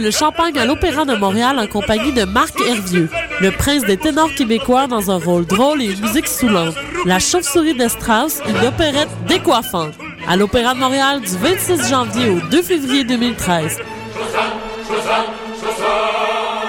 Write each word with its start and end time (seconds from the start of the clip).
Le 0.00 0.12
champagne 0.12 0.56
à 0.56 0.64
l'Opéra 0.64 1.04
de 1.04 1.16
Montréal 1.16 1.58
en 1.58 1.66
compagnie 1.66 2.12
de 2.12 2.22
Marc 2.24 2.54
Hervieux, 2.60 3.10
le 3.40 3.50
prince 3.50 3.82
des 3.82 3.96
ténors 3.96 4.32
québécois 4.32 4.86
dans 4.86 5.10
un 5.10 5.18
rôle 5.18 5.44
drôle 5.44 5.82
et 5.82 5.86
une 5.86 6.00
musique 6.00 6.28
soulante. 6.28 6.76
La 7.04 7.18
chauve-souris 7.18 7.74
de 7.74 7.88
Strauss, 7.88 8.40
une 8.48 8.64
opérette 8.64 9.08
décoiffante. 9.26 9.94
À 10.28 10.36
l'Opéra 10.36 10.74
de 10.74 10.78
Montréal 10.78 11.20
du 11.20 11.36
26 11.36 11.88
janvier 11.88 12.30
au 12.30 12.38
2 12.48 12.62
février 12.62 13.02
2013. 13.02 13.78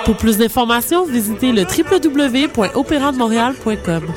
Pour 0.05 0.17
plus 0.17 0.39
d'informations, 0.39 1.05
visitez 1.05 1.51
le 1.51 1.61
www.opérademontréal.com. 1.61 4.07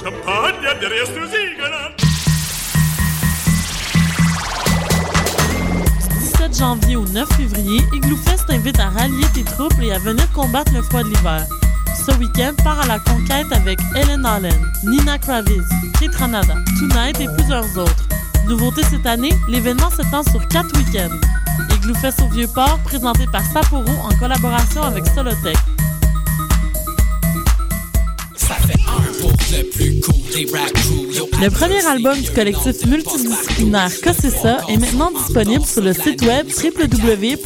janvier 6.63 6.95
au 6.95 7.05
9 7.07 7.29
février, 7.33 7.81
Igloo 7.93 8.17
Fest 8.17 8.47
t'invite 8.47 8.79
à 8.79 8.89
rallier 8.89 9.27
tes 9.35 9.43
troupes 9.43 9.75
et 9.83 9.93
à 9.93 9.99
venir 9.99 10.31
combattre 10.31 10.73
le 10.73 10.81
froid 10.83 11.03
de 11.03 11.09
l'hiver. 11.09 11.45
Ce 12.07 12.17
week-end, 12.19 12.53
pars 12.63 12.79
à 12.79 12.87
la 12.87 13.01
conquête 13.01 13.51
avec 13.51 13.81
Ellen 13.97 14.25
Allen, 14.25 14.55
Nina 14.85 15.19
Kraviz, 15.19 15.69
Kate 15.99 16.15
Ranada, 16.15 16.55
Tonight 16.79 17.21
et 17.21 17.27
plusieurs 17.37 17.67
autres. 17.77 18.07
Nouveauté 18.47 18.83
cette 18.89 19.07
année, 19.07 19.33
l'événement 19.49 19.91
s'étend 19.91 20.23
sur 20.23 20.47
quatre 20.47 20.73
week-ends. 20.77 21.19
Igloo 21.75 21.97
Fest 21.97 22.23
au 22.23 22.29
Vieux-Port, 22.29 22.79
présenté 22.85 23.27
par 23.33 23.43
Sapporo 23.43 23.91
en 24.05 24.17
collaboration 24.21 24.83
avec 24.83 25.05
Solotech. 25.09 25.59
Le 31.43 31.49
premier 31.51 31.85
album 31.87 32.19
du 32.19 32.31
collectif 32.31 32.87
multidisciplinaire 32.87 33.91
ça 33.91 34.61
est 34.69 34.79
maintenant 34.79 35.11
disponible 35.11 35.67
sur 35.67 35.83
le 35.83 35.93
site 35.93 36.23
web 36.23 36.47
www.kcxc.tv 36.47 37.43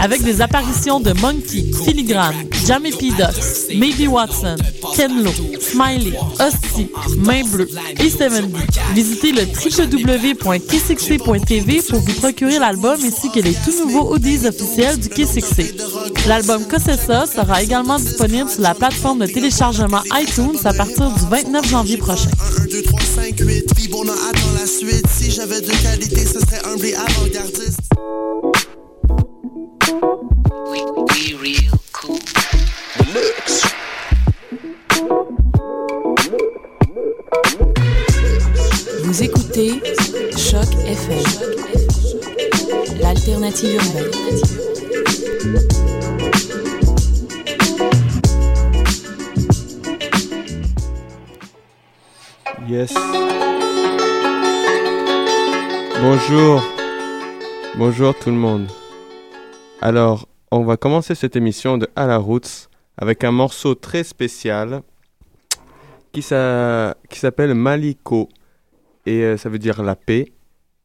avec 0.00 0.22
des 0.22 0.40
apparitions 0.40 1.00
de 1.00 1.12
Monkey, 1.20 1.66
Filigrane, 1.84 2.34
Jamie 2.66 2.92
P. 2.92 3.10
Ducks, 3.10 3.74
Maybe 3.74 4.08
Watson, 4.08 4.56
Ken 4.94 5.22
Lo, 5.22 5.30
Smiley, 5.60 6.14
Hostie, 6.40 6.88
Main 7.18 7.44
Bleu 7.44 7.68
et 8.00 8.08
Seven 8.10 8.50
Visitez 8.94 9.32
le 9.32 9.42
www.kcxc.tv 9.42 11.82
pour 11.88 12.00
vous 12.00 12.14
procurer 12.14 12.58
l'album 12.58 12.98
ainsi 13.04 13.30
que 13.30 13.40
les 13.40 13.54
tout 13.54 13.84
nouveaux 13.84 14.14
audios 14.14 14.46
officiels 14.46 14.98
du 14.98 15.08
KCXC. 15.08 15.74
L'album 16.26 16.64
ça 16.78 17.26
sera 17.26 17.62
également 17.62 17.98
disponible 17.98 18.48
sur 18.48 18.62
la 18.62 18.74
plateforme 18.74 19.18
de 19.20 19.26
téléchargement 19.26 20.02
iTunes 20.14 20.56
à 20.64 20.72
partir 20.72 21.10
du 21.10 21.20
29 21.30 21.68
janvier 21.68 21.96
prochain. 21.96 22.30
1, 22.62 22.66
2, 22.66 22.82
3, 22.82 23.00
5, 23.00 23.40
8, 23.40 23.74
Bibona 23.76 24.12
attend 24.12 24.52
la 24.58 24.66
suite. 24.66 25.06
Si 25.10 25.30
j'avais 25.30 25.60
de 25.60 25.70
qualité, 25.82 26.24
ce 26.24 26.40
serait 26.40 26.62
un 26.64 26.76
blé 26.76 26.94
avant-gardiste. 26.94 27.80
Vous 39.02 39.22
écoutez 39.22 39.80
Choc 40.36 40.68
FM, 40.86 41.24
l'alternative 43.00 43.74
urbaine. 43.74 44.10
Yes. 52.68 52.94
Bonjour. 56.00 56.62
Bonjour 57.76 58.14
tout 58.14 58.30
le 58.30 58.36
monde. 58.36 58.68
Alors, 59.80 60.27
on 60.50 60.62
va 60.62 60.76
commencer 60.76 61.14
cette 61.14 61.36
émission 61.36 61.78
de 61.78 61.88
À 61.96 62.06
la 62.06 62.16
Roots 62.18 62.68
avec 62.96 63.24
un 63.24 63.32
morceau 63.32 63.74
très 63.74 64.04
spécial 64.04 64.82
qui, 66.12 66.22
s'appelle 66.22 67.54
Maliko 67.54 68.28
et 69.06 69.22
euh, 69.22 69.36
ça 69.36 69.48
veut 69.48 69.58
dire 69.58 69.82
la 69.82 69.94
paix. 69.94 70.32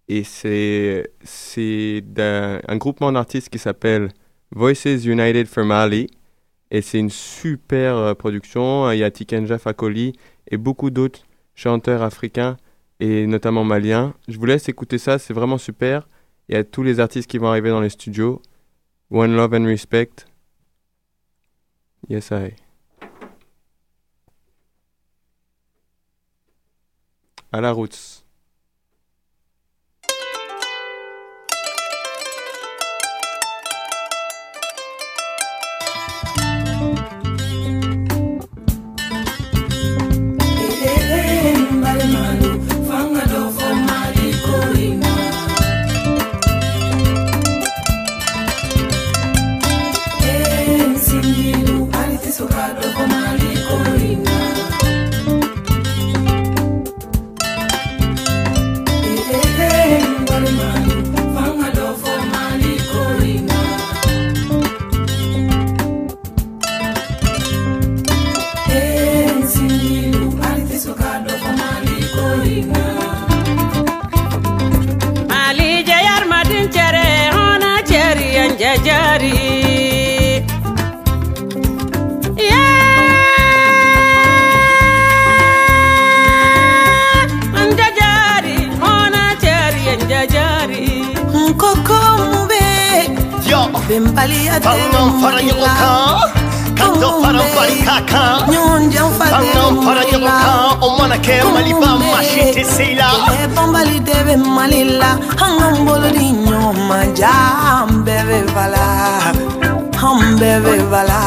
Et 0.09 0.23
c'est, 0.23 2.02
d'un, 2.02 2.59
un 2.68 2.78
groupement 2.78 3.12
d'artistes 3.12 3.50
qui 3.50 3.57
s'appelle 3.57 4.09
Voices 4.52 5.06
United 5.06 5.47
for 5.47 5.66
Mali. 5.66 6.07
Et 6.69 6.81
c'est 6.81 7.00
une 7.00 7.09
super 7.09 7.96
euh, 7.96 8.13
production. 8.13 8.91
Il 8.91 9.00
y 9.00 9.03
a 9.03 9.12
Tikenja 9.12 9.57
Fakoli 9.57 10.13
et 10.52 10.57
beaucoup 10.57 10.90
d'autres 10.90 11.22
chanteur 11.56 12.02
africain 12.02 12.57
et 13.00 13.28
notamment 13.28 13.63
malien. 13.63 14.13
Je 14.28 14.38
vous 14.38 14.46
laisse 14.46 14.68
écouter 14.69 14.97
ça, 14.97 15.19
c'est 15.19 15.34
vraiment 15.34 15.57
super. 15.57 16.07
Il 16.50 16.56
y 16.56 16.57
a 16.57 16.63
tous 16.63 16.84
les 16.84 17.00
artistes 17.00 17.29
qui 17.29 17.38
vont 17.38 17.47
arriver 17.47 17.69
dans 17.69 17.81
les 17.81 17.90
studios. 17.90 18.41
One 19.13 19.38
Love 19.38 19.53
and 19.53 19.68
Respect. 19.68 20.25
Yes, 22.07 22.31
I. 22.31 22.56
À 27.52 27.62
la 27.62 27.69
route. 27.73 28.23
Pangan 93.93 95.21
fara 95.21 95.37
yogo 95.37 95.69
ka. 95.69 96.17
Kanto 96.73 97.21
fara 97.21 97.41
mbari 97.45 97.77
kaka 97.85 98.41
Pangan 99.22 99.73
fara 99.85 100.03
yogo 100.11 100.25
ka. 100.25 100.81
Omana 100.81 101.17
ke 101.22 101.37
maliba 101.53 101.90
mashite 102.01 102.63
seila. 102.66 103.05
Pambali 103.53 103.99
debe 104.01 104.35
malila 104.37 105.11
Hangan 105.37 105.85
bolo 105.85 106.09
di 106.09 106.31
nyoma 106.34 107.05
Jambebe 107.13 108.40
bala 108.55 109.31
Hambebe 110.01 110.89
vala. 110.89 111.22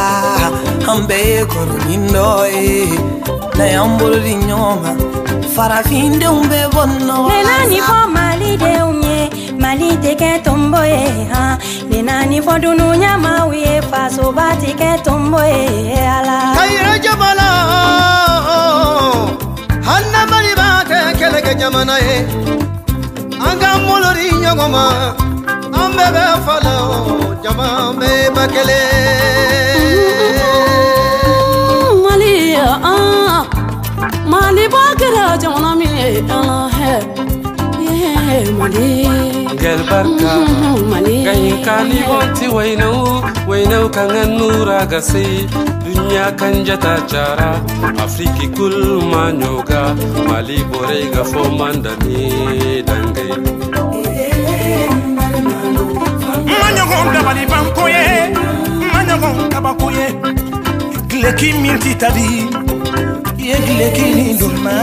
Hambe 0.86 1.46
koro 1.46 1.78
nindoe 1.86 2.98
Na 3.56 3.64
yambolo 3.64 4.18
di 4.18 4.34
nyoma 4.34 4.90
Farafinde 5.54 6.26
umbe 6.26 6.66
bonno 6.74 7.28
Melani 7.30 7.78
po 7.78 8.08
malide 8.10 8.82
umbe 8.82 9.05
mali 9.76 9.90
tɛ 10.04 10.12
kɛ 10.20 10.30
tombo 10.44 10.80
ye 10.92 11.00
han 11.32 11.52
nena 11.90 12.14
ni 12.30 12.38
fɔ 12.46 12.54
dunu 12.62 12.86
ɲamaw 13.02 13.48
ye 13.62 13.72
fasoba 13.90 14.46
tɛ 14.60 14.70
kɛ 14.80 14.90
tombo 15.06 15.40
ye 15.52 15.96
ala. 16.16 16.36
ka 16.56 16.64
yɛrɛ 16.74 16.94
jamana 17.04 17.48
hali 19.86 20.08
na 20.14 20.20
mali 20.30 20.52
b'a 20.60 20.68
kɛ 20.88 20.98
kɛlɛkɛ 21.18 21.52
jamana 21.60 21.96
ye 22.06 22.16
an 23.46 23.54
ka 23.60 23.70
molori 23.86 24.26
ɲɔgɔn 24.42 24.68
ma 24.74 24.84
an 25.80 25.88
bɛɛ 25.96 26.08
bɛ 26.14 26.24
fala 26.46 26.74
jama 27.42 27.66
bɛɛ 28.00 28.34
ba 28.34 28.44
kelen. 28.54 28.80
mali 32.04 32.34
an. 32.56 33.44
mali 34.32 34.64
bɔ 34.74 34.82
kɛra 35.00 35.24
jamana 35.42 35.70
min 35.80 35.92
ye 36.00 36.08
an 36.36 36.75
mane 38.58 38.86
gel 39.62 39.80
barka. 39.90 40.32
Gayin 41.26 41.58
kani 41.66 42.00
onti 42.16 42.46
wainau 42.56 43.22
wainau 43.48 43.86
kangan 43.96 44.30
nura 44.38 44.80
gasi. 44.92 45.46
Dunya 45.86 46.28
kan 46.38 46.64
jata 46.66 46.94
cara 47.10 47.50
afriki 48.04 48.46
kul 48.56 49.00
manyoga 49.12 49.82
mali 50.28 50.58
borei 50.70 51.08
ga 51.14 51.22
fo 51.24 51.42
mandani 51.58 52.20
dangai 52.88 53.30
manyogon 56.60 57.06
dabali 57.14 57.44
bankoye 57.52 58.04
manyogon 58.92 59.36
kabakoye 59.52 60.06
gleki 61.08 61.48
minti 61.62 61.92
tabi 62.02 62.28
i 63.46 63.48
ye 63.48 63.58
gileki 63.66 64.06
ni 64.14 64.34
donma 64.34 64.74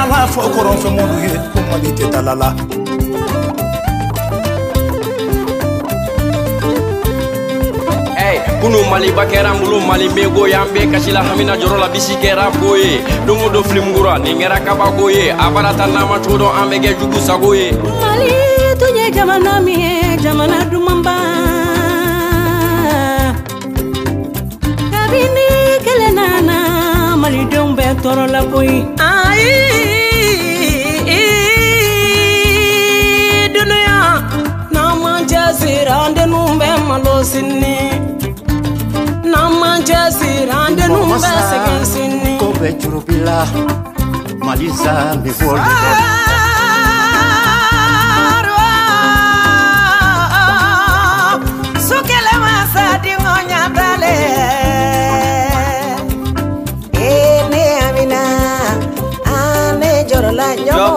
a 0.00 0.02
b'a 0.08 0.26
fɔ 0.32 0.42
kɔrɔnfɛ 0.54 0.88
mɔlu 0.96 1.16
ye 1.24 1.34
ko 1.52 1.58
mali 1.68 1.90
tɛ 1.98 2.04
talala 2.12 2.48
kunu 8.60 8.78
maliba 8.90 9.24
kɛra 9.26 9.50
n 9.54 9.58
bolo 9.60 9.80
mali 9.80 10.08
mego 10.14 10.46
y'an 10.46 10.68
bɛɛ 10.72 10.92
kasila 10.92 11.26
hamina 11.26 11.56
jɔrɔ 11.58 11.76
la 11.80 11.88
bisi 11.88 12.14
kɛra 12.22 12.54
ko 12.60 12.76
ye 12.76 13.02
dongo 13.26 13.50
do 13.52 13.62
filimugura 13.64 14.22
nin 14.22 14.38
kɛra 14.38 14.58
kabako 14.64 15.10
ye 15.10 15.30
a 15.30 15.50
bara 15.50 15.74
ta 15.74 15.86
n'ama 15.86 16.22
cogo 16.22 16.38
dɔn 16.38 16.54
an 16.54 16.70
bɛ 16.70 16.76
kɛ 16.84 16.90
jugu 17.00 17.18
sago 17.18 17.52
ye 17.52 17.72
mali 17.72 18.30
tun 18.78 18.94
ye 18.94 19.10
jamana 19.10 19.60
min 19.60 19.80
ye 19.80 20.16
jamana 20.22 20.58
dumanba 20.70 21.14
kabini 24.92 25.55
fẹ́ 27.86 27.94
tọrọ 28.04 28.24
lápò 28.34 28.58
yìí. 28.68 28.80
ayé 29.10 29.56
dunuya 33.54 33.98
n'a 34.74 34.82
ma 35.02 35.12
cɛsiri 35.30 35.92
an 36.02 36.10
denw 36.16 36.36
bɛ 36.60 36.68
malo 36.88 37.14
sini 37.30 37.76
n'a 39.30 39.40
ma 39.60 39.70
cɛsiri 39.88 40.54
an 40.62 40.70
denw 40.78 40.96
bɛ 41.10 41.16
sɛgɛn 41.50 41.82
sini. 41.92 42.32
ko 42.40 42.46
bɛ 42.60 42.68
juru 42.80 43.00
bila 43.06 43.38
mali 44.46 44.68
sa 44.82 44.92
mi 45.22 45.30
fɔ. 45.38 46.25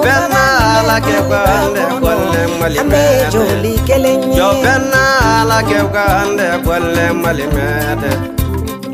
Bɛna 0.03 0.41
ala 0.79 0.95
kɛ 1.05 1.17
ka 1.29 1.39
an 1.55 1.67
dɛ 1.75 1.83
kɔlɛ 2.01 2.41
mali 2.59 2.79
bɛ 2.91 3.03
joli 3.33 3.73
kelen 3.87 4.21
ye 4.23 4.37
jɔ 4.37 4.47
bɛna 4.63 5.01
ala 5.39 5.57
kɛ 5.69 5.79
ka 5.93 6.03
an 6.21 6.29
dɛ 6.37 6.47
kɔlɛ 6.65 7.05
mali 7.23 7.45
mɛdɛ 7.55 8.11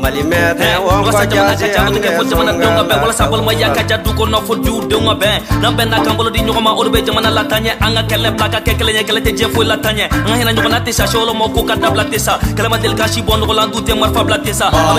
mali 0.02 0.22
mɛdɛ 0.30 0.68
wɔn 0.84 1.00
kɔ 1.04 1.22
jaasi 1.32 1.66
an 1.78 1.92
dɛ 1.94 2.10
jamanadenw 2.30 2.70
ka 2.76 2.82
bɛn 2.88 2.98
walasa 3.02 3.24
balimaya 3.30 3.68
ka 3.74 3.82
ja 3.88 3.96
du 3.98 4.10
kɔnɔ 4.18 4.38
fo 4.46 4.54
duwdenw 4.54 5.08
ka 5.20 5.26
n'a 5.60 5.98
kan 6.04 6.16
di 6.32 6.40
ɲɔgɔn 6.46 6.62
ma 6.62 6.70
o 6.78 6.84
de 6.84 6.90
bɛ 6.90 6.98
jamana 7.06 7.30
latanɲɛ 7.30 7.72
an 7.80 7.94
ka 7.94 8.02
kɛlɛ 8.10 8.28
bila 8.36 8.48
ka 8.50 8.60
kɛ 8.66 8.72
kɛlɛ 8.78 8.92
ɲɛ 8.96 9.02
kɛlɛ 9.08 9.20
tɛ 9.26 9.30
jɛ 9.38 9.46
foyi 9.52 9.66
latanɲɛ 9.66 10.04
an 10.12 10.30
ka 10.30 10.36
hinɛ 10.40 10.52
ɲɔgɔnna 10.56 10.78
tɛ 10.84 10.92
sa 10.92 11.04
sɛwoloma 11.04 11.44
ko 11.54 11.62
ka 11.62 11.74
dabila 11.74 12.04
tɛ 12.04 12.68
ma 12.70 12.76
deli 12.78 12.94
ka 12.94 13.06
si 13.06 13.22
bɔ 13.22 13.32
nɔgɔ 13.40 13.54
la 13.54 13.62
an 13.62 13.70
dun 13.70 13.82
tɛ 13.84 13.92
marifa 13.98 14.24
bila 14.24 14.38
tɛ 14.38 14.52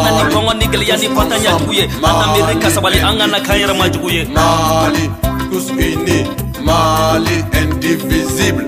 na 0.04 0.10
ni 0.18 0.24
kɔngɔ 0.34 0.54
ni 0.60 0.66
gɛlɛya 0.66 0.96
ni 1.00 1.08
fatanya 1.16 1.50
jugu 1.60 1.74
ye 1.74 1.84
an 1.84 2.60
ka 2.60 2.60
ka 2.62 2.68
sabali 2.70 3.00
an 3.00 3.18
ka 3.18 3.26
na 3.28 3.40
k'an 3.40 3.78
ma 3.78 3.86
jugu 3.88 4.10
ye 4.12 5.27
tous 5.50 5.72
unis, 5.72 6.28
Mali 6.64 7.44
indivisible. 7.54 8.68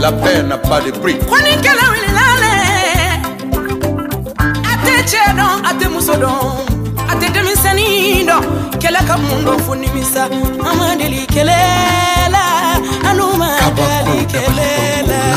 La 0.00 0.12
paix 0.12 0.42
n'a 0.42 0.58
pas 0.58 0.80
de 0.80 0.90
prix. 0.90 1.16
lɛ 1.22 2.52
a 4.70 5.72
tɛ 5.78 5.86
a 5.86 5.88
muso 5.88 6.14
dɔn 6.22 6.38
a 7.10 7.14
tɛ 7.20 7.26
denmisɛnnin 7.34 8.26
dɔn 8.28 8.42
kɛlɛ 8.80 9.00
ka 9.08 9.14
nimisa 9.74 10.22
n'a 12.32 12.48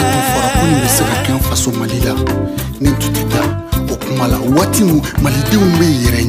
tun 0.10 0.90
fɔra 0.98 1.16
ko 1.26 1.32
faso 1.50 1.70
mali 1.80 2.00
la 2.06 2.14
nin 2.82 2.96
tun 3.00 3.14
tɛ 3.14 3.42
malidenw 5.24 5.66
yɛrɛ 6.04 6.22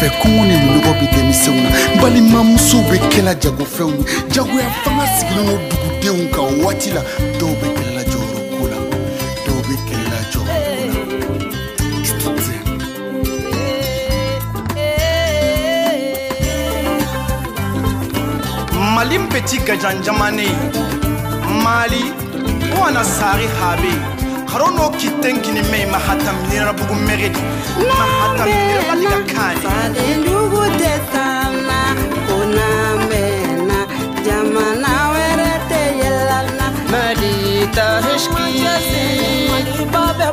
la 0.00 0.08
kɔrɔn 0.08 0.08
fɛ 0.08 0.08
kɔngɔ 0.20 0.42
ni 0.46 0.54
minɔgɔ 0.56 0.92
bɛ 0.98 1.06
denmisɛnw 1.12 1.58
na 1.62 1.70
balimamusow 2.00 2.82
bɛ 2.88 2.96
kɛla 3.10 3.32
jagofɛnw 3.40 3.96
ye. 3.98 4.04
Jagoya 4.30 4.70
fanga 4.84 5.06
sigilen 5.16 5.46
don 5.46 5.58
dugudenw 5.68 6.30
kan. 6.32 6.44
O 6.44 6.46
waati 6.64 6.90
la 6.92 7.02
dɔw 7.38 7.52
bɛ 7.60 7.66
kɛlɛla 7.76 8.02
jɔyɔrɔ 8.10 8.40
ko 8.50 8.66
la. 8.70 8.78
Dɔw 9.44 9.58
bɛ 9.66 9.74
kɛlɛla 9.86 10.20
jɔyɔrɔ 10.32 10.56
ko 10.66 11.32
la. 11.32 11.46
Mali 18.94 19.16
peti 19.30 19.56
gajan 19.58 20.02
jamane 20.02 20.48
mali 21.62 22.02
wana 22.80 23.02
sari 23.04 23.46
habe 23.60 24.15
farono 24.56 24.88
kitenkini 24.90 25.62
mei 25.70 25.86
mahata 25.86 26.32
mahata 26.32 26.32
minira 26.32 26.64
rabu 26.64 26.84
kani 29.32 29.60
fadelugu 29.64 30.62
detana 30.80 31.80
unamena 32.36 33.78
jamana 34.26 34.92
werete 35.12 35.82
yelana 36.00 36.66
madita 36.92 37.86
hishki 38.06 38.46
babe 39.92 40.28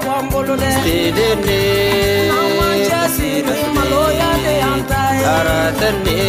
aratane 5.36 6.22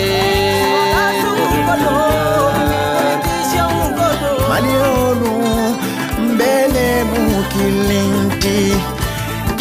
mukilinti 7.56 8.58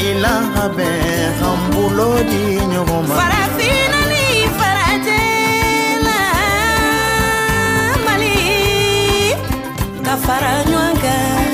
ila 0.07 0.36
bɛ 0.78 0.90
an 1.50 1.60
bolo 1.72 2.10
di 2.29 2.44
ɲɔgɔn 2.72 3.03
ma 3.08 3.15
farafina 3.20 4.00
ni 4.12 4.24
farajɛla 4.58 6.20
mali 8.06 8.38
ka 10.06 10.13
fara 10.25 10.53
ɲɔgɔn 10.72 10.94
kan 11.03 11.48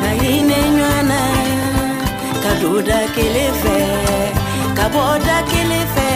ka 0.00 0.10
hinɛ 0.20 0.60
ɲɔgɔn 0.76 1.02
na 1.10 1.20
ka 2.42 2.50
don 2.60 2.78
da 2.88 3.00
kelen 3.14 3.52
fɛ 3.62 3.76
ka 4.76 4.84
bɔ 4.94 5.04
da 5.26 5.36
kelen 5.50 5.86
fɛ 5.94 6.08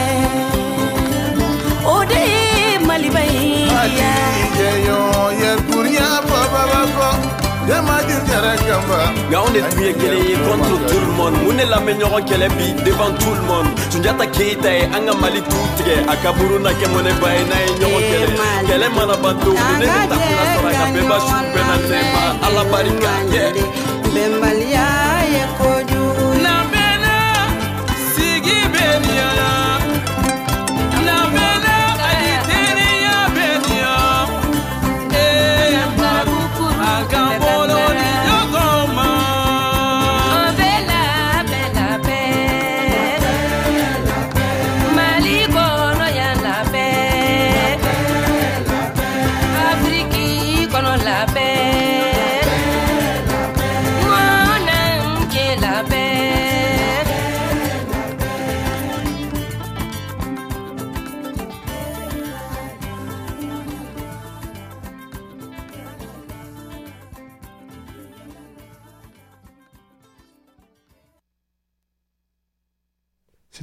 o 1.92 1.96
de 2.10 2.20
ye 2.32 2.78
maliba 2.88 3.22
ye 3.34 3.50
Alijeyo 3.82 5.00
ye 5.40 5.50
kuriya. 5.66 6.08
Ye 6.08 6.28
maju 6.30 6.48
jara 6.54 6.82
kamba. 6.92 7.51
Nka 7.66 9.38
anw 9.38 9.48
de 9.54 9.60
tun 9.70 9.82
ye 9.82 9.92
kelen 10.00 10.24
ye 10.30 10.36
contre 10.46 10.74
tout 10.88 11.02
le 11.06 11.12
monde. 11.18 11.36
Mun 11.44 11.54
ne 11.56 11.64
lamɛn 11.72 11.96
ɲɔgɔn 12.00 12.22
kɛlɛ 12.28 12.48
bi 12.56 12.66
devant 12.84 13.12
tout 13.20 13.34
le 13.34 13.42
monde. 13.50 13.68
Sunjata 13.90 14.26
keyita 14.26 14.70
ye 14.78 14.84
an 14.94 15.06
ka 15.06 15.14
mali 15.20 15.40
tu 15.50 15.58
tigɛ 15.76 15.94
a 16.12 16.14
ka 16.22 16.30
kɛ 16.32 16.86
mɔnɛba 16.94 17.28
ye 17.36 17.42
n'a 17.50 17.56
ye 17.64 17.70
ɲɔgɔn 17.80 18.02
kɛlɛ 18.10 18.26
kɛlɛ 18.68 18.86
mana 18.96 19.16
ban 19.22 19.34
don 19.40 19.54
min 19.54 19.78
ne 19.80 19.86
bɛ 19.86 20.00
taa 20.10 20.18
kunna 20.24 20.44
sɔrɔ 20.52 20.68
a 20.68 20.72
ka 20.78 20.84
bɛɛ 20.94 21.02
ba 21.10 21.16
su 21.26 21.34
bɛɛ 21.52 21.62
na 21.68 21.74
nɛɛma 21.88 22.22
ala 22.46 22.62
barika 22.72 23.12
bɛnbaliya 24.14 25.11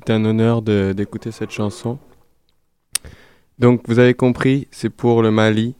C'est 0.10 0.16
un 0.16 0.26
honneur 0.26 0.64
d'écouter 0.64 1.30
cette 1.30 1.52
chanson. 1.52 2.00
Donc, 3.60 3.84
vous 3.88 4.00
avez 4.00 4.16
compris, 4.16 4.68
c'est 4.72 4.90
pour 4.90 5.22
le 5.22 5.30
Mali. 5.30 5.76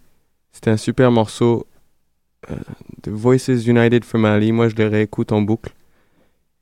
C'était 0.52 0.70
un 0.70 0.78
super 0.78 1.10
morceau 1.10 1.66
euh, 2.52 2.56
de 3.02 3.10
Voices 3.10 3.66
United 3.66 4.06
for 4.06 4.20
Mali. 4.20 4.52
Moi, 4.52 4.70
je 4.70 4.76
les 4.76 4.86
réécoute 4.86 5.32
en 5.32 5.42
boucle. 5.42 5.74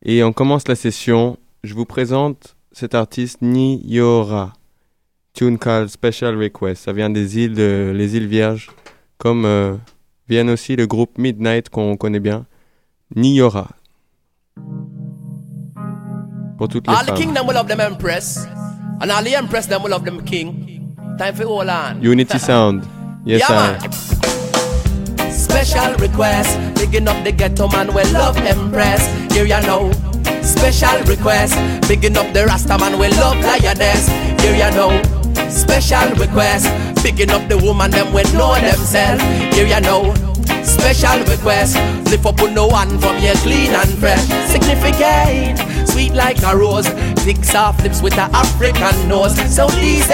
Et 0.02 0.24
on 0.24 0.32
commence 0.32 0.70
la 0.70 0.76
session. 0.76 1.38
Je 1.66 1.74
vous 1.74 1.84
présente 1.84 2.56
cet 2.72 2.96
artiste 2.96 3.42
Ni 3.42 3.86
Yora. 3.86 4.54
Tune 5.34 5.60
called 5.60 5.90
Special 5.90 6.42
Request. 6.42 6.86
Ça 6.86 6.94
vient 6.94 7.10
des 7.10 7.38
îles, 7.38 7.56
les 7.56 8.16
îles 8.16 8.28
Vierges, 8.28 8.70
comme 9.18 9.44
euh, 9.44 9.76
viennent 10.30 10.52
aussi 10.52 10.78
le 10.78 10.88
groupe 10.88 11.18
Midnight 11.18 11.68
qu'on 11.68 11.98
connaît 11.98 12.22
bien, 12.22 12.46
Niora. 13.14 13.72
All 16.60 17.04
the 17.06 17.14
kingdom 17.18 17.48
will 17.48 17.56
love 17.56 17.68
them 17.68 17.80
empress, 17.80 18.46
and 19.02 19.12
all 19.12 19.24
the 19.24 19.36
empress 19.36 19.66
them 19.68 19.84
will 19.84 19.92
love 19.92 20.06
them 20.06 20.24
king. 20.26 20.96
Time 21.18 21.36
for 21.36 21.46
hold 21.46 21.70
on. 21.70 22.02
Unity 22.02 22.38
Sound. 22.50 22.88
Yes, 23.26 23.42
Yeah, 23.50 23.78
man. 23.80 25.32
Special 25.32 25.94
request, 25.96 26.58
bigging 26.76 27.08
up 27.08 27.24
the 27.24 27.32
ghetto 27.32 27.68
man, 27.70 27.94
we 27.94 28.04
love 28.12 28.38
empress. 28.38 29.06
Here 29.34 29.46
you 29.46 29.62
know. 29.68 29.92
Special 30.42 31.02
request, 31.04 31.56
bigging 31.88 32.16
up 32.18 32.32
the 32.34 32.46
Rasta 32.46 32.78
man, 32.78 32.98
we 33.00 33.10
love 33.10 33.38
lioness. 33.42 34.08
Here 34.42 34.56
you 34.56 34.72
know. 34.76 35.02
Special 35.50 36.10
request, 36.16 36.68
bigging 37.04 37.30
up 37.32 37.48
the 37.50 37.58
woman, 37.58 37.92
them 37.92 38.14
we 38.14 38.24
know 38.34 38.56
themselves. 38.56 39.22
Here 39.56 39.68
you 39.68 39.82
know. 39.82 40.14
Special 40.68 41.20
request, 41.26 41.76
lift 42.12 42.26
up 42.26 42.42
on 42.42 42.54
no 42.54 42.68
one 42.68 43.00
from 43.00 43.18
your 43.20 43.36
clean 43.36 43.72
and 43.72 43.90
fresh. 43.98 44.28
Significant, 44.52 45.58
sweet 45.88 46.14
like 46.14 46.42
a 46.44 46.56
rose, 46.56 46.88
thick 47.24 47.44
soft 47.44 47.84
lips 47.84 48.02
with 48.02 48.18
a 48.18 48.28
African 48.36 49.08
nose. 49.08 49.36
So 49.54 49.70
days 49.70 50.06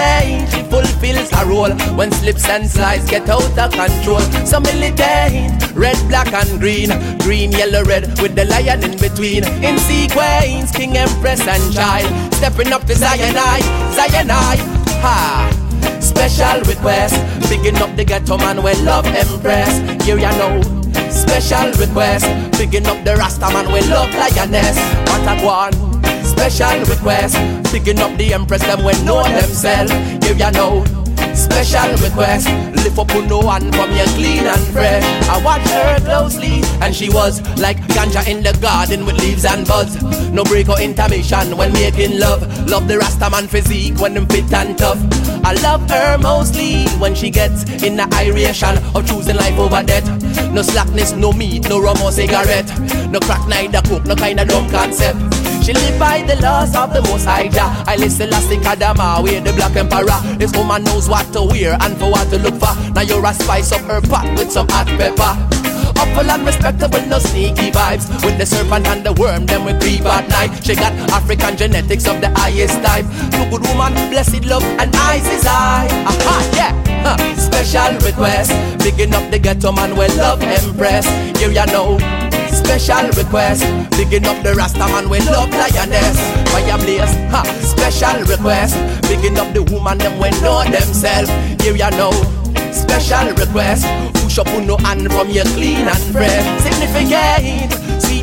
she 0.52 0.62
fulfills 0.70 1.30
her 1.30 1.46
role 1.46 1.74
when 1.96 2.12
slips 2.12 2.48
and 2.48 2.70
slides 2.70 3.10
get 3.10 3.28
out 3.28 3.42
of 3.58 3.72
control. 3.72 4.20
So 4.46 4.60
militant, 4.60 5.74
red, 5.74 5.98
black 6.08 6.32
and 6.32 6.60
green, 6.60 6.90
green, 7.18 7.50
yellow, 7.50 7.82
red 7.82 8.06
with 8.20 8.36
the 8.36 8.44
lion 8.44 8.84
in 8.84 8.96
between. 8.98 9.44
In 9.62 9.78
sequence, 9.78 10.70
king, 10.70 10.96
empress 10.96 11.46
and 11.46 11.74
child, 11.74 12.34
stepping 12.34 12.72
up 12.72 12.84
to 12.84 12.94
Zion 12.94 13.34
I, 13.36 13.60
Zion 13.92 14.30
I, 14.30 14.56
ha. 15.02 15.63
Special 16.14 16.60
request, 16.62 17.14
Picking 17.48 17.76
up 17.76 17.94
the 17.96 18.04
ghetto 18.04 18.38
man, 18.38 18.62
we 18.62 18.72
love 18.82 19.04
empress. 19.06 20.04
Here 20.04 20.16
you 20.16 20.30
know. 20.38 20.62
Special 21.10 21.72
request, 21.72 22.24
Picking 22.56 22.86
up 22.86 23.02
the 23.04 23.16
Rasta 23.16 23.50
man, 23.50 23.66
we 23.72 23.80
love 23.90 24.14
lioness. 24.14 24.78
What 25.10 25.26
a 25.26 25.44
one. 25.44 25.74
Special 26.24 26.78
request, 26.86 27.34
Picking 27.72 27.98
up 27.98 28.16
the 28.16 28.32
empress, 28.32 28.62
them 28.62 28.84
we 28.84 28.92
know 29.02 29.24
themselves. 29.24 29.90
Here 30.24 30.36
you 30.36 30.50
know. 30.52 31.03
Special 31.54 31.96
request, 32.04 32.48
lift 32.82 32.98
up 32.98 33.14
on 33.14 33.28
no 33.28 33.38
one 33.38 33.70
from 33.72 33.90
your 33.94 34.06
clean 34.18 34.44
and 34.44 34.60
fresh. 34.72 35.04
I 35.28 35.40
watched 35.44 35.68
her 35.68 36.00
closely, 36.00 36.62
and 36.82 36.94
she 36.94 37.08
was 37.08 37.40
like 37.58 37.78
ganja 37.94 38.26
in 38.26 38.42
the 38.42 38.52
garden 38.60 39.06
with 39.06 39.18
leaves 39.20 39.44
and 39.44 39.66
buds. 39.66 40.02
No 40.30 40.42
break 40.42 40.68
or 40.68 40.80
intermission 40.80 41.56
when 41.56 41.72
making 41.72 42.18
love. 42.18 42.42
Love 42.68 42.88
the 42.88 42.94
Rastaman 42.94 43.48
physique 43.48 43.98
when 43.98 44.14
them 44.14 44.26
fit 44.26 44.52
and 44.52 44.76
tough. 44.76 44.98
I 45.44 45.52
love 45.62 45.88
her 45.88 46.18
mostly 46.18 46.86
when 46.98 47.14
she 47.14 47.30
gets 47.30 47.62
in 47.84 47.96
the 47.96 48.08
iration 48.14 48.76
of 48.94 49.06
choosing 49.06 49.36
life 49.36 49.56
over 49.56 49.82
death. 49.82 50.06
No 50.52 50.62
slackness, 50.62 51.12
no 51.12 51.32
meat, 51.32 51.68
no 51.68 51.80
rum 51.80 52.02
or 52.02 52.10
cigarette. 52.10 52.68
No 53.10 53.20
crack, 53.20 53.46
neither 53.46 53.80
coke, 53.82 54.04
no 54.06 54.16
kind 54.16 54.40
of 54.40 54.48
dumb 54.48 54.68
concept. 54.70 55.43
She 55.64 55.72
live 55.72 55.98
by 55.98 56.20
the 56.20 56.36
laws 56.42 56.76
of 56.76 56.92
the 56.92 57.00
most 57.08 57.24
high 57.24 57.48
Jah. 57.48 57.72
I 57.88 57.96
listen 57.96 58.28
elastic 58.28 58.60
Adama, 58.60 59.24
wear 59.24 59.40
the 59.40 59.50
black 59.54 59.74
emperor. 59.76 60.20
This 60.36 60.52
woman 60.52 60.84
knows 60.84 61.08
what 61.08 61.24
to 61.32 61.40
wear 61.40 61.78
and 61.80 61.96
for 61.96 62.10
what 62.12 62.28
to 62.28 62.38
look 62.38 62.60
for. 62.60 62.76
Now 62.92 63.00
you're 63.00 63.24
a 63.24 63.32
spice 63.32 63.72
up 63.72 63.80
her 63.88 64.02
pot 64.02 64.28
with 64.36 64.52
some 64.52 64.68
hot 64.68 64.88
pepper. 65.00 65.32
Upper 65.96 66.28
and 66.28 66.44
respectable, 66.44 67.00
no 67.08 67.18
sneaky 67.18 67.70
vibes. 67.72 68.12
With 68.20 68.36
the 68.36 68.44
serpent 68.44 68.86
and 68.88 69.06
the 69.06 69.14
worm, 69.14 69.46
then 69.46 69.64
we 69.64 69.72
creep 69.80 70.04
at 70.04 70.28
night. 70.28 70.52
She 70.62 70.74
got 70.74 70.92
African 71.08 71.56
genetics 71.56 72.06
of 72.06 72.20
the 72.20 72.28
highest 72.36 72.84
type. 72.84 73.08
Two 73.32 73.48
good 73.48 73.64
woman, 73.64 73.94
blessed 74.12 74.44
love 74.44 74.64
and 74.76 74.94
eyes 74.94 75.24
is 75.32 75.46
eye. 75.46 75.88
Aha, 76.04 76.36
yeah. 76.52 76.72
Huh. 77.08 77.16
Special 77.40 77.96
request, 78.04 78.52
bigging 78.84 79.14
up 79.14 79.30
the 79.30 79.38
ghetto 79.38 79.72
man, 79.72 79.96
we 79.96 80.08
love 80.20 80.42
empress. 80.42 81.08
Here 81.40 81.48
you 81.48 81.64
know. 81.72 81.96
Special 82.64 83.08
request, 83.22 83.62
Picking 83.92 84.26
up 84.26 84.42
the 84.42 84.54
Rasta 84.54 84.78
man, 84.88 85.08
we 85.08 85.18
love 85.20 85.50
lioness. 85.50 86.16
Fire 86.50 86.78
blaze, 86.78 87.14
ha. 87.30 87.42
Special 87.60 88.24
request, 88.24 88.74
Picking 89.04 89.38
up 89.38 89.52
the 89.52 89.62
woman, 89.62 89.98
them 89.98 90.18
we 90.18 90.30
know 90.40 90.64
themselves. 90.64 91.28
Here 91.62 91.76
you 91.76 91.90
know. 91.92 92.10
Special 92.72 93.30
request, 93.36 93.84
push 94.14 94.38
up 94.38 94.48
on 94.48 94.66
no 94.66 94.76
hand 94.78 95.12
from 95.12 95.28
your 95.30 95.44
clean 95.54 95.86
and 95.86 96.04
fresh. 96.12 96.62
Significant, 96.62 97.70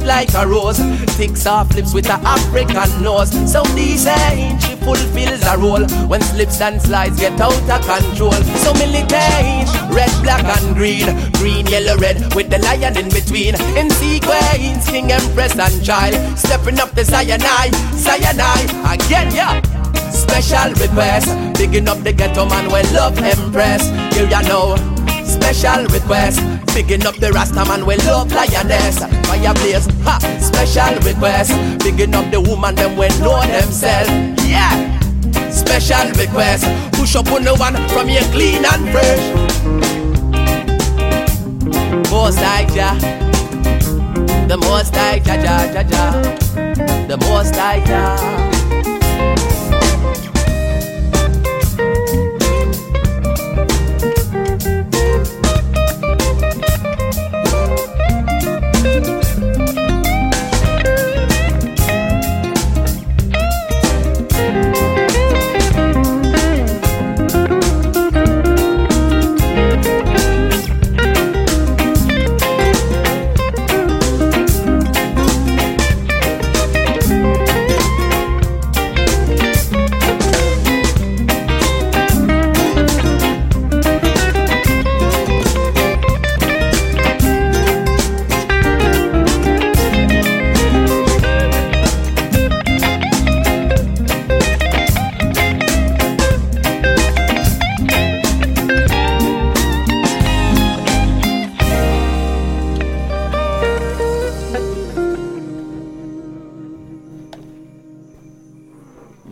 sweet 0.01 0.07
like 0.07 0.33
a 0.35 0.47
rose, 0.47 0.79
thick 1.17 1.37
soft 1.37 1.75
lips 1.75 1.93
with 1.93 2.07
a 2.07 2.19
African 2.25 3.03
nose. 3.03 3.31
So 3.51 3.63
decent, 3.75 4.61
she 4.61 4.75
fulfills 4.75 5.43
a 5.43 5.57
role 5.57 5.85
when 6.07 6.21
slips 6.21 6.61
and 6.61 6.81
slides 6.81 7.19
get 7.19 7.39
out 7.39 7.53
of 7.53 7.81
control. 7.85 8.31
So 8.31 8.73
militant, 8.73 9.69
red, 9.93 10.11
black 10.23 10.43
and 10.43 10.75
green, 10.75 11.05
green, 11.33 11.65
yellow, 11.67 11.97
red 11.97 12.33
with 12.35 12.49
the 12.49 12.59
lion 12.59 12.97
in 12.97 13.09
between. 13.09 13.55
In 13.77 13.89
sequence, 13.89 14.89
king, 14.89 15.11
empress 15.11 15.57
and 15.57 15.83
child, 15.83 16.15
stepping 16.37 16.79
up 16.79 16.91
the 16.91 17.05
cyanide, 17.05 17.75
cyanide 17.95 18.69
again, 18.93 19.33
yeah. 19.33 19.61
Special 20.11 20.73
request, 20.73 21.27
bigging 21.57 21.87
up 21.87 21.99
the 22.03 22.13
ghetto 22.13 22.45
man, 22.45 22.65
we 22.65 22.81
love 22.93 23.17
empress. 23.17 23.87
Here 24.15 24.27
you 24.27 24.47
know. 24.47 25.00
Special 25.31 25.85
request, 25.87 26.41
bigging 26.73 27.05
up 27.05 27.15
the 27.15 27.31
Rasta 27.31 27.63
man, 27.65 27.85
we 27.85 27.95
love 28.07 28.31
lioness. 28.33 28.99
Fire 29.27 29.53
blaze, 29.53 29.87
ha. 30.03 30.19
Special 30.39 30.95
request, 31.07 31.51
bigging 31.83 32.13
up 32.13 32.29
the 32.31 32.41
woman, 32.41 32.75
them 32.75 32.97
we 32.97 33.07
know 33.19 33.39
themselves. 33.47 34.09
Yeah. 34.45 34.75
Special 35.49 36.11
request, 36.19 36.65
push 36.93 37.15
up 37.15 37.31
on 37.31 37.43
the 37.43 37.55
one 37.55 37.75
from 37.89 38.09
your 38.09 38.23
clean 38.33 38.65
and 38.65 38.89
fresh. 38.91 39.23
Most 42.11 42.39
like 42.41 42.73
the 44.47 44.57
most 44.57 44.93
like 44.95 45.25
ja 45.25 45.35
ja 45.35 45.63
ja 45.73 45.81
ja, 45.81 46.11
the 47.07 47.17
most 47.17 47.55
like. 47.55 48.50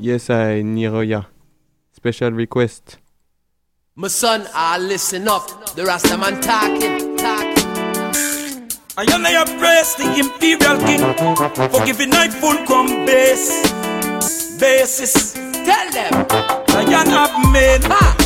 Yes, 0.09 0.31
I, 0.31 0.63
NiyoRah. 0.63 1.27
Special 1.91 2.31
request. 2.31 2.97
My 3.93 4.07
son, 4.07 4.47
I 4.55 4.79
listen 4.79 5.27
up. 5.27 5.75
The 5.75 5.85
Rasta 5.85 6.17
man 6.17 6.41
talking, 6.41 7.15
talking. 7.15 8.69
I 8.97 9.05
am 9.13 9.23
I 9.23 9.45
praise 9.59 9.93
the 10.01 10.07
imperial 10.17 10.79
king 10.87 11.69
for 11.69 11.85
giving 11.85 12.09
night 12.09 12.33
full 12.33 12.57
come 12.65 13.05
base 13.05 13.71
basis. 14.59 15.33
Tell 15.33 15.91
them. 15.91 16.68
Lion 16.79 17.11
of 17.11 17.51
men, 17.51 17.81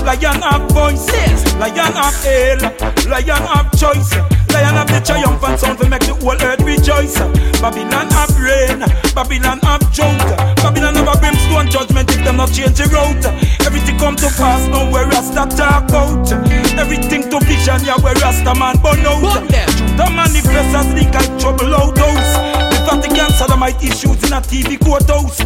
lion 0.05 0.43
of 0.45 0.69
voices, 0.69 1.41
lion 1.57 1.97
of 1.97 2.13
ale, 2.23 2.61
lion 3.09 3.41
of 3.49 3.65
choice, 3.73 4.13
lion 4.53 4.77
of 4.77 4.85
the 4.93 5.01
triumphant 5.03 5.59
sound 5.59 5.79
to 5.79 5.89
make 5.89 6.05
the 6.05 6.13
whole 6.13 6.37
earth 6.37 6.61
rejoice. 6.61 7.17
Babylon 7.57 8.13
of 8.13 8.29
rain, 8.37 8.85
Babylon 9.17 9.57
of 9.65 9.81
joke, 9.91 10.21
Babylon 10.61 11.01
of 11.01 11.09
a 11.09 11.17
brimstone 11.17 11.65
judgment 11.65 12.13
if 12.13 12.23
them 12.23 12.37
not 12.37 12.53
change 12.53 12.77
the 12.77 12.85
route. 12.93 13.25
Everything 13.65 13.97
come 13.97 14.15
to 14.17 14.29
pass 14.37 14.61
now 14.69 14.85
where 14.91 15.07
Rasta 15.07 15.49
talk 15.57 15.89
out. 15.89 16.31
Everything 16.77 17.31
to 17.33 17.39
vision, 17.49 17.81
yeah, 17.81 17.97
where 18.05 18.13
Rasta 18.21 18.53
man 18.53 18.77
burn 18.85 19.01
out. 19.01 19.49
The 19.97 20.05
manifest 20.13 20.77
as 20.77 20.93
leak 20.93 21.09
like 21.09 21.39
trouble 21.41 21.73
out 21.73 21.97
house. 21.97 22.62
Vatican 22.93 23.33
Saddam 23.33 23.57
sodomite 23.57 23.83
issues 23.83 24.21
in 24.23 24.33
a 24.33 24.41
TV 24.41 24.77
courthouse. 24.77 25.37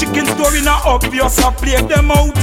Chicken 0.00 0.24
story 0.24 0.62
not 0.62 0.86
obvious, 0.86 1.38
I 1.38 1.52
play 1.52 1.76
them 1.82 2.10
out. 2.10 2.36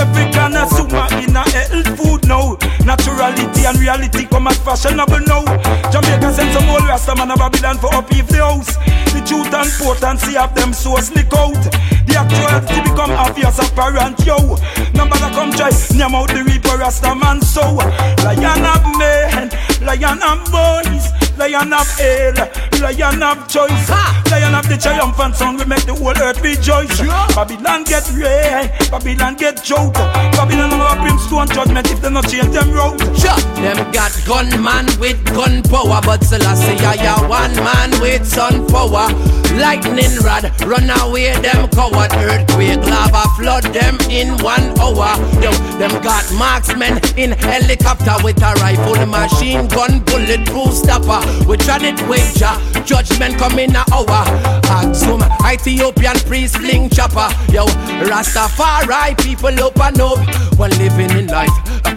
Every 0.00 0.32
kind 0.32 0.56
of 0.56 0.68
summa 0.72 1.08
in 1.20 1.36
a 1.36 1.44
health 1.44 1.92
food 1.98 2.26
now. 2.26 2.56
Naturality 2.88 3.68
and 3.68 3.78
reality 3.78 4.24
come 4.24 4.48
as 4.48 4.56
fashionable 4.64 5.20
now. 5.28 5.44
Jamaica 5.92 6.32
send 6.32 6.56
some 6.56 6.70
old 6.70 6.88
Rasta 6.88 7.14
man 7.16 7.30
of 7.32 7.38
Babylon 7.38 7.76
for 7.76 7.92
up 7.94 8.08
the 8.08 8.40
house. 8.40 8.76
The 9.12 9.20
truth 9.28 9.52
and 9.52 9.68
potency 9.76 10.38
of 10.38 10.54
them 10.54 10.72
so 10.72 10.96
slick 10.96 11.32
out. 11.36 11.60
The 12.08 12.16
actuality 12.16 12.80
become 12.88 13.12
obvious 13.12 13.58
apparent, 13.58 14.24
yo. 14.24 14.56
Nobody 14.96 15.28
come 15.36 15.52
try, 15.52 15.68
name 15.92 16.16
out 16.16 16.32
the 16.32 16.44
reaper 16.48 16.78
Rasta 16.80 17.14
man 17.14 17.42
so. 17.42 17.76
Lion 18.24 18.64
of 18.64 18.84
men, 18.96 19.52
lion 19.84 20.22
of 20.24 20.40
boys, 20.48 21.12
lion 21.38 21.72
of 21.72 21.88
hell, 21.96 22.34
lion 22.82 23.22
of 23.22 23.48
choice. 23.48 23.90
Lion 24.30 24.54
of 24.54 24.68
the 24.68 24.76
triumphant 24.76 25.36
son, 25.36 25.56
we 25.56 25.64
make 25.64 25.86
the 25.86 25.94
whole 25.94 26.10
earth 26.10 26.42
rejoice. 26.42 27.00
Babylon 27.34 27.84
get 27.84 28.04
ray, 28.12 28.68
Babylon 28.90 29.36
get 29.36 29.62
joke. 29.62 29.94
Babylon 30.34 30.70
have 30.70 30.98
brimstone 30.98 31.48
judgment 31.48 31.90
if 31.90 32.02
they 32.02 32.10
not 32.10 32.28
change 32.28 32.50
them 32.50 32.70
road. 32.72 32.98
Sure, 33.16 33.38
them 33.62 33.78
got 33.92 34.12
gunman 34.26 34.86
with 34.98 35.22
gun 35.24 35.62
power, 35.62 36.02
but 36.02 36.24
Selassie 36.24 36.76
I 36.84 36.98
a 37.06 37.28
one 37.28 37.54
man 37.54 37.90
with 38.00 38.26
sun 38.26 38.66
power. 38.68 39.08
Lightning 39.54 40.18
rod, 40.22 40.44
run 40.66 40.90
away 41.02 41.32
them 41.40 41.68
coward. 41.70 42.12
Earthquake, 42.14 42.82
lava 42.84 43.26
flood 43.38 43.64
them 43.72 43.98
in 44.10 44.36
one 44.42 44.74
hour. 44.78 45.14
Yo, 45.42 45.50
them 45.78 45.94
got 46.02 46.26
marksmen 46.34 46.98
in 47.16 47.32
helicopter 47.32 48.14
with 48.22 48.42
a 48.42 48.54
rifle, 48.60 49.06
machine 49.06 49.66
gun, 49.68 50.00
bulletproof 50.04 50.74
stopper. 50.74 51.22
We 51.46 51.56
tried 51.56 51.82
it 51.82 52.00
wager, 52.08 52.54
judgment 52.84 53.38
come 53.38 53.58
in 53.58 53.74
a 53.76 53.84
hour. 53.92 54.24
Axum, 54.68 55.22
Ethiopian 55.44 56.18
priest 56.26 56.56
fling 56.58 56.90
chopper. 56.90 57.28
Yo, 57.52 57.66
Rastafari 58.06 59.16
people 59.22 59.48
and 59.48 60.00
up 60.00 60.58
when 60.58 60.70
living 60.78 61.10
in 61.16 61.26
life. 61.28 61.50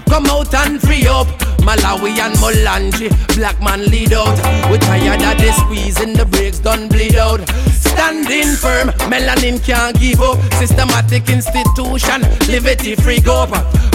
Come 0.08 0.26
out 0.28 0.54
and 0.54 0.82
free 0.82 1.08
up. 1.08 1.28
Malawi 1.62 2.18
and 2.18 2.36
Molanji, 2.38 3.10
black 3.36 3.62
man 3.62 3.86
lead 3.86 4.14
out. 4.14 4.36
We 4.72 4.78
tired 4.80 5.22
of 5.22 5.38
the 5.38 5.52
squeezing, 5.54 6.14
the 6.14 6.26
brakes 6.26 6.60
done 6.60 6.88
bleed 6.88 7.16
out. 7.16 7.48
Standing 7.72 8.56
firm, 8.56 8.90
melanin 9.12 9.64
can't 9.64 9.98
give 10.00 10.22
up. 10.22 10.42
Systematic 10.54 11.30
institution, 11.30 12.22
liberty 12.48 12.96
free 12.96 13.22
go 13.22 13.44
up. 13.44 13.50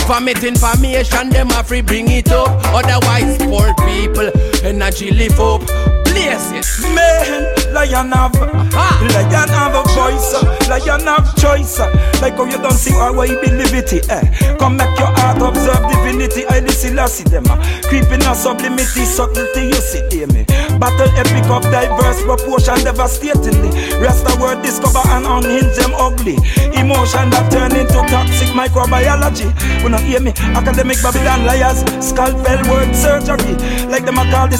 Vomit 0.07 0.45
information, 0.45 1.31
them 1.31 1.50
a 1.50 1.64
free 1.64 1.81
bring 1.81 2.09
it 2.09 2.31
up. 2.31 2.49
Otherwise, 2.66 3.37
poor 3.38 3.75
people, 3.85 4.31
energy 4.64 5.11
live 5.28 5.40
up. 5.40 5.62
Places, 6.04 6.80
man, 6.95 7.45
lion 7.75 8.11
have, 8.11 8.33
lion 8.33 9.49
have 9.52 9.75
a 9.75 9.83
voice, 9.92 10.33
uh, 10.33 10.56
lion 10.68 11.04
have 11.04 11.37
choice. 11.37 11.78
Uh, 11.78 11.92
like 12.23 12.37
how 12.37 12.47
you 12.47 12.56
don't 12.56 12.73
see 12.73 12.92
how 12.92 13.12
way 13.12 13.28
believe 13.28 13.75
it, 13.75 13.92
eh? 14.09 14.56
Come 14.56 14.78
make 14.78 14.97
your 14.99 15.12
heart 15.21 15.42
observe 15.42 15.85
divinity. 15.92 16.47
I 16.47 16.61
listen, 16.61 16.99
I 16.99 17.06
see 17.06 17.25
them. 17.25 17.45
Uh, 17.47 17.61
creeping 17.85 18.25
a 18.25 18.35
sublimity, 18.35 19.04
subtlety, 19.04 19.68
you 19.68 19.75
see, 19.75 20.00
hear 20.11 20.26
me. 20.28 20.45
Battle 20.80 21.12
epic 21.21 21.45
of 21.52 21.62
diverse 21.68 22.23
proportion, 22.25 22.80
devastatingly. 22.80 23.68
Rest 24.00 24.25
the 24.25 24.37
word 24.40 24.62
discover 24.62 25.04
and 25.12 25.26
unhinge 25.26 25.76
them 25.76 25.92
ugly. 26.00 26.40
Emotion 26.73 27.28
that 27.28 27.52
turn 27.52 27.76
into 27.76 28.01
toxic 28.09 28.48
microbiology. 28.57 29.53
When 29.85 29.92
you 29.92 30.16
hear 30.16 30.20
me, 30.20 30.33
academic 30.57 30.96
Babylon 31.03 31.44
liars, 31.44 31.85
scalpel 32.01 32.61
word 32.72 32.96
surgery. 32.96 33.53
Like 33.92 34.07
them 34.07 34.16
a 34.16 34.24
call 34.33 34.48
the 34.48 34.57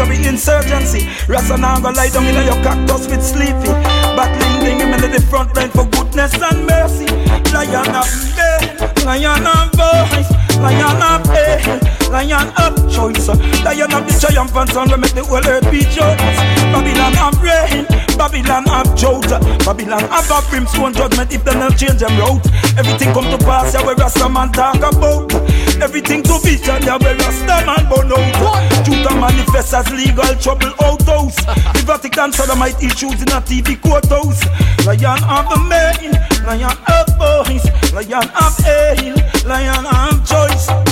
sedimentary 0.00 0.28
insurgency. 0.28 1.08
Rasta 1.28 1.56
now 1.56 1.80
go 1.80 1.90
lie 1.90 2.08
down 2.08 2.26
in 2.26 2.34
your 2.34 2.62
cactus 2.62 3.08
with 3.08 3.22
sleepy. 3.22 3.68
Battling 4.16 4.60
thing 4.60 4.80
him 4.80 4.94
in 4.94 5.10
the 5.10 5.20
front 5.28 5.54
line 5.56 5.70
for 5.70 5.84
goodness 5.86 6.34
and 6.34 6.66
mercy. 6.66 7.06
Lion 7.52 7.94
of 7.94 8.08
faith, 8.08 9.04
lion 9.04 9.46
of 9.46 9.70
voice, 9.74 10.30
lion 10.58 11.02
of 11.02 11.26
faith, 11.26 11.99
lion 12.10 12.50
of 12.58 12.74
choice. 12.90 13.28
Lion 13.64 13.92
of 13.94 14.02
the 14.04 14.14
triumphant 14.18 14.70
son, 14.70 14.90
we 14.90 14.96
make 14.98 15.14
the 15.14 15.24
whole 15.24 15.46
earth 15.46 15.64
rejoice. 15.70 16.38
Babylon 16.74 17.14
of 17.16 17.38
rain, 17.40 17.86
Babylon 18.18 18.66
of 18.68 18.86
jolt. 18.98 19.30
Babylon 19.64 20.04
have 20.10 20.30
a 20.30 20.38
brimstone 20.50 20.92
judgment 20.92 21.32
if 21.32 21.44
they 21.44 21.54
not 21.54 21.78
change 21.78 22.00
them 22.02 22.14
route. 22.18 22.44
Everything 22.76 23.14
come 23.14 23.30
to 23.30 23.38
pass, 23.46 23.74
yeah, 23.74 23.84
where 23.86 23.96
Rasta 23.96 24.28
man 24.28 24.52
talk 24.52 24.82
about. 24.82 25.32
Everything 25.80 26.22
to 26.24 26.38
vision, 26.42 26.82
yeah, 26.82 26.98
where 26.98 27.16
Rasta 27.16 27.64
man 27.64 27.86
burn 27.88 28.12
out. 28.12 28.70
And 29.00 29.20
manifest 29.20 29.72
as 29.72 29.90
legal 29.90 30.34
trouble 30.36 30.74
out 30.84 31.00
house. 31.06 31.36
The 31.36 31.82
Vatican 31.86 32.32
sodomite 32.32 32.82
issues 32.82 33.22
in 33.22 33.28
a 33.32 33.40
TV 33.40 33.80
courthouse. 33.80 34.44
Lion 34.86 35.22
of 35.24 35.48
the 35.48 35.58
main, 35.68 36.12
lion 36.44 36.76
of 36.86 37.06
boys, 37.18 37.64
lion 37.92 38.28
of 38.28 38.54
ale, 38.66 39.16
lion 39.46 39.86
of 39.86 40.26
choice. 40.28 40.89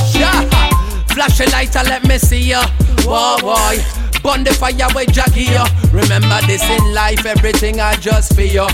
Flash 1.19 1.41
a 1.41 1.51
lighter, 1.51 1.83
let 1.83 2.07
me 2.07 2.17
see 2.17 2.39
ya. 2.39 2.63
Whoa, 3.03 3.39
boy. 3.43 3.83
Burn 4.23 4.45
the 4.45 4.55
fire 4.55 4.87
with 4.95 5.13
Jackie. 5.13 5.51
Remember 5.91 6.39
this 6.47 6.63
in 6.63 6.95
life, 6.95 7.27
everything 7.27 7.81
I 7.81 7.97
just 7.97 8.37
for 8.37 8.43
you. 8.43 8.69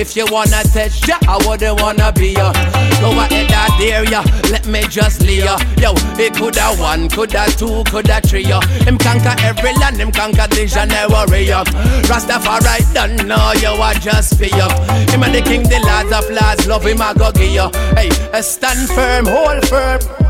If 0.00 0.16
you 0.16 0.24
wanna 0.30 0.62
touch 0.72 1.06
ya, 1.06 1.18
I 1.28 1.36
wouldn't 1.46 1.78
wanna 1.78 2.10
be 2.10 2.32
ya. 2.32 2.54
Go 3.04 3.12
ahead, 3.20 3.52
I 3.52 3.68
dare 3.78 4.08
ya. 4.08 4.24
Let 4.50 4.66
me 4.66 4.80
just 4.88 5.20
leave 5.20 5.44
ya. 5.44 5.58
Yo, 5.76 5.92
it 6.16 6.32
coulda 6.32 6.72
one, 6.80 7.10
coulda 7.10 7.44
two, 7.58 7.84
coulda 7.84 8.22
three 8.24 8.44
ya. 8.44 8.62
Him 8.88 8.96
conquer 8.96 9.36
every 9.44 9.74
land, 9.74 9.98
him 9.98 10.10
conquer 10.10 10.48
the 10.48 10.64
January 10.64 11.48
ya. 11.48 11.64
Rastafari 12.08 12.94
done 12.94 13.28
know 13.28 13.52
you 13.60 13.76
I 13.76 13.92
just 14.00 14.38
for 14.38 14.46
ya. 14.46 14.70
Him 15.12 15.22
a 15.22 15.28
the 15.28 15.42
king, 15.42 15.64
the 15.64 15.78
lords 15.84 16.12
of 16.16 16.30
lords, 16.30 16.66
love 16.66 16.86
him 16.86 17.02
I 17.02 17.12
go 17.12 17.30
give 17.30 17.52
ya. 17.52 17.70
Hey, 17.92 18.08
stand 18.40 18.88
firm, 18.88 19.26
hold 19.26 19.68
firm. 19.68 20.29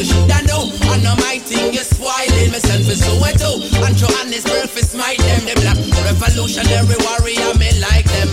you 0.00 0.06
shoulda 0.08 0.40
know. 0.48 0.64
I 0.88 0.96
know 1.04 1.14
my 1.20 1.36
thing 1.44 1.76
is 1.76 1.92
spoiling. 1.92 2.48
Myself 2.48 2.88
is 2.88 3.04
Soweto. 3.04 3.60
Oh. 3.60 3.84
And 3.84 3.92
Johannesburg 3.96 4.72
is 4.72 4.96
my 4.96 5.12
them. 5.20 5.44
The 5.44 5.54
black 5.60 5.76
revolutionary 6.08 6.96
warrior, 7.04 7.52
me 7.60 7.68
like 7.84 8.08
them. 8.08 8.28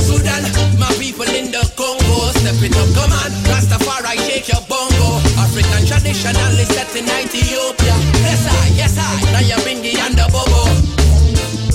Sudan, 0.00 0.48
my 0.80 0.88
people 0.96 1.28
in 1.28 1.52
the 1.52 1.60
Congo. 1.76 2.32
Step 2.40 2.56
it 2.64 2.72
up, 2.72 2.88
come 2.96 3.12
on. 3.12 3.32
Rastafari, 3.52 4.16
shake 4.24 4.48
your 4.48 4.64
bongo. 4.64 5.20
African 5.36 5.84
traditional 5.84 6.56
is 6.56 6.68
set 6.72 6.88
in 6.96 7.04
Ethiopia. 7.04 7.96
Yes, 8.24 8.48
I, 8.48 8.72
yes, 8.72 8.96
I. 8.96 9.12
Now 9.32 9.44
you're 9.44 9.60
and 9.60 10.16
the 10.16 10.24
Bobo. 10.32 10.64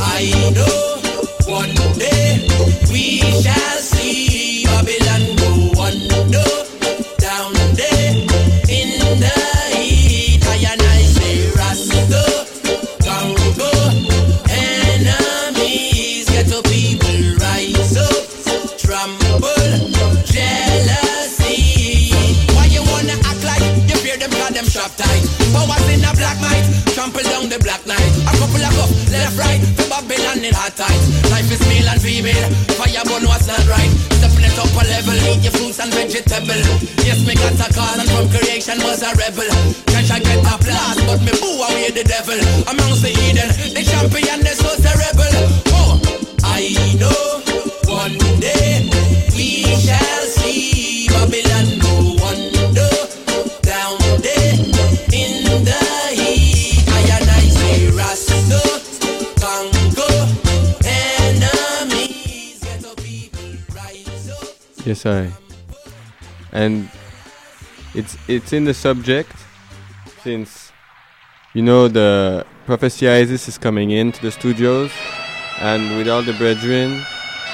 I 0.01 0.33
know 0.57 0.97
one 1.45 1.75
day 2.01 2.49
we 2.89 3.21
shall 3.41 3.77
see 3.77 4.28
in 30.49 30.55
hard 30.57 30.73
times. 30.73 31.05
Life 31.29 31.45
is 31.53 31.61
male 31.69 31.87
and 31.93 32.01
female, 32.01 32.49
fire 32.73 33.05
burn 33.05 33.23
what's 33.29 33.45
not 33.45 33.61
right. 33.69 33.91
Stepping 34.17 34.49
it 34.49 34.57
up 34.57 34.73
a 34.73 34.83
level, 34.89 35.15
eat 35.29 35.45
your 35.45 35.53
fruits 35.53 35.77
and 35.79 35.93
vegetable. 35.93 36.61
Yes, 37.05 37.21
me 37.21 37.37
got 37.37 37.53
a 37.53 37.67
cause 37.69 38.01
and 38.01 38.09
from 38.09 38.25
creation 38.33 38.81
was 38.81 39.05
a 39.05 39.13
rebel. 39.13 39.45
Cash 39.93 40.09
I 40.09 40.19
get 40.19 40.41
applause, 40.41 40.99
but 41.05 41.21
me 41.21 41.33
boo 41.37 41.61
away 41.61 41.93
the 41.93 42.03
devil 42.03 42.39
amongst 42.65 43.05
the 43.05 43.13
heathen. 43.13 43.49
The 43.77 43.83
champion 43.85 44.41
is 44.43 44.58
And 66.51 66.89
it's 67.93 68.17
it's 68.27 68.53
in 68.53 68.65
the 68.65 68.73
subject 68.73 69.31
since 70.23 70.71
you 71.53 71.61
know 71.61 71.87
the 71.87 72.45
prophecy 72.65 73.07
Isis 73.09 73.47
is 73.47 73.57
coming 73.57 73.91
into 73.91 74.21
the 74.21 74.31
studios 74.31 74.91
and 75.59 75.97
with 75.97 76.07
all 76.07 76.21
the 76.21 76.33
brethren 76.33 77.03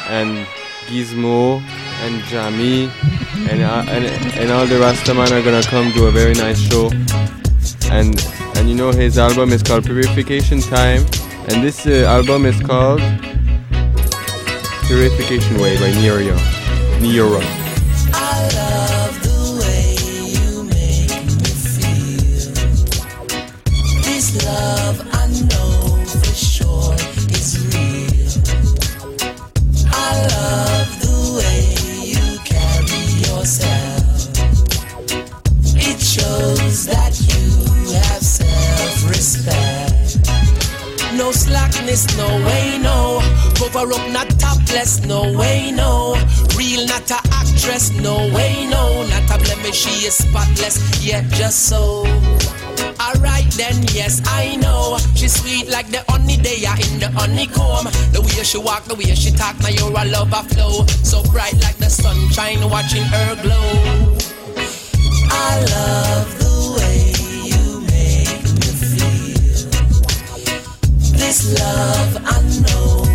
and 0.08 0.48
Gizmo 0.88 1.62
and 2.04 2.22
Jamie 2.26 2.92
and, 3.50 3.62
uh, 3.62 3.86
and 3.88 4.06
and 4.40 4.52
all 4.52 4.66
the 4.66 4.76
Rastaman 4.76 5.32
are 5.32 5.44
gonna 5.44 5.64
come 5.64 5.92
do 5.92 6.08
a 6.08 6.12
very 6.12 6.34
nice 6.34 6.60
show. 6.60 6.90
And 7.92 8.16
and 8.56 8.70
you 8.70 8.76
know 8.76 8.92
his 8.92 9.18
album 9.18 9.52
is 9.52 9.64
called 9.64 9.86
Purification 9.86 10.60
Time 10.62 11.06
and 11.50 11.64
this 11.64 11.86
uh, 11.86 12.06
album 12.08 12.46
is 12.46 12.60
called 12.62 13.02
Purification 14.88 15.60
Way 15.60 15.78
by 15.80 15.92
Nero 16.02 16.55
Nero. 17.02 17.42
No 41.18 41.32
slackness, 41.32 42.18
no 42.18 42.28
way, 42.46 42.78
no. 42.78 43.45
Cover 43.56 43.94
up, 43.94 44.12
not 44.12 44.30
topless, 44.40 45.06
no 45.06 45.32
way, 45.38 45.72
no. 45.72 46.16
Real, 46.58 46.86
not 46.88 47.10
a 47.10 47.20
actress, 47.32 47.92
no 48.02 48.16
way, 48.34 48.68
no. 48.70 49.06
Not 49.08 49.32
a 49.32 49.44
blemish, 49.44 49.76
she 49.76 50.08
is 50.08 50.16
spotless, 50.16 50.78
yeah, 51.04 51.22
just 51.30 51.70
so. 51.70 52.04
Alright 53.00 53.50
then, 53.52 53.82
yes, 53.94 54.22
I 54.26 54.56
know. 54.58 54.98
She's 55.16 55.40
sweet 55.40 55.70
like 55.70 55.88
the 55.88 56.04
honey 56.10 56.36
are 56.66 56.80
in 56.80 57.00
the 57.00 57.10
honeycomb. 57.16 57.86
The 58.12 58.22
way 58.22 58.44
she 58.44 58.58
walk, 58.58 58.86
the 58.86 58.96
way 58.96 59.16
she 59.16 59.32
talk, 59.32 59.58
now 59.62 59.70
you're 59.70 59.90
a 59.90 60.06
lover 60.06 60.44
flow. 60.50 60.86
So 61.04 61.24
bright 61.32 61.56
like 61.62 61.78
the 61.78 61.90
sunshine, 61.90 62.60
watching 62.70 63.04
her 63.04 63.36
glow. 63.42 64.18
I 65.32 65.60
love 65.74 66.40
the 66.40 66.56
way 66.78 67.14
you 67.52 67.82
make 67.82 68.44
me 68.60 68.70
feel. 68.84 69.70
This 71.18 71.58
love 71.60 72.18
I 72.26 72.42
know 72.62 73.15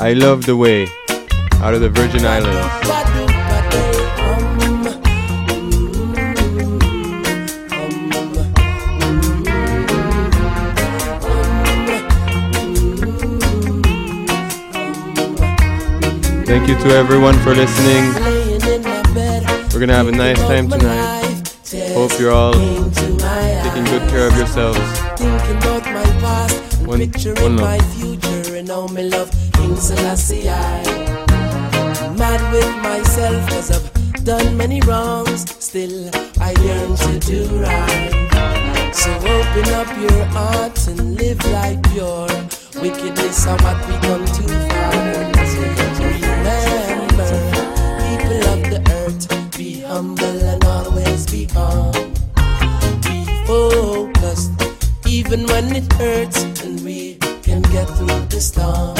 I 0.00 0.14
love 0.14 0.46
the 0.46 0.56
way. 0.56 0.88
Out 1.60 1.74
of 1.74 1.82
the 1.82 1.90
Virgin 1.90 2.24
Islands. 2.24 2.56
Thank 16.46 16.66
you 16.66 16.76
to 16.78 16.96
everyone 16.96 17.34
for 17.40 17.54
listening. 17.54 18.14
laying 18.24 18.62
in 18.62 18.82
my 18.82 19.02
bed. 19.12 19.72
We're 19.74 19.80
gonna 19.80 19.94
have 19.94 20.08
a 20.08 20.12
nice 20.12 20.38
time 20.38 20.70
tonight. 20.70 21.56
Hope 21.92 22.18
you're 22.18 22.32
all 22.32 22.54
taking 22.54 23.84
good 23.84 24.08
care 24.08 24.28
of 24.28 24.36
yourselves. 24.38 24.80
Thinking 25.18 25.58
about 25.58 25.84
my 25.84 26.02
past 26.24 26.78
and 26.78 26.86
One- 26.86 27.00
one 28.96 29.10
love. 29.10 29.49
Selassie 29.80 30.48
I. 30.48 30.82
Mad 32.18 32.42
with 32.52 32.76
myself 32.82 33.48
cause 33.48 33.70
I've 33.70 34.24
done 34.24 34.56
many 34.56 34.80
wrongs. 34.82 35.48
Still 35.58 36.10
I 36.40 36.52
yearn 36.62 36.96
to 36.96 37.18
do 37.20 37.46
right. 37.64 38.92
So 38.92 39.10
open 39.16 39.66
up 39.80 39.88
your 39.98 40.24
heart 40.36 40.86
and 40.88 41.16
live 41.16 41.42
like 41.46 41.82
pure 41.92 42.28
Wickedness. 42.82 43.46
Are 43.46 43.56
what 43.58 43.78
we 43.88 43.94
come 44.06 44.26
far 44.26 44.92
So 45.46 45.60
remember 46.04 47.30
People 48.04 48.40
of 48.52 48.60
the 48.72 48.80
earth 48.90 49.56
Be 49.56 49.80
humble 49.80 50.44
and 50.52 50.64
always 50.64 51.26
be 51.30 51.46
calm 51.46 52.10
be 53.02 53.24
focused, 53.46 54.52
even 55.06 55.46
when 55.46 55.74
it 55.74 55.92
hurts, 55.94 56.42
and 56.62 56.80
we 56.84 57.14
can 57.42 57.62
get 57.62 57.88
through 57.88 58.26
the 58.26 58.40
storm. 58.40 58.99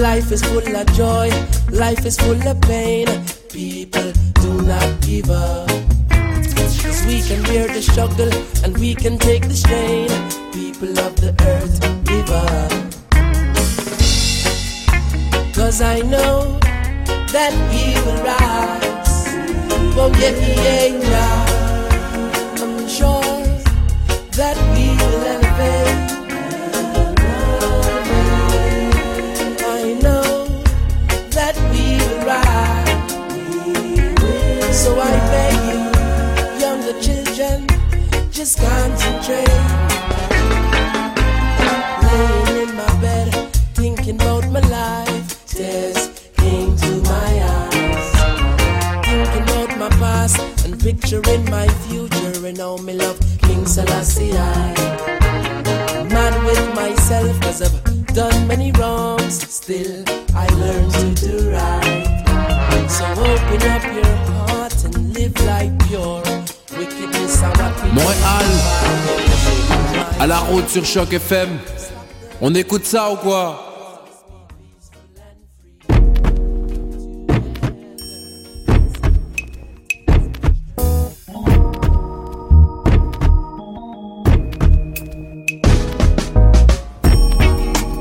Life 0.00 0.32
is 0.32 0.42
full 0.42 0.76
of 0.76 0.86
joy, 0.94 1.28
life 1.70 2.06
is 2.06 2.16
full 2.16 2.48
of 2.48 2.58
pain. 2.62 3.06
People 3.50 4.12
do 4.40 4.62
not 4.62 5.00
give 5.02 5.28
up. 5.28 5.68
Cause 6.08 7.04
we 7.06 7.20
can 7.20 7.42
bear 7.42 7.68
the 7.68 7.82
struggle 7.82 8.32
and 8.64 8.78
we 8.78 8.94
can 8.94 9.18
take 9.18 9.46
the 9.46 9.54
strain. 9.54 10.08
People 10.52 10.98
of 10.98 11.16
the 11.16 11.34
earth, 11.42 11.80
give 12.06 12.30
up. 12.30 12.72
Cause 15.54 15.82
I 15.82 16.00
know 16.00 16.58
that 17.34 17.52
we 17.70 17.92
will 18.04 18.22
rise. 18.24 19.28
Oh, 19.98 20.10
yeah, 20.18 20.32
yeah, 20.64 20.86
yeah. 21.10 22.62
I'm 22.62 22.88
sure 22.88 23.44
that 24.32 24.56
just 38.40 38.56
concentrate. 38.56 39.48
Laying 42.04 42.68
in 42.68 42.74
my 42.74 43.00
bed, 43.02 43.28
thinking 43.74 44.14
about 44.14 44.48
my 44.48 44.60
life, 44.60 45.44
tears 45.44 46.08
came 46.38 46.74
to 46.74 46.92
my 47.02 47.32
eyes. 47.58 48.06
Thinking 49.04 49.42
about 49.42 49.76
my 49.76 49.90
past 50.00 50.40
and 50.64 50.80
picturing 50.80 51.44
my 51.50 51.68
future 51.84 52.46
and 52.46 52.56
how 52.56 52.78
me 52.78 52.94
love 52.94 53.20
King 53.42 53.66
Selassie 53.66 54.32
I. 54.32 54.72
Mad 56.08 56.34
with 56.46 56.74
myself 56.74 57.38
cause 57.42 57.60
I've 57.60 58.06
done 58.14 58.48
many 58.48 58.72
wrongs 58.72 59.36
Still 59.52 60.02
I 60.34 60.46
learn 60.62 60.90
to 60.90 61.08
do 61.26 61.50
right 61.50 62.86
So 62.88 63.04
open 63.04 63.62
up 63.70 63.84
your 63.94 63.99
Montréal, 68.00 68.46
à 70.18 70.26
la 70.26 70.38
route 70.38 70.68
sur 70.68 70.84
Choc 70.84 71.12
FM. 71.12 71.58
On 72.40 72.54
écoute 72.54 72.86
ça 72.86 73.10
ou 73.12 73.16
quoi? 73.16 73.66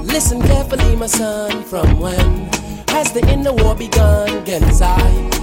Listen 0.07 0.41
carefully, 0.41 0.95
my 0.95 1.07
son, 1.07 1.63
from 1.63 1.99
when 1.99 2.18
Has 3.09 3.19
the 3.19 3.27
inner 3.31 3.53
war 3.53 3.73
begun 3.73 4.29
against 4.37 4.83
I? 4.83 4.99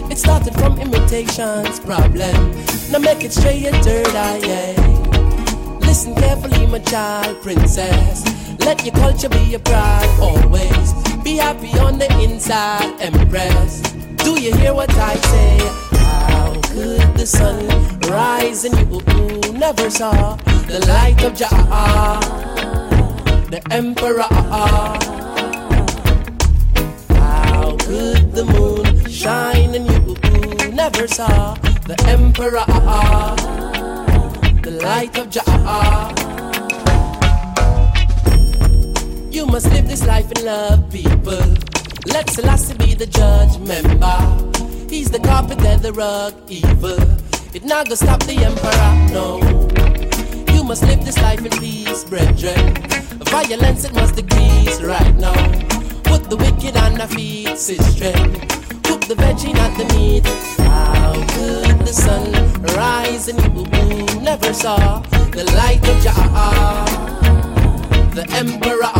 It 0.08 0.18
started 0.18 0.54
from 0.54 0.78
imitations, 0.78 1.80
problem. 1.80 2.52
Now 2.92 2.98
make 2.98 3.24
it 3.24 3.32
straight 3.32 3.60
your 3.60 3.72
third 3.82 4.06
eye, 4.06 4.38
yeah. 4.38 5.78
Listen 5.80 6.14
carefully, 6.14 6.64
my 6.68 6.78
child, 6.78 7.42
princess. 7.42 8.24
Let 8.60 8.84
your 8.84 8.94
culture 8.94 9.28
be 9.28 9.40
your 9.50 9.58
pride 9.58 10.08
always. 10.20 10.92
Be 11.24 11.38
happy 11.38 11.76
on 11.80 11.98
the 11.98 12.06
inside, 12.22 13.00
empress. 13.00 13.80
Do 14.22 14.40
you 14.40 14.54
hear 14.54 14.72
what 14.72 14.94
I 14.94 15.16
say? 15.16 15.58
How 15.98 16.52
could 16.70 17.18
the 17.18 17.26
sun 17.26 17.66
rise 18.02 18.64
and 18.64 18.78
you 18.78 19.52
never 19.58 19.90
saw 19.90 20.36
the 20.68 20.86
light 20.86 21.20
of 21.24 21.34
Jah, 21.34 22.20
the 23.50 23.60
emperor? 23.72 25.25
Saw 31.08 31.26
ah. 31.28 31.54
the 31.86 31.96
emperor, 32.08 32.58
ah, 32.58 32.66
ah. 32.68 34.60
the 34.62 34.70
light 34.82 35.16
of 35.18 35.30
Jah? 35.30 36.12
You 39.30 39.46
must 39.46 39.70
live 39.72 39.86
this 39.86 40.04
life 40.06 40.30
in 40.32 40.44
love, 40.46 40.90
people. 40.90 41.46
Let 42.06 42.30
Selassie 42.30 42.74
be 42.74 42.94
the 42.94 43.06
judge, 43.06 43.58
member. 43.58 44.18
He's 44.90 45.10
the 45.10 45.20
carpet 45.20 45.60
and 45.64 45.82
the 45.82 45.92
rug, 45.92 46.34
evil. 46.48 46.98
It 47.54 47.64
not 47.64 47.86
gonna 47.86 47.96
stop 47.96 48.20
the 48.24 48.36
emperor, 48.42 48.92
no. 49.12 49.40
You 50.54 50.64
must 50.64 50.82
live 50.84 51.04
this 51.04 51.18
life 51.18 51.44
in 51.44 51.52
peace, 51.60 52.04
brethren. 52.04 52.74
Violence 53.30 53.84
it 53.84 53.94
must 53.94 54.16
decrease 54.16 54.80
right 54.82 55.14
now. 55.16 55.34
Put 56.04 56.30
the 56.30 56.36
wicked 56.36 56.76
on 56.76 56.94
their 56.94 57.08
feet, 57.08 57.58
sister. 57.58 58.65
Cook 58.86 59.02
the 59.06 59.14
veggie, 59.14 59.54
not 59.54 59.76
the 59.78 59.84
meat. 59.94 60.26
How 60.58 61.12
could 61.34 61.78
the 61.86 61.92
sun 61.92 62.32
rise 62.76 63.28
and 63.28 63.38
you 63.42 63.64
never 64.20 64.52
saw 64.52 65.00
the 65.30 65.44
light 65.56 65.86
of 65.88 66.02
Jah, 66.02 66.84
the 68.14 68.24
emperor? 68.30 68.94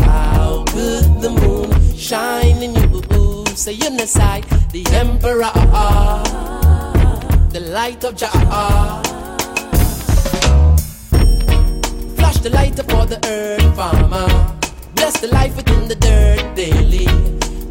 How 0.00 0.64
could 0.64 1.20
the 1.20 1.30
moon 1.30 1.96
shine 1.96 2.62
in 2.62 2.74
you? 2.74 2.88
Say 3.54 3.74
in 3.74 3.96
the 3.96 4.86
emperor, 4.94 5.50
the 7.50 7.60
light 7.60 8.04
of 8.04 8.14
Jah. 8.14 9.02
Flash 12.16 12.38
the 12.38 12.50
light 12.50 12.78
upon 12.78 13.08
the 13.08 13.18
earth, 13.26 13.74
farmer. 13.74 14.57
Bless 14.98 15.20
the 15.20 15.28
life 15.28 15.54
within 15.56 15.86
the 15.86 15.94
dirt 15.94 16.56
daily. 16.56 17.06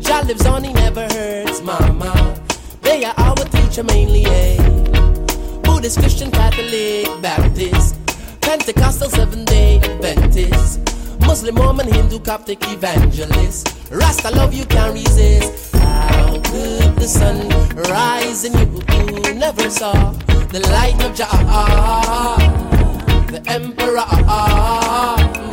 Jah 0.01 0.23
lives 0.25 0.45
on, 0.45 0.63
he 0.63 0.71
never 0.71 1.01
hurts, 1.11 1.61
mama. 1.61 2.39
They 2.81 3.03
are 3.03 3.13
our 3.17 3.35
teacher 3.35 3.83
mainly, 3.83 4.25
eh? 4.25 4.55
Buddhist, 5.61 5.99
Christian, 5.99 6.31
Catholic, 6.31 7.05
Baptist, 7.21 7.97
Pentecostal, 8.39 9.09
Seven 9.09 9.43
Day 9.43 9.77
Adventist, 9.79 10.79
Muslim, 11.19 11.55
Mormon, 11.55 11.91
Hindu, 11.91 12.19
Coptic, 12.19 12.59
Evangelist. 12.69 13.75
Rasta 13.91 14.31
love 14.31 14.53
you 14.53 14.65
can't 14.65 14.93
resist. 14.93 15.75
How 15.75 16.31
could 16.31 16.95
the 16.95 17.07
sun 17.07 17.49
rise 17.91 18.45
and 18.45 18.55
you 18.55 18.65
who 18.65 19.33
never 19.33 19.69
saw 19.69 20.13
the 20.53 20.61
light 20.71 20.95
of 21.03 21.13
Jah, 21.13 22.37
the 23.31 23.43
emperor? 23.47 25.46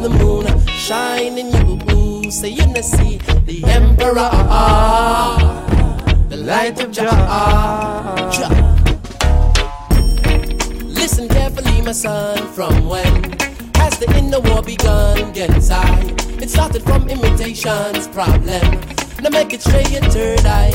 The 0.00 0.08
moon 0.08 0.66
shine 0.66 1.38
and 1.38 1.52
you 1.52 2.30
say 2.30 2.48
you 2.48 2.64
never 2.66 2.82
see 2.82 3.18
the 3.44 3.62
emperor, 3.64 4.30
the 6.28 6.36
light 6.36 6.82
of 6.82 6.90
Jah? 6.90 8.14
Listen 10.84 11.28
carefully, 11.28 11.82
my 11.82 11.92
son, 11.92 12.38
from 12.54 12.88
when 12.88 13.32
has 13.74 13.98
the 13.98 14.10
inner 14.16 14.40
war 14.40 14.62
begun 14.62 15.30
against 15.30 15.70
I? 15.70 16.14
It 16.40 16.48
started 16.48 16.82
from 16.84 17.10
imitations, 17.10 18.08
problem. 18.08 18.80
Now 19.20 19.30
make 19.30 19.52
it 19.52 19.60
straight 19.60 19.90
your 19.90 20.02
third 20.02 20.46
eye. 20.46 20.72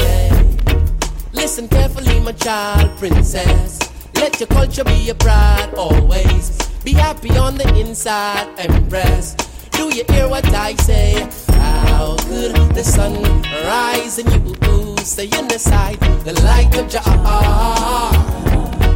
Listen 1.33 1.67
carefully, 1.67 2.19
my 2.19 2.33
child, 2.33 2.95
princess. 2.99 3.79
Let 4.15 4.39
your 4.39 4.47
culture 4.47 4.83
be 4.83 4.93
your 4.93 5.15
pride 5.15 5.73
always. 5.75 6.64
Be 6.85 6.93
happy 6.93 7.35
on 7.35 7.55
the 7.55 7.67
inside, 7.79 8.47
empress. 8.59 9.33
Do 9.71 9.89
you 9.95 10.03
hear 10.07 10.29
what 10.29 10.45
I 10.53 10.75
say? 10.75 11.27
How 11.47 12.15
could 12.27 12.53
the 12.75 12.83
sun 12.83 13.23
rise 13.65 14.19
and 14.19 14.29
you 14.31 14.95
stay 15.03 15.25
in 15.25 15.47
the 15.47 15.57
sight? 15.57 15.99
The 16.23 16.33
light 16.43 16.77
of 16.77 16.87
Jah, 16.87 17.01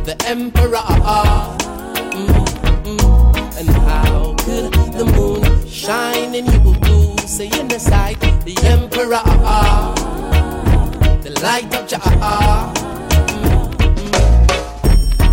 the 0.06 0.16
emperor. 0.28 0.86
Mm-mm. 2.14 3.00
And 3.58 3.70
how 3.70 4.36
could 4.46 4.72
the 4.94 5.06
moon 5.06 5.68
shine 5.68 6.36
and 6.36 6.46
you 6.46 7.18
say 7.28 7.50
in 7.60 7.68
the 7.70 7.80
sight? 7.80 8.20
The 8.46 8.56
emperor, 8.66 9.24
the 11.24 11.32
light 11.42 11.74
of 11.74 11.88
Jah. 11.88 11.98
Mm-mm. 13.34 14.14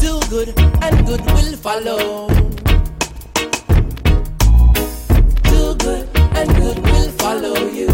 Do 0.00 0.20
good 0.30 0.58
and 0.82 1.06
good 1.06 1.20
will 1.32 1.54
follow. 1.58 2.45
Do 5.66 5.74
good 5.74 6.08
and 6.14 6.48
good 6.54 6.78
will 6.78 7.10
follow 7.18 7.56
you. 7.78 7.88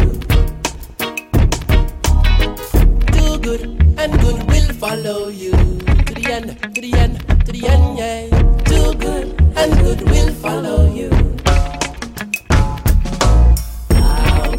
Do 3.17 3.39
good 3.39 3.63
and 3.97 4.13
good 4.21 4.43
will 4.51 4.73
follow 4.75 5.29
you 5.29 5.53
to 5.53 6.13
the 6.13 6.27
end, 6.31 6.49
to 6.75 6.81
the 6.83 6.93
end, 6.93 7.19
to 7.47 7.51
the 7.51 7.67
end, 7.67 7.99
yeah. 7.99 8.29
Do 8.65 8.93
good 8.93 9.41
and 9.57 9.73
good 9.81 10.03
will 10.03 10.33
follow 10.35 10.85
you. 10.93 11.09
How 13.89 14.55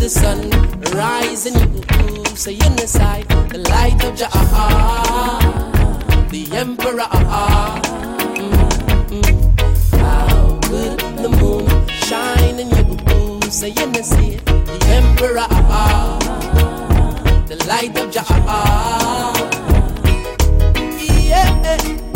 the 0.00 0.08
sun 0.08 0.50
you 0.90 2.64
the 3.50 3.58
light 3.70 4.04
of 4.04 4.16
Jah, 4.16 4.28
the 6.28 6.48
emperor? 6.56 7.06
Mm-mm. 8.34 9.30
How 10.00 10.58
could 10.64 10.98
the 11.22 11.28
moon 11.28 11.68
shine 12.08 12.37
and 12.60 13.44
you 13.44 13.50
say 13.50 13.68
in 13.70 13.92
the 13.92 14.02
sea 14.02 14.36
the 14.44 14.78
emperor, 14.88 15.46
the 17.46 17.56
light 17.68 17.96
of 17.98 18.10
Jah? 18.10 18.24
Yeah. 21.28 22.07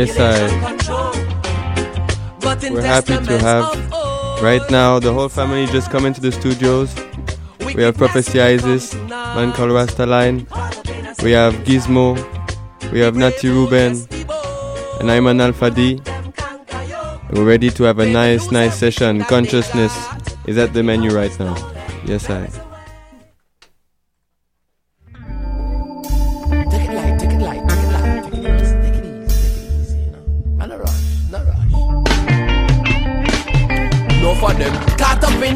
Yes, 0.00 0.16
I. 0.18 0.48
We're 2.70 2.80
happy 2.80 3.18
to 3.22 3.38
have 3.38 4.42
right 4.42 4.62
now 4.70 4.98
the 4.98 5.12
whole 5.12 5.28
family 5.28 5.66
just 5.66 5.90
come 5.90 6.06
into 6.06 6.22
the 6.22 6.32
studios. 6.32 6.94
We 7.74 7.82
have 7.82 7.98
Prophecy 7.98 8.40
Isis, 8.40 8.94
Man 8.94 9.52
called 9.52 9.72
Rastaline. 9.72 10.46
We 11.22 11.32
have 11.32 11.52
Gizmo. 11.66 12.16
We 12.90 13.00
have 13.00 13.14
Nati 13.14 13.50
Ruben. 13.50 13.92
And 15.00 15.10
Ayman 15.10 15.38
Al 15.38 15.52
Fadi. 15.52 16.00
We're 17.32 17.44
ready 17.44 17.68
to 17.68 17.82
have 17.82 17.98
a 17.98 18.06
nice, 18.06 18.50
nice 18.50 18.78
session. 18.78 19.22
Consciousness 19.24 19.94
is 20.46 20.56
at 20.56 20.72
the 20.72 20.82
menu 20.82 21.10
right 21.10 21.38
now. 21.38 21.54
Yes, 22.06 22.30
I. 22.30 22.49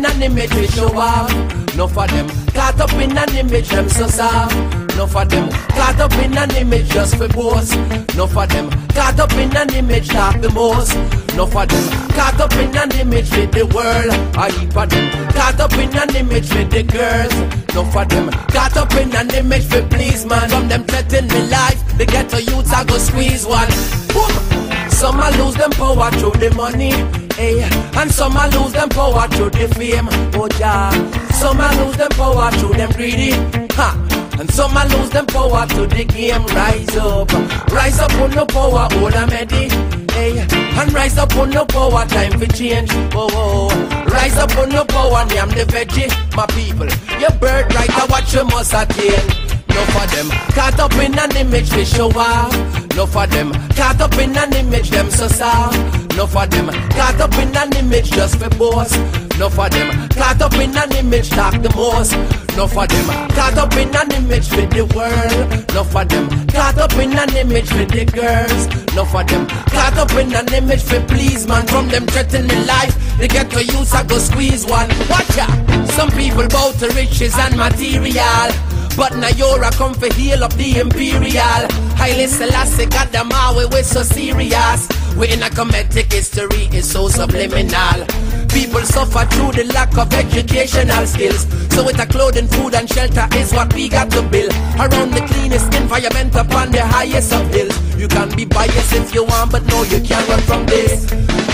in 0.04 0.10
an 0.10 0.22
image 0.22 0.54
we 0.54 0.66
show 0.68 0.88
off. 0.96 1.30
No 1.76 1.88
for 1.88 2.06
them, 2.06 2.28
caught 2.52 2.80
up 2.80 2.92
in 2.94 3.16
an 3.16 3.36
image 3.36 3.68
them 3.68 3.88
so 3.88 4.06
soft. 4.06 4.54
No 4.96 5.06
for 5.06 5.24
them, 5.24 5.50
caught 5.70 6.00
up 6.00 6.12
in 6.12 6.36
an 6.36 6.50
image 6.56 6.88
just 6.88 7.16
for 7.16 7.28
boast. 7.28 7.76
No 8.16 8.26
for 8.26 8.46
them, 8.46 8.70
caught 8.90 9.18
up 9.18 9.32
in 9.32 9.56
an 9.56 9.74
image 9.74 10.08
talk 10.08 10.40
the 10.40 10.50
most. 10.50 10.94
No 11.36 11.46
for 11.46 11.66
them, 11.66 12.10
caught 12.10 12.40
up 12.40 12.52
in 12.52 12.76
an 12.76 12.92
image 13.00 13.30
with 13.30 13.52
the 13.52 13.66
world. 13.66 14.12
I 14.36 14.48
eat 14.62 14.72
for 14.72 14.86
them, 14.86 15.32
caught 15.32 15.60
up 15.60 15.72
in 15.72 15.96
an 15.96 16.16
image 16.16 16.52
with 16.54 16.70
the 16.70 16.82
girls. 16.82 17.74
No 17.74 17.84
for 17.84 18.04
them, 18.04 18.30
caught 18.48 18.76
up 18.76 18.92
in 18.94 19.14
an 19.16 19.30
image 19.34 19.64
for 19.64 19.82
please 19.88 20.24
man. 20.26 20.48
From 20.48 20.68
them 20.68 20.84
threaten 20.84 21.26
me 21.28 21.48
life, 21.48 21.98
the 21.98 22.06
ghetto 22.06 22.38
youths 22.38 22.72
I 22.72 22.84
go 22.84 22.98
squeeze 22.98 23.46
one. 23.46 23.68
Boom. 24.12 24.90
Some 24.90 25.18
a 25.18 25.30
lose 25.38 25.54
them 25.56 25.70
power 25.72 26.10
through 26.12 26.38
the 26.38 26.54
money, 26.54 26.92
eh? 27.38 28.00
And 28.00 28.10
some 28.10 28.36
a 28.36 28.48
lose 28.48 28.72
them 28.72 28.88
power 28.88 29.26
through 29.28 29.50
the 29.50 29.68
fame, 29.74 30.08
oh 30.34 30.48
yeah. 30.58 30.90
Some 31.32 31.60
a 31.60 31.68
lose 31.84 31.96
them 31.96 32.10
power 32.10 32.50
through 32.52 32.74
them 32.74 32.90
greedy, 32.92 33.32
ha. 33.72 33.94
And 34.38 34.50
some 34.50 34.76
a 34.76 34.84
lose 34.96 35.10
them 35.10 35.26
power 35.26 35.66
to 35.66 35.86
the 35.86 36.04
game. 36.04 36.44
Rise 36.46 36.96
up, 36.96 37.32
rise 37.70 37.98
up 37.98 38.12
on 38.14 38.30
the 38.30 38.46
power, 38.46 38.88
old 38.98 39.14
and 39.14 39.32
ready, 39.32 39.68
eh? 40.14 40.46
And 40.80 40.92
rise 40.92 41.18
up 41.18 41.34
on 41.36 41.50
the 41.50 41.64
power, 41.64 42.04
time 42.06 42.38
for 42.38 42.46
change, 42.52 42.90
oh 43.14 43.28
oh. 43.32 44.04
Rise 44.06 44.36
up 44.36 44.56
on 44.56 44.70
the 44.70 44.84
power, 44.84 45.24
me 45.26 45.38
I'm 45.38 45.50
the 45.50 45.64
veggie, 45.64 46.10
my 46.36 46.46
people. 46.46 46.88
Your 47.20 47.30
bird 47.38 47.74
right, 47.74 47.90
I 47.90 48.06
watch 48.06 48.34
you 48.34 48.44
must 48.44 48.74
attain. 48.74 49.26
No 49.68 49.82
for 49.90 50.06
them, 50.14 50.30
caught 50.54 50.78
up 50.78 50.94
in 50.94 51.18
an 51.18 51.36
image 51.36 51.72
we 51.74 51.84
show 51.84 52.10
off. 52.10 52.52
No 52.96 53.06
for 53.06 53.26
them, 53.26 53.52
caught 53.74 54.00
up 54.00 54.14
in 54.18 54.36
an 54.36 54.52
image 54.54 54.90
them 54.90 55.10
so 55.10 55.26
soft. 55.26 56.03
No 56.16 56.28
for 56.28 56.46
them, 56.46 56.66
caught 56.90 57.20
up 57.20 57.34
in 57.34 57.56
an 57.56 57.72
image 57.76 58.12
just 58.12 58.38
for 58.38 58.48
boss. 58.50 58.96
No 59.36 59.50
for 59.50 59.68
them, 59.68 60.08
caught 60.10 60.40
up 60.40 60.54
in 60.54 60.76
an 60.76 60.92
image 60.96 61.28
talk 61.30 61.60
the 61.60 61.70
most. 61.74 62.12
No 62.56 62.68
for 62.68 62.86
them, 62.86 63.28
caught 63.30 63.58
up 63.58 63.72
in 63.74 63.94
an 63.94 64.12
image 64.12 64.48
with 64.52 64.70
the 64.70 64.84
world. 64.94 65.74
No 65.74 65.82
for 65.82 66.04
them, 66.04 66.28
caught 66.48 66.78
up 66.78 66.92
in 66.94 67.18
an 67.18 67.36
image 67.36 67.72
with 67.72 67.90
the 67.90 68.04
girls. 68.04 68.94
No 68.94 69.04
for 69.04 69.24
them, 69.24 69.46
caught 69.74 69.98
up 69.98 70.12
in 70.12 70.32
an 70.34 70.54
image 70.54 70.82
for 70.82 71.00
please 71.06 71.48
man. 71.48 71.66
From 71.66 71.88
them 71.88 72.06
threaten 72.06 72.46
me 72.46 72.64
life, 72.64 72.94
they 73.18 73.26
get 73.26 73.50
to 73.50 73.64
use 73.64 73.92
I 73.92 74.04
go 74.04 74.18
squeeze 74.18 74.64
one. 74.64 74.88
Watch 75.10 75.36
out, 75.38 75.88
some 75.90 76.10
people 76.12 76.46
bow 76.46 76.70
to 76.78 76.88
riches 76.94 77.36
and 77.36 77.56
material. 77.56 78.50
But 78.96 79.16
now 79.16 79.30
you're 79.30 79.62
a 79.64 79.70
come 79.72 79.94
for 79.94 80.12
heal 80.14 80.44
up 80.44 80.54
the 80.54 80.78
imperial. 80.78 81.66
Haile 81.96 82.26
Selassie 82.28 82.86
got 82.86 83.10
them 83.12 83.30
all 83.32 83.56
we 83.56 83.66
we 83.66 83.82
so 83.82 84.02
serious. 84.02 84.88
We 85.16 85.32
in 85.32 85.42
a 85.42 85.48
comedic 85.48 86.12
history 86.12 86.68
is 86.72 86.90
so 86.90 87.08
subliminal. 87.08 88.06
People 88.48 88.82
suffer 88.82 89.24
through 89.34 89.52
the 89.52 89.64
lack 89.74 89.96
of 89.98 90.12
educational 90.14 91.06
skills. 91.06 91.46
So 91.74 91.84
with 91.84 91.98
a 91.98 92.06
clothing, 92.06 92.46
food 92.46 92.74
and 92.74 92.88
shelter 92.88 93.26
is 93.36 93.52
what 93.52 93.72
we 93.74 93.88
got 93.88 94.10
to 94.12 94.22
build. 94.22 94.52
Around 94.78 95.10
the 95.10 95.24
cleanest 95.26 95.74
environment 95.74 96.34
upon 96.34 96.70
the 96.70 96.82
highest 96.82 97.32
of 97.32 97.46
hills. 97.52 97.74
You 97.98 98.08
can 98.08 98.34
be 98.36 98.44
biased 98.44 98.92
if 98.92 99.14
you 99.14 99.24
want, 99.24 99.52
but 99.52 99.64
no, 99.66 99.82
you 99.84 100.00
can't 100.00 100.28
run 100.28 100.40
from 100.42 100.66
this. 100.66 101.04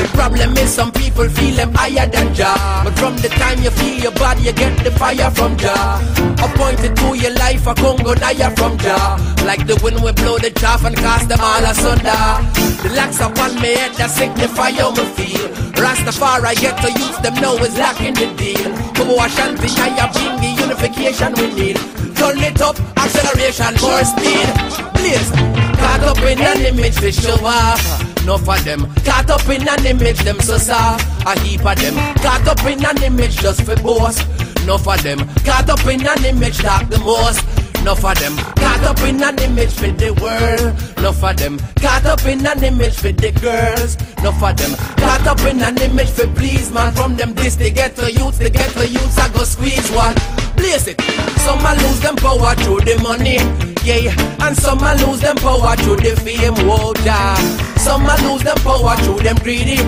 The 0.00 0.08
problem 0.12 0.56
is 0.56 0.72
some 0.72 0.92
people 0.92 1.28
feel 1.28 1.56
them 1.56 1.72
higher 1.74 2.06
than 2.06 2.34
Jah. 2.34 2.82
But 2.84 2.98
from 2.98 3.16
the 3.16 3.28
time 3.28 3.62
you 3.62 3.70
feel 3.70 3.98
your 4.00 4.12
body, 4.12 4.42
you 4.42 4.52
get 4.52 4.76
the 4.84 4.90
fire 4.90 5.30
from 5.30 5.56
Jah. 5.56 6.00
Appointed 6.42 6.96
to 6.96 7.14
your 7.16 7.34
life, 7.34 7.66
a 7.66 7.74
Congo 7.74 8.14
Naya 8.14 8.50
from 8.56 8.76
Jah. 8.78 9.16
Like 9.44 9.66
the 9.66 9.80
wind 9.82 10.02
we 10.04 10.12
blow 10.12 10.29
the 10.38 10.50
chaff 10.50 10.84
and 10.84 10.96
cast 10.96 11.28
them 11.28 11.40
all 11.40 11.64
asunder. 11.64 12.22
The 12.82 12.94
lax 12.94 13.20
upon 13.20 13.54
me 13.60 13.74
head 13.74 13.92
that 13.96 14.10
signify 14.10 14.70
how 14.70 14.90
me 14.90 15.04
feel. 15.16 15.48
Rastafari 15.80 16.54
get 16.60 16.76
to 16.82 16.92
use 16.92 17.18
them 17.18 17.34
now 17.40 17.54
is 17.56 17.76
lacking 17.78 18.14
the 18.14 18.28
deal. 18.36 18.80
And 19.10 19.58
think 19.58 19.78
I 19.78 20.06
bring 20.12 20.36
the 20.38 20.62
unification 20.62 21.32
we 21.34 21.52
need. 21.54 21.76
Turn 22.16 22.38
it 22.38 22.60
up, 22.60 22.78
acceleration, 22.96 23.74
more 23.82 24.04
speed. 24.04 24.48
Please, 24.94 25.30
caught 25.80 26.02
up 26.02 26.18
in 26.18 26.38
an 26.38 26.66
image 26.66 27.00
we 27.00 27.10
show 27.10 27.34
off. 27.44 27.80
No 28.24 28.38
for 28.38 28.58
them, 28.58 28.86
caught 29.04 29.28
up 29.30 29.48
in 29.48 29.66
an 29.68 29.86
image 29.86 30.20
them 30.20 30.38
so 30.40 30.58
soft. 30.58 31.04
A 31.26 31.38
heap 31.40 31.64
of 31.64 31.76
them, 31.80 31.94
caught 32.22 32.46
up 32.46 32.64
in 32.64 32.84
an 32.84 33.02
image 33.02 33.36
just 33.38 33.62
for 33.62 33.76
boast. 33.76 34.26
No 34.66 34.78
for 34.78 34.96
them, 34.98 35.18
caught 35.44 35.68
up 35.68 35.84
in 35.86 36.06
an 36.06 36.24
image 36.24 36.58
talk 36.58 36.88
the 36.88 36.98
most. 37.00 37.59
No 37.84 37.94
for 37.94 38.14
them, 38.14 38.36
caught 38.56 38.82
up 38.84 39.00
in 39.00 39.22
an 39.22 39.38
image 39.38 39.72
for 39.72 39.88
the 39.88 40.12
world. 40.20 41.02
No 41.02 41.12
for 41.12 41.32
them, 41.32 41.58
caught 41.80 42.04
up 42.04 42.24
in 42.26 42.46
an 42.46 42.62
image 42.62 42.94
for 42.94 43.10
the 43.10 43.32
girls. 43.40 43.96
No 44.22 44.32
for 44.32 44.52
them, 44.52 44.76
caught 44.96 45.26
up 45.26 45.40
in 45.40 45.62
an 45.62 45.78
image 45.80 46.10
for 46.10 46.26
please 46.34 46.70
man. 46.70 46.92
From 46.92 47.16
them 47.16 47.34
this 47.34 47.56
they 47.56 47.70
get 47.70 47.96
to 47.96 48.12
youths, 48.12 48.38
they 48.38 48.50
get 48.50 48.70
to 48.72 48.86
youths. 48.86 49.18
I 49.18 49.32
go 49.32 49.44
squeeze 49.44 49.90
one, 49.92 50.14
place 50.56 50.86
it. 50.86 51.00
Some 51.40 51.64
a 51.64 51.72
lose 51.82 52.00
them 52.00 52.16
power 52.16 52.54
through 52.56 52.80
the 52.80 53.00
money, 53.02 53.40
yeah. 53.82 54.12
And 54.44 54.56
some 54.56 54.78
a 54.78 54.94
lose 55.06 55.20
them 55.20 55.36
power 55.36 55.74
through 55.76 55.96
the 55.96 56.14
fame, 56.20 56.54
whoa, 56.68 56.92
yeah. 57.04 57.34
Some 57.78 58.04
a 58.04 58.14
lose 58.28 58.42
them 58.42 58.58
power 58.58 58.94
through 58.96 59.20
them 59.20 59.36
greedy. 59.36 59.80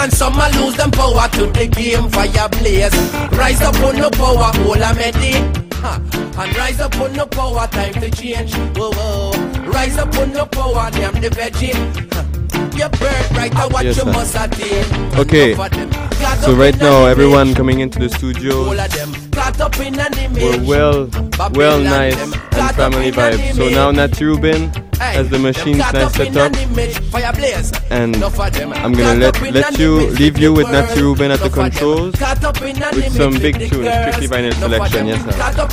and 0.00 0.10
some 0.12 0.34
a 0.34 0.48
lose 0.56 0.76
them 0.76 0.90
power 0.90 1.28
to 1.28 1.46
the 1.46 1.68
game 1.68 2.08
fire 2.08 2.48
blaze. 2.48 2.96
Rise 3.36 3.60
up 3.60 3.76
on 3.84 3.96
the 3.96 4.10
power, 4.16 4.50
all 4.64 4.82
a 4.82 4.94
medi. 4.94 5.65
And 5.88 6.56
rise 6.56 6.80
up 6.80 6.96
on 7.00 7.12
the 7.12 7.26
power, 7.26 7.66
time 7.68 7.94
to 7.94 8.10
change. 8.10 8.54
Whoa, 8.76 8.90
whoa. 8.92 9.70
Rise 9.70 9.98
up 9.98 10.14
on 10.18 10.32
the 10.32 10.44
power, 10.46 10.90
damn 10.90 11.14
the 11.20 11.28
veggie. 11.28 12.35
Your 12.76 12.88
bird 12.90 13.30
right, 13.32 13.54
I 13.56 13.66
watch 13.68 13.84
Yes, 13.84 13.96
you 13.96 14.02
sir. 14.04 14.12
must 14.12 14.34
attain. 14.36 14.84
Okay. 15.18 15.52
Enough 15.52 15.72
of 15.72 15.78
them. 15.78 15.90
Got 15.90 16.38
So 16.38 16.54
right 16.54 16.76
now, 16.78 17.06
everyone 17.06 17.54
coming 17.54 17.80
into 17.80 17.98
the 17.98 18.08
studio, 18.08 18.64
All 18.68 18.78
of 18.80 18.90
them 18.92 19.12
caught 19.32 19.60
up 19.60 19.78
in 19.80 19.98
an 19.98 20.14
image. 20.18 20.42
we're 20.42 20.64
well, 20.64 21.08
well 21.52 21.80
nice 21.80 22.16
and 22.20 22.34
family 22.76 23.10
vibe. 23.12 23.54
So 23.54 23.68
now 23.68 23.90
Nati 23.90 24.24
Rubin 24.24 24.70
has 24.98 25.28
the 25.28 25.38
machines 25.38 25.78
nice 25.78 26.08
set 26.08 26.36
up, 26.36 26.52
an 26.52 26.58
image, 26.70 26.98
fire 27.10 27.32
blaze. 27.32 27.72
and 27.90 28.16
Enough 28.16 28.40
of 28.40 28.52
them. 28.52 28.72
I'm 28.72 28.92
gonna 28.92 29.20
let 29.20 29.40
let 29.52 29.78
you 29.78 30.08
leave 30.10 30.38
you 30.38 30.52
with 30.52 30.70
Nati 30.70 31.00
Rubin 31.00 31.30
at 31.30 31.38
the 31.40 31.46
Enough 31.46 31.56
of 31.56 31.56
them. 31.56 31.70
controls 31.70 32.14
Caught 32.16 32.44
up 32.44 32.62
in 32.62 32.82
an 32.82 32.94
with 32.94 33.12
some 33.12 33.32
big 33.38 33.54
tunes, 33.56 33.88
strictly 33.88 34.28
vinyl 34.28 34.54
selection. 34.54 35.06
Yes, 35.06 35.20
sir. 35.24 35.32
Caught 35.32 35.58
up 35.58 35.70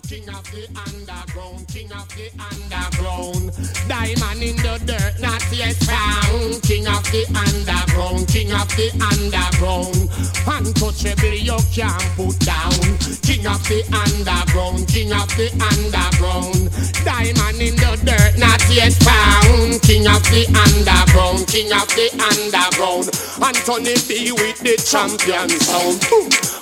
king 0.00 0.28
of 0.28 0.44
the 0.52 0.64
underground, 0.72 1.68
king 1.68 1.92
of 1.92 2.08
the 2.16 2.30
underground. 2.40 3.52
Diamond 3.88 4.42
in 4.42 4.56
the 4.56 4.80
dirt, 4.88 5.20
not 5.20 5.44
yet 5.52 5.76
found. 5.84 6.62
King 6.62 6.86
of 6.88 7.04
the 7.12 7.28
underground, 7.36 8.24
king 8.28 8.52
of 8.52 8.68
the 8.76 8.88
underground. 9.04 10.08
Untouchable, 10.48 11.36
you 11.36 11.58
can't 11.74 12.00
put 12.16 12.38
down. 12.40 12.72
King 13.20 13.44
of 13.44 13.60
the 13.68 13.84
underground, 13.92 14.88
king 14.88 15.12
of 15.12 15.28
the 15.36 15.52
underground. 15.60 16.72
Diamond 17.04 17.60
in 17.60 17.76
the 17.76 17.92
dirt, 18.06 18.38
not 18.38 18.62
yet 18.72 18.96
found. 19.04 19.76
King 19.82 20.08
of 20.08 20.22
the 20.32 20.48
underground, 20.56 21.44
king 21.48 21.72
of 21.72 21.88
the 21.92 22.08
underground. 22.16 23.12
Anthony 23.42 23.96
B 24.08 24.32
with 24.32 24.58
the 24.64 24.78
champion 24.80 25.50
sound. 25.60 26.00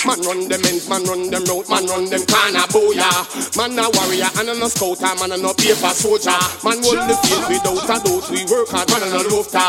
Man 0.06 0.20
run 0.24 0.48
them 0.48 0.64
ends, 0.64 0.88
man 0.88 1.04
run 1.04 1.30
them 1.30 1.44
road, 1.44 1.68
man 1.68 1.86
run 1.86 2.08
them 2.08 2.24
corner 2.26 2.66
booyah. 2.72 3.19
Man 3.56 3.78
a 3.78 3.88
warrior 3.92 4.30
and 4.38 4.50
a 4.50 4.68
scouter, 4.68 5.12
man 5.20 5.32
a 5.32 5.36
no 5.36 5.52
paper 5.54 5.92
soldier. 5.94 6.36
Man 6.64 6.80
hold 6.82 7.04
the 7.08 7.16
field 7.24 7.46
without 7.48 7.84
a 7.84 7.96
doubt, 8.00 8.26
we 8.30 8.44
work 8.48 8.68
hard, 8.70 8.88
man 8.90 9.04
a 9.04 9.08
no 9.10 9.20
lofter. 9.28 9.60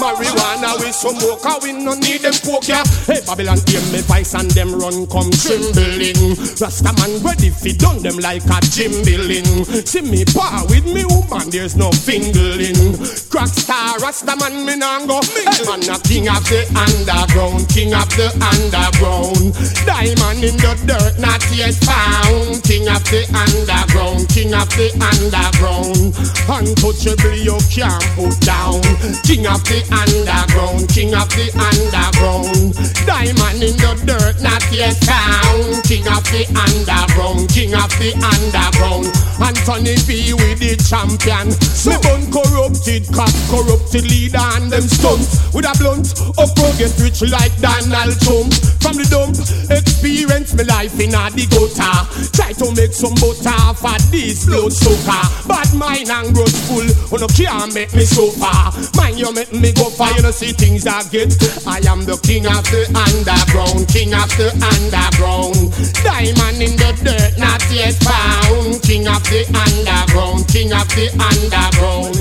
Marijuana 0.00 0.78
with 0.80 0.94
some 0.94 1.18
more, 1.20 1.38
cause 1.38 1.62
we 1.62 1.72
no 1.72 1.94
need 1.94 2.20
them 2.22 2.34
coke, 2.44 2.68
yeah. 2.68 2.84
Hey, 3.06 3.20
Babylon 3.26 3.58
hear 3.66 3.82
me 3.92 4.00
voice 4.04 4.34
and 4.34 4.50
them 4.52 4.74
run 4.74 5.06
come 5.08 5.30
trembling. 5.30 6.36
Rasta 6.58 6.92
man 6.98 7.12
ready 7.22 7.50
fi 7.50 7.72
done 7.72 8.02
them 8.02 8.18
like 8.18 8.44
a 8.46 8.58
jimbilling. 8.72 9.46
See 9.86 10.02
me 10.02 10.24
par 10.24 10.66
with 10.68 10.86
me 10.86 11.04
woman, 11.06 11.50
there's 11.50 11.76
no 11.76 11.90
fingling. 11.92 12.96
Crack 13.28 13.52
star, 13.52 13.98
Rasta 13.98 14.36
man 14.36 14.64
me 14.64 14.76
nah 14.76 15.04
go. 15.06 15.20
Hey, 15.34 15.64
man 15.66 15.82
a 15.88 15.96
king 16.02 16.28
of 16.28 16.44
the 16.48 16.64
underground, 16.74 17.68
king 17.68 17.94
of 17.94 18.08
the 18.16 18.30
underground. 18.40 19.52
Diamond 19.86 20.44
in 20.44 20.56
the 20.56 20.72
dirt, 20.86 21.18
not 21.18 21.42
yet 21.52 21.74
found. 21.84 22.62
King 22.64 22.88
of 22.94 23.02
the 23.10 23.26
underground, 23.34 24.28
king 24.28 24.54
of 24.54 24.70
the 24.78 24.94
underground. 25.02 26.14
Untouchable, 26.46 27.34
you 27.34 27.58
can't 27.66 28.04
put 28.14 28.34
down. 28.46 28.78
King 29.26 29.46
of 29.50 29.62
the 29.66 29.82
underground, 29.90 30.86
king 30.88 31.14
of 31.14 31.26
the 31.34 31.50
underground. 31.58 32.74
Diamond 33.02 33.62
in 33.62 33.74
the 33.82 33.92
dirt, 34.06 34.38
not 34.42 34.62
yet 34.70 34.94
found. 35.02 35.82
King 35.82 36.06
of 36.06 36.22
the 36.30 36.46
underground, 36.54 37.50
king 37.50 37.74
of 37.74 37.90
the 37.98 38.14
underground. 38.14 39.10
Anthony 39.42 39.98
B 40.06 40.30
with 40.34 40.62
the 40.62 40.78
champion. 40.78 41.50
Me 41.88 41.94
bun 41.98 42.22
corrupted, 42.30 43.08
cop 43.10 43.32
corrupted 43.50 44.06
leader 44.06 44.44
and 44.60 44.70
them 44.70 44.86
stunts. 44.86 45.40
With 45.50 45.66
a 45.66 45.74
blunt, 45.78 46.14
up 46.38 46.54
get 46.78 46.94
rich 47.00 47.22
like 47.26 47.54
Donald 47.58 48.14
Trump. 48.22 48.54
From 48.84 49.00
the 49.00 49.06
dump, 49.08 49.34
experience 49.72 50.52
me 50.52 50.64
life 50.64 50.94
in 51.00 51.16
a 51.16 51.32
the 51.32 51.48
gutter. 51.48 51.96
Try 52.36 52.52
to 52.52 52.68
make 52.76 52.83
some 52.92 53.14
butter 53.16 53.74
for 53.78 53.96
this 54.10 54.44
blood 54.46 54.72
sugar. 54.72 55.24
Bad 55.46 55.70
mind 55.74 56.10
and 56.10 56.34
grudgeful, 56.34 56.84
oh 57.12 57.18
no 57.20 57.28
can't 57.28 57.72
make 57.72 57.92
me 57.94 58.04
suffer. 58.04 58.52
Mind 58.96 59.18
you 59.18 59.32
make 59.32 59.52
me 59.52 59.72
go 59.72 59.88
far, 59.90 60.12
you 60.12 60.22
know 60.22 60.30
see 60.30 60.52
things 60.52 60.86
I 60.86 61.02
get. 61.08 61.32
I 61.66 61.78
am 61.86 62.04
the 62.04 62.18
king 62.20 62.46
of 62.46 62.64
the 62.68 62.84
underground, 62.92 63.88
king 63.88 64.12
of 64.12 64.28
the 64.36 64.50
underground. 64.58 65.72
Diamond 66.02 66.60
in 66.60 66.74
the 66.76 66.90
dirt, 67.00 67.38
not 67.38 67.62
yet 67.70 67.94
found. 68.02 68.82
King 68.82 69.08
of 69.08 69.22
the 69.30 69.46
underground, 69.54 70.48
king 70.48 70.72
of 70.72 70.88
the 70.92 71.08
underground. 71.16 72.18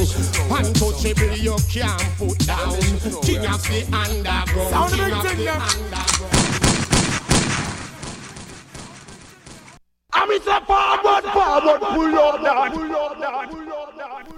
Untouchable, 0.54 1.36
you 1.38 1.58
can't 1.68 2.04
put 2.18 2.38
down. 2.46 2.78
King 3.26 3.46
of 3.50 3.62
the 3.68 3.82
underground, 3.92 4.94
king 4.94 5.12
of 5.12 5.24
the 5.24 5.50
underground. 5.50 6.23
I'm 10.16 10.30
in 10.32 10.40
the 10.44 10.62
forward, 10.68 11.24
forward, 11.34 11.82
pull 11.82 12.20
up 12.20 12.42
that. 12.44 12.74
Pull 12.74 12.96
up 12.96 13.20
that. 13.20 13.50
Pull 13.50 13.72
up 13.76 13.98
that. 13.98 14.30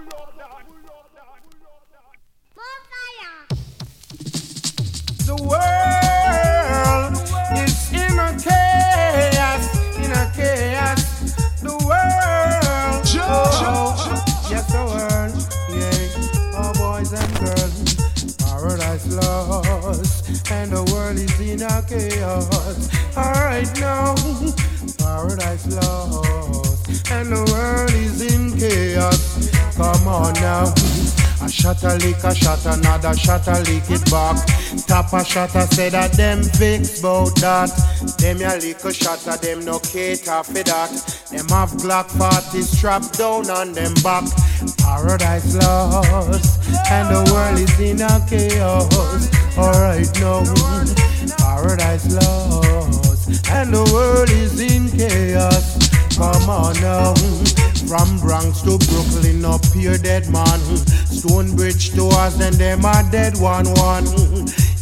The 5.26 5.34
world 5.42 7.14
is 7.58 7.92
in 7.92 8.18
a 8.18 8.30
chaos, 8.38 9.64
in 9.98 10.12
a 10.12 10.14
chaos. 10.36 11.02
The 11.60 11.74
world, 11.84 13.04
oh, 13.18 13.42
yes, 14.48 14.66
the 14.70 14.82
world, 14.86 15.34
yeah. 15.74 16.54
Oh, 16.54 16.70
boys 16.78 17.12
and 17.12 17.32
girls, 17.40 17.94
paradise 18.38 19.06
lost, 19.16 20.50
and 20.52 20.70
the 20.70 20.82
world 20.92 21.16
is 21.16 21.40
in 21.40 21.62
a 21.62 21.82
chaos. 21.88 22.88
All 23.16 23.32
right 23.32 23.68
now, 23.80 24.14
lost, 25.74 27.10
and 27.10 27.28
the 27.28 27.42
world 27.52 27.92
is 27.92 28.20
in 28.34 28.56
chaos. 28.58 29.50
Come 29.76 30.08
on 30.08 30.34
now. 30.34 30.72
A 31.42 31.48
shot 31.48 31.82
a 31.84 31.94
lick, 31.98 32.24
a 32.24 32.34
shot 32.34 32.64
another 32.66 33.14
shot 33.14 33.46
a 33.46 33.60
lick 33.60 33.88
it 33.90 34.10
back. 34.10 34.36
Tap 34.86 35.12
a 35.12 35.24
shot 35.24 35.54
a 35.54 35.66
say 35.66 35.90
that 35.90 36.12
them 36.14 36.42
fix 36.42 37.00
bout 37.00 37.36
that. 37.36 37.70
Them 38.18 38.38
ya 38.38 38.54
lick 38.54 38.82
a 38.84 38.92
shot 38.92 39.24
a 39.26 39.38
them 39.40 39.64
no 39.64 39.78
cater 39.78 40.42
for 40.42 40.52
that. 40.52 40.90
Them 41.30 41.48
have 41.50 41.70
Glock 41.78 42.10
40 42.10 42.62
strapped 42.62 43.18
down 43.18 43.48
on 43.50 43.74
them 43.74 43.94
back. 44.02 44.24
Paradise 44.78 45.54
lost 45.56 46.58
and 46.90 47.14
the 47.14 47.30
world 47.32 47.58
is 47.60 47.78
in 47.78 48.00
a 48.00 48.26
chaos. 48.28 49.28
Alright 49.56 50.10
now, 50.18 50.42
paradise 51.38 52.12
lost 52.12 53.05
and 53.50 53.74
the 53.74 53.82
world 53.92 54.30
is 54.30 54.60
in 54.60 54.90
chaos. 54.90 55.76
Come 56.16 56.48
on 56.48 56.74
now. 56.80 57.14
From 57.86 58.18
Bronx 58.18 58.62
to 58.62 58.78
Brooklyn, 58.78 59.44
up 59.44 59.64
here 59.66 59.98
dead 59.98 60.28
man. 60.30 60.60
Stonebridge 61.06 61.92
to 61.94 62.08
us, 62.08 62.36
then 62.36 62.54
them 62.54 62.84
a 62.84 63.06
dead 63.10 63.36
one 63.38 63.66
one. 63.74 64.06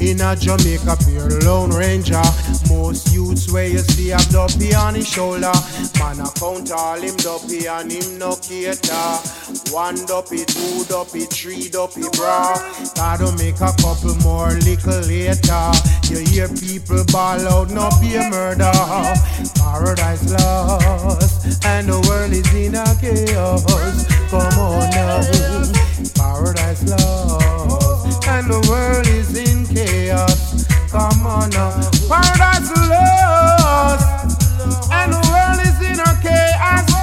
In 0.05 0.21
a 0.21 0.37
Jamaica, 0.37 0.99
pure 1.09 1.41
Lone 1.41 1.71
Ranger. 1.71 2.21
Most 2.69 3.11
youths 3.15 3.51
where 3.51 3.67
you 3.67 3.79
see 3.79 4.09
have 4.09 4.29
dopey 4.29 4.75
on 4.75 4.97
his 4.97 5.09
shoulder. 5.09 5.51
Man, 5.99 6.21
I 6.21 6.29
count 6.37 6.71
all 6.73 7.01
him 7.01 7.17
dopey 7.17 7.67
and 7.67 7.91
him 7.91 8.19
no 8.19 8.37
cater. 8.37 8.93
One 9.73 9.97
dopey, 10.05 10.45
two 10.45 10.85
dopey, 10.85 11.21
three 11.21 11.71
dopey, 11.71 12.03
bra. 12.19 12.55
Gotta 12.95 13.33
make 13.39 13.57
a 13.63 13.73
couple 13.81 14.15
more 14.17 14.53
little 14.53 15.01
later. 15.09 15.73
You 16.11 16.19
hear 16.29 16.49
people 16.49 17.03
ball 17.11 17.41
out, 17.49 17.71
no 17.71 17.89
be 17.99 18.15
a 18.17 18.29
murder. 18.29 18.73
Paradise 19.57 20.31
lost, 20.31 21.65
and 21.65 21.89
the 21.89 21.99
world 22.07 22.33
is 22.33 22.53
in 22.53 22.75
a 22.75 22.85
chaos. 23.01 24.05
Come 24.29 24.59
on 24.61 24.91
now, 24.91 25.25
paradise 26.15 26.85
lost, 26.91 28.29
and 28.29 28.51
the 28.51 28.61
world 28.69 29.07
is 29.07 29.35
in 29.35 29.54
chaos. 29.75 30.67
Come 30.91 31.27
on 31.27 31.51
now, 31.51 31.71
paradise 32.09 32.71
lost, 32.89 34.31
and 34.93 35.13
the 35.13 35.21
world 35.31 35.61
is 35.67 35.79
in 35.83 35.99
a 35.99 36.11
chaos. 36.23 36.94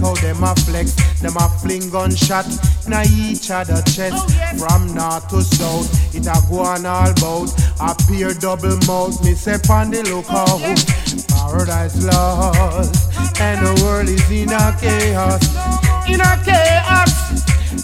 How 0.00 0.14
them 0.14 0.42
a 0.42 0.54
flex, 0.54 0.94
them 1.20 1.36
a 1.36 1.48
fling 1.60 1.90
gunshot 1.90 2.46
in 2.86 2.92
a 2.92 3.02
each 3.10 3.50
other 3.50 3.82
chest. 3.82 4.14
Oh, 4.14 4.58
From 4.58 4.94
north 4.94 5.28
to 5.28 5.42
south, 5.42 6.14
it 6.14 6.26
a 6.26 6.36
go 6.48 6.60
on 6.60 6.86
all 6.86 7.12
bout. 7.14 7.50
A 7.80 7.94
peer 8.06 8.34
double 8.34 8.76
mouth, 8.86 9.22
me 9.24 9.34
say 9.34 9.58
on 9.70 9.90
the 9.90 10.02
lookout. 10.04 10.48
Oh, 10.48 10.74
paradise 11.28 12.04
lost, 12.04 13.40
and 13.40 13.66
the 13.66 13.82
world 13.82 14.08
is 14.08 14.30
in 14.30 14.52
a 14.52 14.76
chaos, 14.80 15.42
in 16.08 16.20
a 16.20 16.32
chaos. 16.44 17.14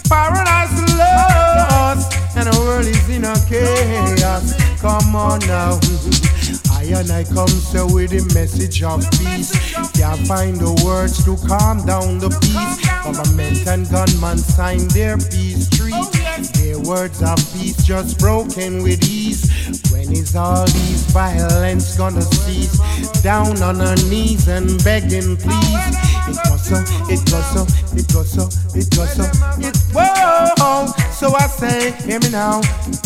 Paradise 0.08 0.76
lost, 0.98 2.36
and 2.36 2.52
the 2.52 2.60
world 2.60 2.86
is 2.86 3.08
in 3.08 3.24
a 3.24 3.34
chaos. 3.48 4.54
Come 4.80 5.16
on 5.16 5.40
now. 5.40 5.80
I 6.85 7.01
and 7.01 7.11
I 7.11 7.24
come 7.24 7.49
so 7.49 7.87
with 7.87 8.11
the 8.11 8.22
message 8.35 8.82
of 8.82 9.01
peace. 9.12 9.53
Can't 9.93 10.26
find 10.26 10.57
the 10.57 10.82
words 10.85 11.24
to 11.24 11.37
calm 11.49 11.85
down 11.87 12.18
the 12.18 12.28
peace. 12.28 12.76
Government 13.03 13.66
and 13.66 13.89
gunmen 13.91 14.37
sign 14.37 14.87
their 14.89 15.16
peace 15.16 15.68
treaty. 15.70 16.23
Their 16.35 16.80
words 16.80 17.22
of 17.22 17.39
peace 17.53 17.85
just 17.85 18.18
broken 18.18 18.82
with 18.82 19.09
ease. 19.09 19.49
When 19.93 20.11
is 20.12 20.35
all 20.35 20.66
these 20.66 21.07
violence 21.12 21.97
gonna 21.97 22.22
cease? 22.22 22.76
Down 23.22 23.62
on 23.62 23.80
our 23.80 23.95
knees 24.11 24.49
and 24.49 24.82
begging, 24.82 25.37
please. 25.37 25.95
It 26.26 26.39
goes 26.49 26.66
so, 26.66 26.76
it 27.09 27.22
goes 27.30 27.47
so, 27.53 27.66
it 27.95 28.12
goes 28.12 28.32
so, 28.32 28.49
it 28.74 28.91
goes 28.97 29.12
so, 29.14 29.24
it 29.61 29.76
whoa. 29.95 30.87
So 31.12 31.35
I 31.35 31.47
say, 31.47 31.93
hear 32.05 32.18
me 32.18 32.30
now. 32.30 32.62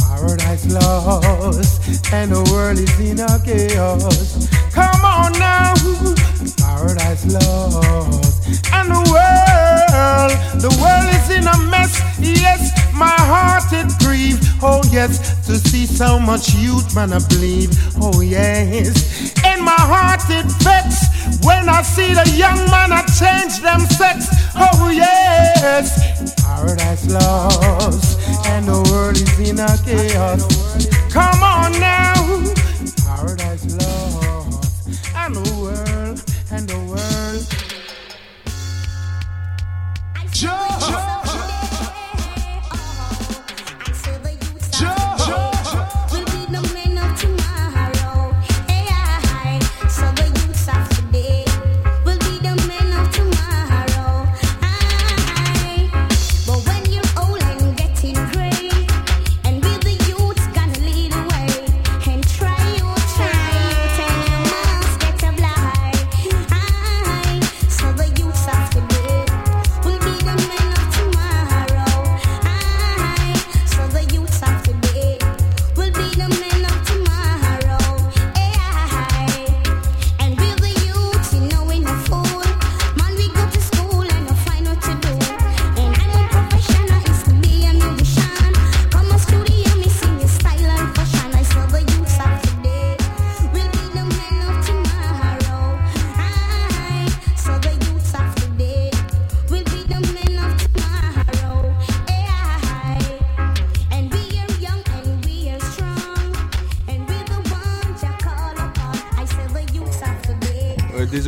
Paradise 0.09 0.73
lost, 0.73 2.13
and 2.13 2.33
the 2.33 2.43
world 2.51 2.79
is 2.79 2.99
in 2.99 3.21
a 3.21 3.39
chaos. 3.45 4.49
Come 4.73 5.05
on 5.05 5.33
now, 5.39 5.75
paradise 6.57 7.27
lost, 7.27 8.65
and 8.73 8.91
the 8.91 9.03
world, 9.13 10.33
the 10.63 10.71
world 10.81 11.15
is 11.15 11.31
in 11.37 11.47
a 11.47 11.68
My 12.99 13.15
heart 13.17 13.73
it 13.73 13.87
grieve, 14.01 14.41
oh 14.61 14.83
yes, 14.91 15.47
to 15.47 15.57
see 15.57 15.87
so 15.87 16.19
much 16.19 16.53
youth, 16.55 16.97
man, 16.97 17.13
I 17.13 17.21
believe, 17.29 17.71
oh 18.03 18.21
yes. 18.21 19.33
In 19.45 19.63
my 19.65 19.79
heart 19.79 20.23
it 20.29 20.47
vex 20.67 21.07
when 21.47 21.69
I 21.69 21.83
see 21.83 22.13
the 22.13 22.29
young 22.37 22.59
man 22.71 22.91
I 22.91 23.03
change 23.07 23.61
them 23.63 23.81
sex, 23.87 24.27
oh 24.57 24.91
yes. 24.91 25.95
Paradise 26.43 27.09
lost, 27.09 28.19
and 28.49 28.67
the 28.67 28.83
world 28.91 29.17
is 29.17 29.39
in 29.49 29.61
a 29.61 29.79
chaos. 29.87 30.43
Come 31.13 31.41
on 31.41 31.71
now, 31.79 32.15
paradise 33.07 33.65
lost, 33.79 35.07
and 35.15 35.37
the 35.37 35.55
world, 35.63 36.25
and 36.51 36.69
the 36.69 36.79
world. 36.81 37.09
We'll 40.41 41.18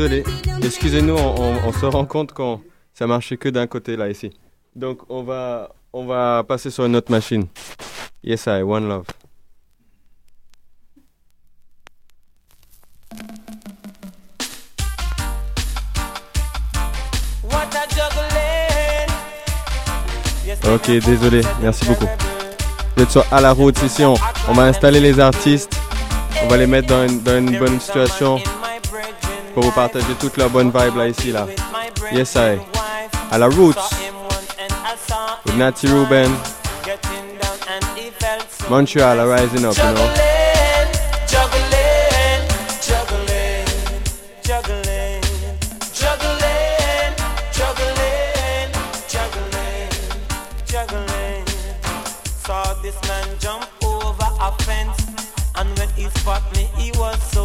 désolé, 0.01 0.25
excusez-nous, 0.63 1.15
on, 1.15 1.73
se 1.75 1.85
rend 1.85 2.07
compte 2.07 2.33
qu'on 2.33 2.63
ça 2.95 3.07
marchait 3.07 3.37
que 3.37 3.51
d'un 3.51 3.67
côté 3.67 3.97
là 3.97 4.09
ici. 4.09 4.31
Donc 4.75 5.01
on 5.11 5.23
va 5.23 5.75
on 5.93 6.07
va 6.07 6.43
passer 6.43 6.71
sur 6.71 6.87
une 6.87 6.97
autre 6.97 7.11
machine. 7.11 7.47
Yes 8.25 8.47
I 8.47 8.63
One 8.63 8.89
Love. 8.89 9.05
Ok, 20.73 20.87
désolé, 20.87 21.43
merci 21.61 21.85
beaucoup. 21.85 22.07
Vous 22.97 23.03
êtes 23.03 23.11
sur 23.11 23.25
à 23.31 23.41
la 23.43 23.53
route 23.53 23.83
ici, 23.83 24.05
on, 24.05 24.15
on 24.49 24.53
va 24.53 24.63
installer 24.65 25.01
les 25.01 25.21
artistes, 25.21 25.79
on 26.43 26.49
va 26.49 26.57
les 26.57 26.67
mettre 26.67 26.89
dans 26.89 27.07
une, 27.07 27.21
dans 27.23 27.37
une 27.37 27.59
bonne 27.59 27.79
situation 27.81 28.39
pour 29.55 29.65
vous 29.65 29.73
partager 29.73 30.15
toute 30.19 30.37
la 30.37 30.49
bonne 30.49 30.71
vibe 30.71 30.97
là 30.97 31.09
ici 31.09 31.33
là. 31.33 31.47
Yes 32.13 32.35
I. 32.37 32.59
À 33.31 33.39
la 33.39 33.47
roots. 33.47 33.77
With 35.45 35.57
Natty 35.57 35.89
Ruben. 35.89 36.31
Montreal 38.69 39.19
are 39.19 39.29
rising 39.29 39.65
up, 39.65 39.77
you 39.77 39.83
know. 39.83 40.11
Saw 52.47 52.75
this 52.83 52.97
man 53.07 53.27
jump 53.39 53.65
over 53.85 54.29
a 54.41 54.51
fence, 54.65 54.99
and 55.57 55.79
when 55.79 55.89
he 55.91 56.09
spot 56.19 56.43
me, 56.57 56.69
he 56.77 56.91
was 56.99 57.17
so 57.33 57.39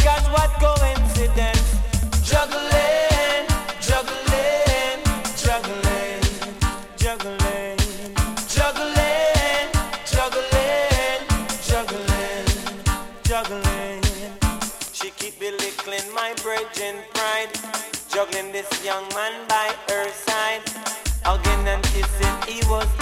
Oh 0.00 0.30
what 0.32 0.50
coincidence! 0.60 1.74
Juggling, 2.22 3.46
juggling, 3.80 5.00
juggling, 5.36 6.22
juggling, 6.96 7.78
juggling, 8.46 9.68
juggling, 10.06 11.20
juggling, 11.66 12.46
juggling. 13.24 14.02
She 14.92 15.10
keep 15.10 15.38
belittling 15.40 16.14
my 16.14 16.34
virgin 16.42 16.96
pride, 17.14 17.50
juggling 18.08 18.52
this 18.52 18.68
young 18.84 19.08
man 19.14 19.46
by 19.48 19.74
her 19.88 20.10
side. 20.10 20.62
Hugging 21.24 21.68
and 21.68 21.82
kissing, 21.84 22.36
he 22.46 22.66
was 22.68 22.97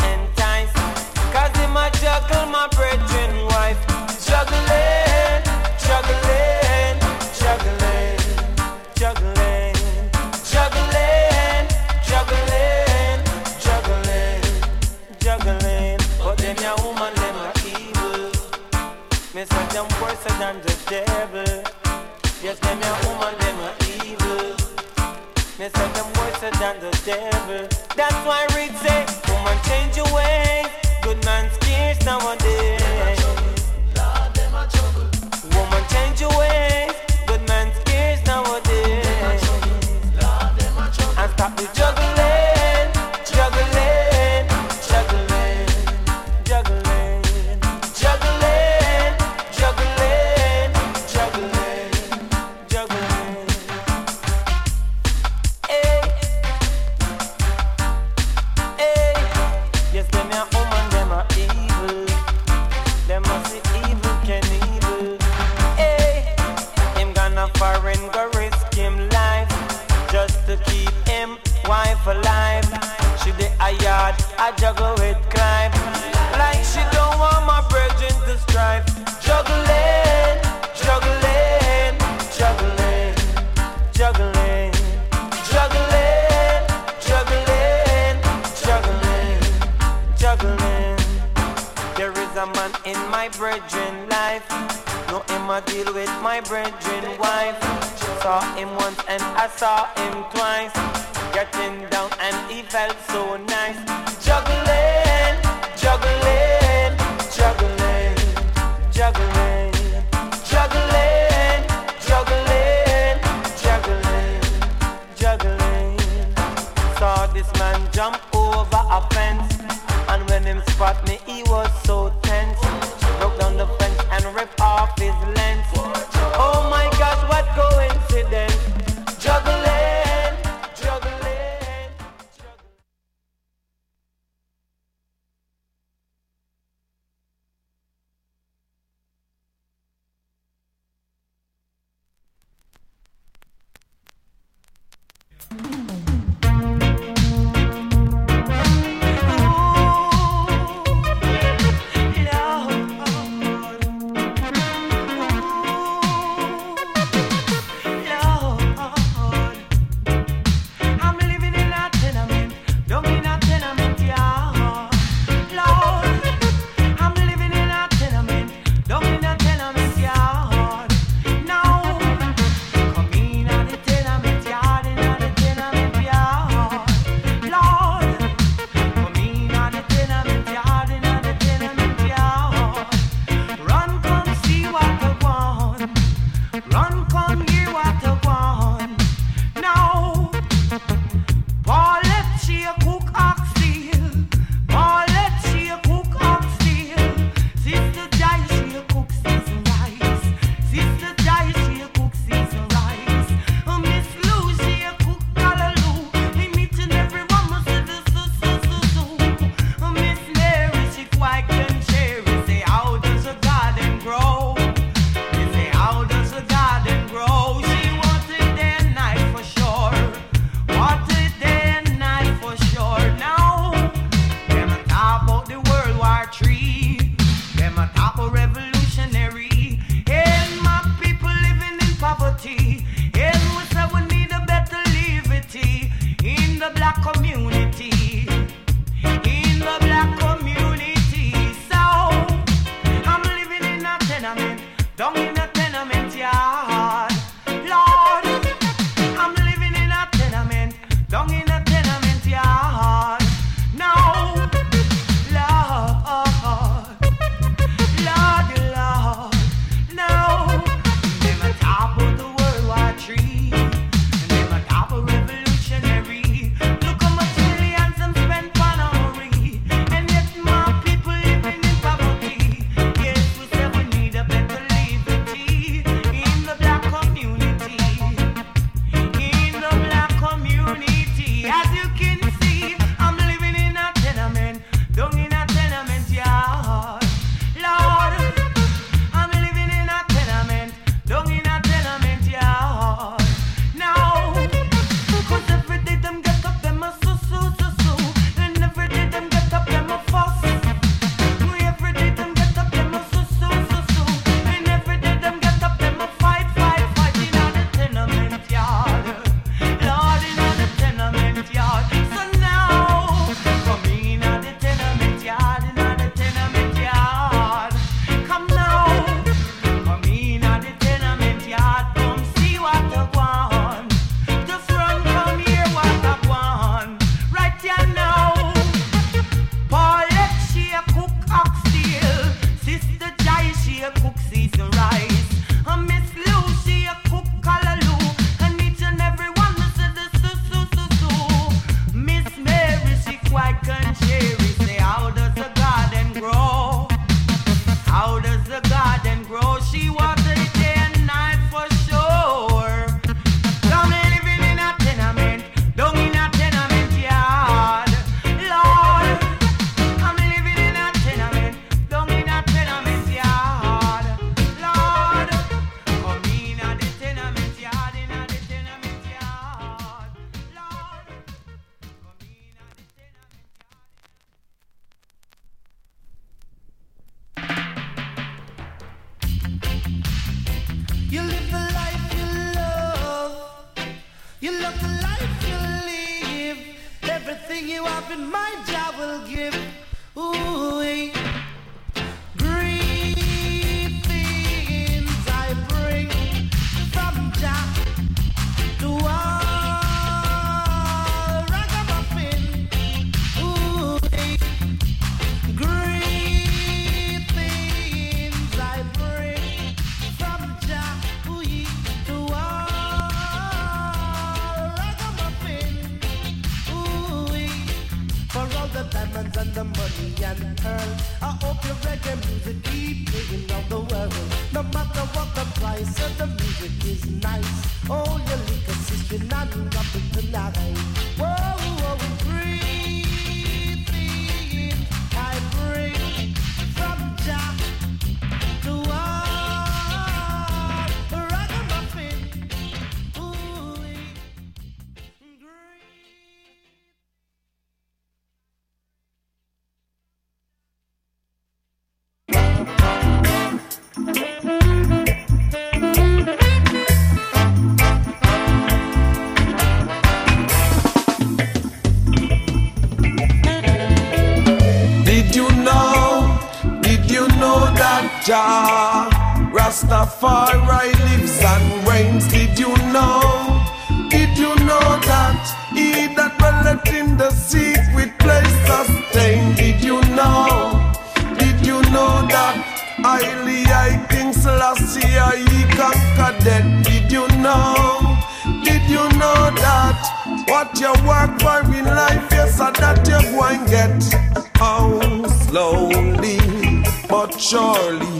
surely, 497.47 498.19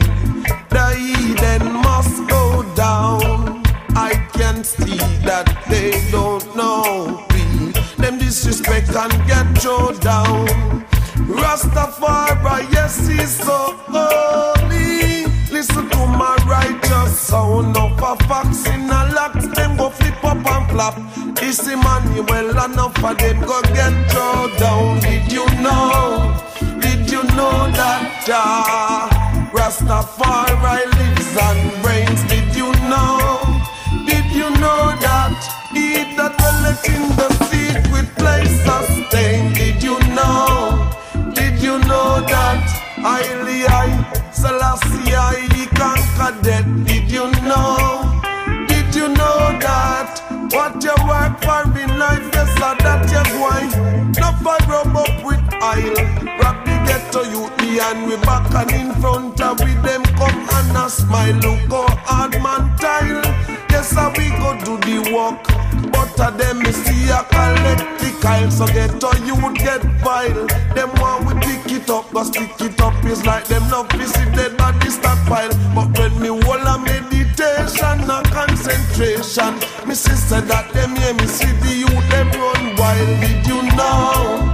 the 0.69 0.87
heathen 0.95 1.73
must 1.83 2.15
go 2.29 2.63
down. 2.75 3.61
I 3.93 4.13
can 4.31 4.63
see 4.63 4.97
that 5.27 5.47
they 5.67 5.91
don't 6.11 6.45
know 6.55 7.25
me. 7.33 7.73
Them 7.97 8.19
disrespect 8.19 8.95
and 8.95 9.11
get 9.27 9.45
thrown 9.61 9.99
down. 9.99 10.47
Rastafari, 11.27 12.71
yes, 12.71 13.05
he's 13.07 13.35
so 13.35 13.75
holy. 13.91 15.25
Listen 15.51 15.89
to 15.89 16.01
my 16.21 16.35
righteous 16.47 17.19
sound 17.19 17.75
of 17.75 18.01
a 18.01 18.15
fox 18.27 18.65
in 18.67 18.89
a 18.89 19.11
locks. 19.13 19.45
Them 19.47 19.75
go 19.75 19.89
flip 19.89 20.23
up 20.23 20.45
and 20.53 20.71
flop. 20.71 20.95
It's 21.43 21.67
Emmanuel, 21.67 22.51
enough 22.63 23.03
of 23.03 23.17
them 23.17 23.41
go 23.41 23.61
get 23.75 23.93
thrown 24.09 24.55
down. 24.55 24.99
Did 25.01 25.29
you 25.33 25.45
know? 25.59 26.33
Did 26.79 27.11
you 27.11 27.23
know 27.35 27.69
that 27.75 28.23
Rastafari 29.79 30.96
behind 57.87 58.07
we 58.07 58.15
back 58.25 58.53
and 58.53 58.71
in 58.71 59.01
front 59.01 59.39
of 59.41 59.59
with 59.59 59.81
them 59.83 60.03
come 60.15 60.49
and 60.51 60.77
a 60.77 60.89
smile. 60.89 61.33
Look 61.35 61.71
how 61.71 61.87
hard 62.05 62.31
man 62.43 62.77
tile. 62.77 63.21
Yes, 63.69 63.89
sir, 63.89 64.11
we 64.17 64.29
go 64.39 64.57
do 64.63 64.77
the 64.87 65.11
work. 65.13 65.43
But 65.91 66.19
of 66.19 66.37
them 66.37 66.59
me 66.59 66.71
see 66.71 67.09
a 67.09 67.23
collect 67.23 67.99
the 67.99 68.17
kyle. 68.21 68.51
So 68.51 68.67
ghetto 68.67 69.11
youth 69.25 69.55
get 69.55 69.83
vile. 70.03 70.47
Them 70.75 70.89
one 70.99 71.25
we 71.25 71.33
pick 71.41 71.71
it 71.71 71.89
up, 71.89 72.11
but 72.11 72.25
stick 72.25 72.59
it 72.59 72.81
up 72.81 73.05
is 73.05 73.25
like 73.25 73.45
them 73.45 73.67
not 73.69 73.91
visit 73.93 74.33
dead 74.33 74.57
body 74.57 74.89
stockpile. 74.89 75.51
But 75.75 75.97
when 75.97 76.19
me 76.21 76.27
hold 76.27 76.67
a 76.67 76.77
meditation 76.79 77.99
and 78.09 78.27
concentration, 78.27 79.53
me 79.87 79.95
sister 79.95 80.41
that 80.41 80.73
them 80.73 80.95
hear 80.95 81.13
me 81.13 81.27
see 81.27 81.51
the 81.63 81.73
youth 81.83 82.09
them 82.09 82.31
run 82.31 82.75
wild. 82.75 83.21
Did 83.21 83.47
you 83.47 83.61
know? 83.75 84.46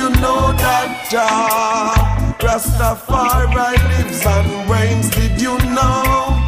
You 0.00 0.08
know 0.12 0.50
that 0.56 1.08
Jah 1.10 1.92
Rastafari 2.40 3.76
lives 3.92 4.24
and 4.24 4.70
reigns? 4.70 5.10
Did 5.10 5.38
you 5.38 5.58
know? 5.76 6.40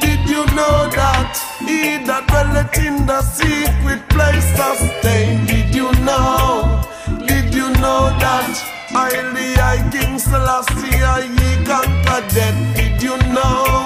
Did 0.00 0.28
you 0.28 0.42
know 0.58 0.90
that 0.90 1.38
He 1.60 2.02
that 2.04 2.26
dwelleth 2.26 2.76
in 2.84 3.06
the 3.06 3.22
secret 3.22 4.02
place 4.08 4.48
sustained? 4.58 5.46
Did 5.46 5.72
you 5.72 5.92
know? 6.02 6.82
Did 7.28 7.54
you 7.54 7.68
know 7.78 8.10
that 8.18 8.50
highly 8.90 9.54
I 9.54 9.88
King 9.92 10.18
I 10.18 11.30
he 11.38 11.64
conquered 11.64 12.26
death? 12.34 12.58
Did 12.74 13.00
you 13.00 13.16
know? 13.32 13.85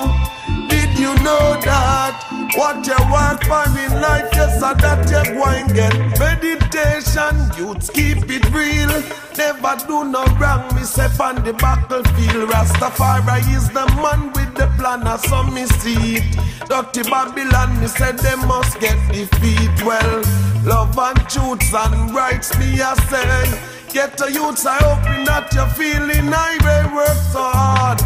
You 1.31 1.37
know 1.37 1.61
that 1.63 2.27
what 2.57 2.85
you 2.85 2.99
work 3.07 3.45
for 3.47 3.63
in 3.79 4.03
life, 4.03 4.29
yes, 4.35 4.61
and 4.61 4.81
that 4.81 5.07
you're 5.07 5.39
going 5.39 5.69
to 5.69 5.75
get 5.75 5.95
meditation, 6.19 7.39
youths 7.57 7.89
keep 7.89 8.19
it 8.27 8.43
real. 8.51 8.91
Never 9.39 9.77
do 9.87 10.11
no 10.11 10.25
wrong, 10.43 10.67
me 10.75 10.83
say 10.83 11.07
on 11.23 11.37
the 11.45 11.53
battlefield. 11.53 12.51
Rastafari 12.51 13.47
is 13.55 13.69
the 13.69 13.87
man 14.03 14.33
with 14.33 14.53
the 14.57 14.67
plan, 14.77 15.07
I 15.07 15.19
saw 15.19 15.49
me 15.49 15.67
see 15.79 16.17
it. 16.17 16.37
Dirty 16.67 17.09
Babylon, 17.09 17.79
me 17.79 17.87
said 17.87 18.19
they 18.19 18.35
must 18.35 18.81
get 18.81 18.99
defeat. 19.13 19.71
Well, 19.87 20.23
love 20.65 20.99
and 20.99 21.21
truths 21.31 21.73
and 21.73 22.13
rights, 22.13 22.59
me 22.59 22.83
I 22.83 22.95
say. 23.07 23.80
Get 23.93 24.17
the 24.17 24.31
youths, 24.31 24.65
I 24.67 24.79
hoping 24.79 25.25
that 25.25 25.53
you're 25.53 25.67
feeling 25.75 26.33
I 26.33 26.57
will 26.63 26.97
work 26.97 27.19
so 27.33 27.43
hard. 27.43 28.01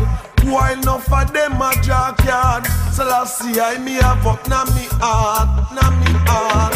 While 0.44 0.78
enough 0.78 1.04
for 1.04 1.24
them 1.32 1.60
a 1.60 1.72
jackyard 1.82 2.66
So 2.92 3.08
I 3.08 3.24
see 3.24 3.58
I 3.58 3.78
me 3.78 3.94
have 3.94 4.26
up 4.26 4.46
na 4.46 4.64
me 4.76 4.86
heart 5.00 5.72
Na 5.72 5.88
me 5.90 6.12
heart 6.28 6.74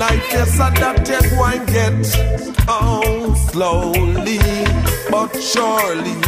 life, 0.00 0.32
yes, 0.32 0.58
and 0.58 0.76
that 0.78 1.06
you 1.06 1.20
go 1.36 1.58
get. 1.66 2.00
Oh, 2.66 3.34
slowly 3.50 4.38
but 5.10 5.30
surely, 5.36 6.18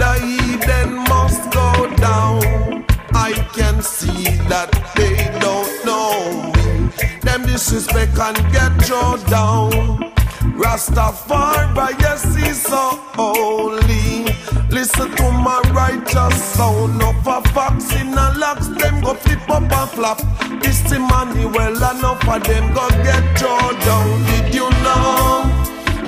the 0.00 0.12
heathen 0.24 0.94
must 1.12 1.42
go 1.52 1.70
down. 1.96 2.86
I 3.12 3.32
can 3.54 3.82
see 3.82 4.24
that 4.48 4.70
they 4.96 5.16
don't 5.44 5.74
know 5.84 6.52
me. 6.56 6.88
Them 7.20 7.42
disrespect 7.42 8.18
and 8.18 8.36
get 8.52 8.72
thrown 8.86 9.20
down. 9.28 10.13
Rastafari, 10.52 11.98
yes, 12.00 12.36
he's 12.36 12.62
so 12.62 13.00
holy. 13.16 14.24
Listen 14.70 15.10
to 15.16 15.30
my 15.32 15.60
righteous 15.72 16.42
sound 16.44 17.02
of 17.02 17.26
a 17.26 17.48
fox 17.50 17.94
in 17.96 18.08
a 18.08 18.34
locks. 18.36 18.68
Them 18.68 19.00
go 19.00 19.14
flip 19.14 19.48
up 19.48 19.62
and 19.62 19.90
flap. 19.90 20.20
It's 20.62 20.82
the 20.90 20.98
money 20.98 21.46
well 21.46 21.76
enough 21.76 22.28
of 22.28 22.42
them 22.44 22.74
go 22.74 22.88
get 23.02 23.38
thrown 23.38 23.74
down. 23.80 24.24
Did 24.26 24.54
you 24.54 24.68
know? 24.84 25.44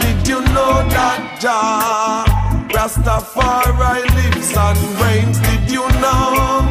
Did 0.01 0.29
you 0.29 0.41
know 0.55 0.83
that 0.95 1.39
Jah 1.41 2.25
Rastafari 2.75 4.05
lives 4.17 4.57
and 4.57 4.79
reigns? 5.01 5.39
Did 5.41 5.71
you 5.71 5.87
know? 6.01 6.67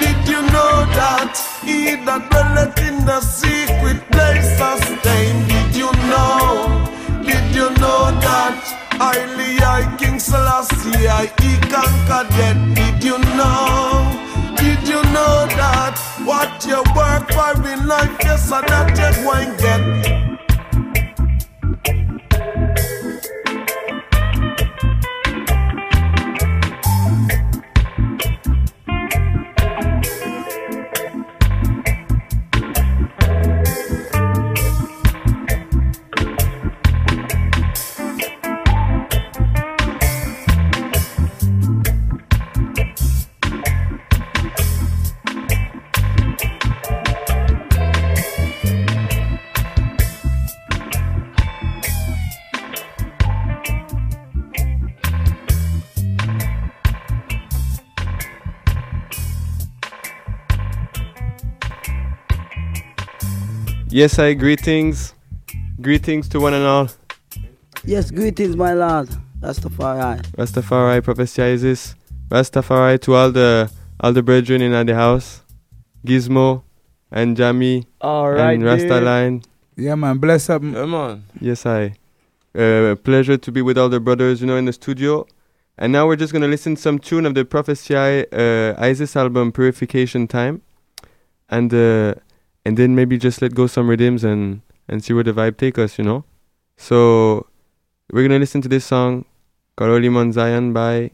Did 0.00 0.28
you 0.28 0.42
know 0.54 0.86
that 0.98 1.34
he 1.64 1.96
that 2.04 2.30
dwelleth 2.30 2.78
in 2.88 3.04
the 3.04 3.20
secret 3.20 4.00
place 4.10 4.48
sustained? 4.58 5.48
Did 5.48 5.76
you 5.76 5.92
know? 6.10 6.88
Did 7.24 7.54
you 7.54 7.68
know 7.80 8.10
that 8.26 8.58
Haile 8.98 9.62
I 9.62 9.96
King 9.98 10.18
Selassie 10.18 11.06
I 11.06 11.26
he 11.40 11.56
conquered 11.70 12.28
death? 12.36 12.60
Did 12.74 13.04
you 13.04 13.18
know? 13.36 14.22
Did 14.56 14.86
you 14.86 15.02
know 15.14 15.46
that 15.58 15.94
what 16.24 16.64
you 16.66 16.82
work 16.94 17.30
for 17.32 17.54
in 17.68 17.86
life, 17.86 18.16
yes, 18.22 18.50
and 18.52 18.66
that 18.68 18.96
you're 18.98 19.24
going 19.24 19.56
get? 19.56 20.41
Yes, 63.94 64.18
I 64.18 64.32
greetings. 64.32 65.12
Greetings 65.78 66.26
to 66.30 66.40
one 66.40 66.54
and 66.54 66.64
all. 66.64 66.88
Yes, 67.84 68.10
greetings, 68.10 68.56
my 68.56 68.72
lord. 68.72 69.10
Rastafari. 69.40 70.22
Rastafari, 70.32 71.04
Prophecy 71.04 71.42
Isis. 71.42 71.94
Rastafari 72.30 72.98
to 73.02 73.12
all 73.12 73.30
the 73.30 73.70
all 74.00 74.14
the 74.14 74.22
brethren 74.22 74.62
in 74.62 74.86
the 74.86 74.94
house. 74.94 75.42
Gizmo 76.06 76.62
and 77.10 77.36
Jamie 77.36 77.86
Alright, 78.02 78.54
and 78.54 78.64
Rasta 78.64 78.88
dude. 78.88 79.02
Line. 79.02 79.42
Yeah, 79.76 79.94
man. 79.96 80.16
Bless 80.16 80.48
up. 80.48 80.62
Come 80.62 80.94
on. 80.94 81.24
Yes, 81.38 81.66
I. 81.66 81.92
Uh, 82.54 82.94
pleasure 82.94 83.36
to 83.36 83.52
be 83.52 83.60
with 83.60 83.76
all 83.76 83.90
the 83.90 84.00
brothers, 84.00 84.40
you 84.40 84.46
know, 84.46 84.56
in 84.56 84.64
the 84.64 84.72
studio. 84.72 85.26
And 85.76 85.92
now 85.92 86.06
we're 86.06 86.16
just 86.16 86.32
gonna 86.32 86.48
listen 86.48 86.76
some 86.76 86.98
tune 86.98 87.26
of 87.26 87.34
the 87.34 87.44
Prophecy 87.44 87.94
uh, 87.94 88.74
Isis 88.78 89.16
album, 89.16 89.52
Purification 89.52 90.26
Time, 90.28 90.62
and 91.50 91.74
uh, 91.74 92.14
and 92.64 92.76
then 92.76 92.94
maybe 92.94 93.18
just 93.18 93.42
let 93.42 93.54
go 93.54 93.66
some 93.66 93.88
rhythms 93.88 94.24
and 94.24 94.62
and 94.88 95.04
see 95.04 95.12
where 95.12 95.24
the 95.24 95.32
vibe 95.32 95.56
take 95.56 95.78
us, 95.78 95.98
you 95.98 96.04
know. 96.04 96.24
So 96.76 97.46
we're 98.12 98.22
gonna 98.22 98.38
listen 98.38 98.60
to 98.62 98.68
this 98.68 98.84
song 98.84 99.24
Holy 99.78 100.32
Zion 100.32 100.72
by 100.72 101.10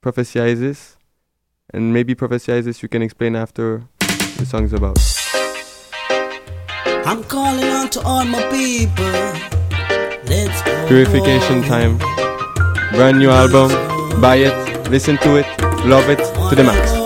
Prophecy 0.00 0.40
Isis, 0.40 0.96
and 1.72 1.92
maybe 1.92 2.14
Prophecy 2.14 2.52
Isis 2.52 2.82
you 2.82 2.88
can 2.88 3.02
explain 3.02 3.36
after 3.36 3.84
the 4.36 4.44
song's 4.46 4.72
about. 4.72 4.98
I'm 7.06 7.24
calling 7.24 7.64
out 7.64 7.92
to 7.92 8.00
all 8.02 8.24
my 8.24 8.42
people. 8.50 9.04
Let's 10.28 10.62
go. 10.62 10.86
Purification 10.88 11.62
Time. 11.62 11.98
Brand 12.92 13.18
new 13.18 13.30
album. 13.30 13.70
Buy 14.20 14.36
it, 14.36 14.90
listen 14.90 15.16
to 15.18 15.36
it, 15.36 15.46
love 15.86 16.10
it 16.10 16.18
to 16.50 16.54
the 16.54 16.64
max. 16.64 16.99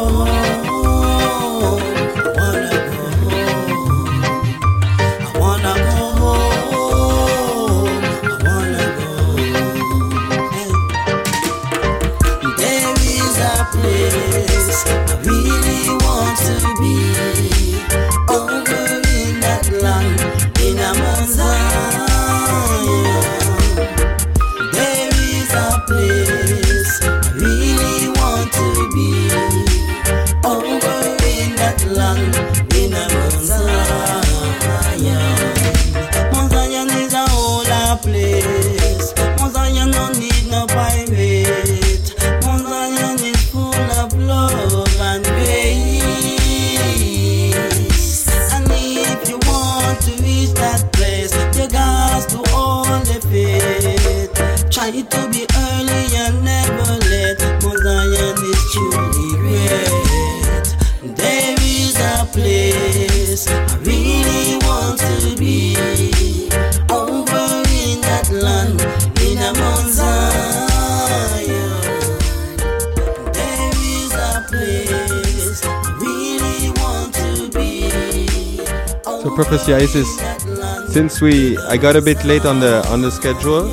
Isis, 79.94 80.92
since 80.92 81.20
we 81.20 81.56
I 81.58 81.76
got 81.76 81.94
a 81.94 82.02
bit 82.02 82.24
late 82.24 82.44
on 82.44 82.58
the 82.58 82.84
on 82.88 83.00
the 83.00 83.12
schedule, 83.12 83.68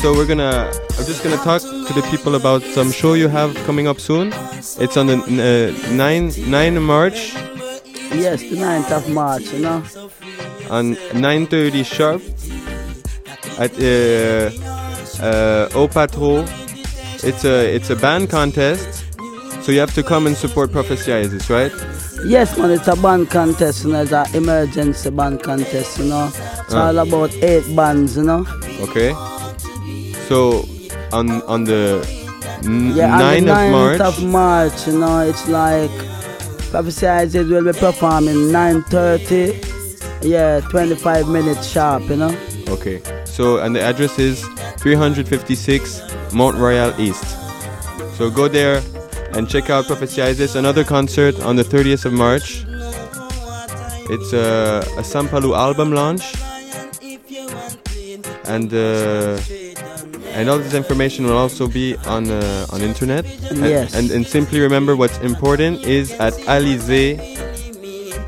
so 0.00 0.12
we're 0.12 0.26
gonna 0.26 0.70
I'm 0.98 1.06
just 1.06 1.24
gonna 1.24 1.38
talk 1.38 1.62
to 1.62 1.92
the 1.94 2.06
people 2.10 2.34
about 2.34 2.62
some 2.62 2.92
show 2.92 3.14
you 3.14 3.28
have 3.28 3.54
coming 3.64 3.88
up 3.88 3.98
soon. 3.98 4.34
It's 4.78 4.98
on 4.98 5.06
the 5.06 5.16
uh, 5.16 5.92
9 5.94 6.32
9 6.50 6.82
March 6.82 7.32
Yes, 8.12 8.42
the 8.42 8.56
9th 8.56 8.90
of 8.92 9.08
March, 9.08 9.50
you 9.54 9.60
know. 9.60 9.82
on 10.68 10.94
9:30 11.16 11.84
sharp 11.86 12.20
at 13.58 13.72
uh, 13.80 14.50
uh, 15.24 15.78
Au 15.78 15.88
Patro. 15.88 16.44
It's 17.24 17.46
a 17.46 17.74
it's 17.74 17.88
a 17.88 17.96
band 17.96 18.28
contest, 18.28 19.06
so 19.62 19.72
you 19.72 19.80
have 19.80 19.94
to 19.94 20.02
come 20.02 20.26
and 20.26 20.36
support 20.36 20.70
Prophecy 20.70 21.14
Isis, 21.14 21.48
right? 21.48 21.72
Yes, 22.24 22.56
man, 22.56 22.70
it's 22.70 22.86
a 22.88 22.94
band 22.96 23.30
contest, 23.30 23.84
you 23.84 23.92
know. 23.92 24.02
It's 24.02 24.12
an 24.12 24.26
emergency 24.34 25.10
band 25.10 25.42
contest, 25.42 25.98
you 25.98 26.04
know. 26.04 26.26
It's 26.64 26.74
Ah. 26.74 26.86
all 26.88 26.98
about 26.98 27.32
eight 27.42 27.66
bands, 27.74 28.16
you 28.16 28.22
know. 28.22 28.46
Okay. 28.80 29.12
So 30.28 30.64
on 31.12 31.42
on 31.42 31.64
the 31.64 32.06
n- 32.64 32.92
Yeah, 32.94 33.12
on 33.12 33.18
9 33.18 33.44
the 33.44 33.52
of 33.52 33.58
9th 33.58 33.72
March. 33.72 34.00
of 34.00 34.22
March, 34.24 34.86
you 34.86 34.98
know, 34.98 35.18
it's 35.20 35.48
like 35.48 35.90
Prophecy 36.70 37.06
Isis 37.06 37.48
will 37.48 37.64
be 37.64 37.72
performing 37.72 38.50
9.30, 38.52 39.54
yeah, 40.22 40.60
25 40.70 41.28
minutes 41.28 41.66
sharp, 41.66 42.08
you 42.08 42.16
know. 42.16 42.34
Okay. 42.68 43.02
So 43.24 43.58
and 43.58 43.74
the 43.74 43.82
address 43.82 44.18
is 44.18 44.44
356 44.78 46.00
Mount 46.32 46.56
Royal 46.56 46.92
East. 46.98 47.24
So 48.16 48.30
go 48.30 48.46
there 48.48 48.80
and 49.34 49.48
check 49.48 49.70
out 49.70 49.86
Prophecy 49.86 50.22
Isis. 50.22 50.54
Another 50.54 50.84
concert 50.84 51.40
on 51.40 51.56
the 51.56 51.64
30th 51.64 52.04
of 52.04 52.12
March. 52.12 52.64
It's 54.10 54.32
a, 54.32 54.80
a 54.98 55.02
Sampalu 55.02 55.56
album 55.56 55.92
launch. 55.92 56.22
And 58.44 58.72
uh, 58.74 59.38
and 60.34 60.48
all 60.48 60.58
this 60.58 60.74
information 60.74 61.26
will 61.26 61.36
also 61.38 61.68
be 61.68 61.96
on 62.06 62.30
uh, 62.30 62.66
on 62.72 62.82
internet. 62.82 63.24
And, 63.50 63.58
Yes. 63.60 63.94
And, 63.94 64.10
and 64.10 64.26
simply 64.26 64.60
remember 64.60 64.96
what's 64.96 65.18
important 65.18 65.84
is 65.84 66.12
at 66.12 66.32
Alizé. 66.48 67.18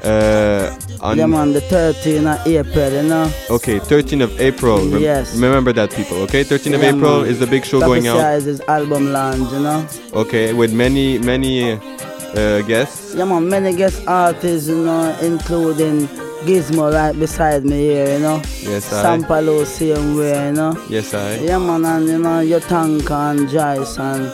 Uh, 0.05 0.79
on 1.05 1.19
yeah, 1.19 1.27
man, 1.27 1.53
the 1.53 1.61
13th 1.61 2.41
of 2.41 2.47
April, 2.47 2.91
you 2.93 3.03
know. 3.03 3.31
Okay, 3.51 3.79
13th 3.79 4.23
of 4.25 4.41
April. 4.41 4.79
Rem- 4.89 5.03
Yes. 5.03 5.35
Remember 5.37 5.73
that, 5.75 5.91
people. 5.93 6.17
Okay, 6.23 6.43
13th 6.45 6.75
of 6.77 6.83
April 6.83 7.21
man. 7.21 7.31
is 7.31 7.39
the 7.39 7.47
big 7.47 7.65
show 7.65 7.81
going 7.81 8.05
Prophecy 8.05 8.25
out. 8.25 8.35
Isaac's 8.37 8.61
album 8.69 9.13
launch, 9.13 9.53
you 9.53 9.61
know. 9.61 9.87
Okay, 10.15 10.55
with 10.55 10.73
many, 10.73 11.19
many 11.19 11.73
uh, 11.73 12.63
guests. 12.63 13.15
Yeah, 13.15 13.27
man, 13.27 13.49
many 13.51 13.77
guest 13.77 14.03
artists, 14.07 14.69
you 14.69 14.83
know, 14.83 15.15
including 15.21 16.09
Gizmo 16.47 16.91
right 16.93 17.17
beside 17.19 17.65
me 17.67 17.79
here, 17.93 18.15
you 18.15 18.21
know. 18.21 18.41
Yes, 18.63 18.91
I. 18.93 19.05
Sampalo 19.05 19.65
same 19.67 20.17
way, 20.17 20.47
you 20.47 20.53
know. 20.53 20.73
Yes, 20.89 21.13
I. 21.13 21.37
Yeah, 21.37 21.59
man, 21.59 21.85
and 21.85 22.09
you 22.09 22.19
know, 22.19 22.41
Yotanka 22.43 23.31
and 23.31 23.49
Joyce 23.51 23.99
and, 23.99 24.25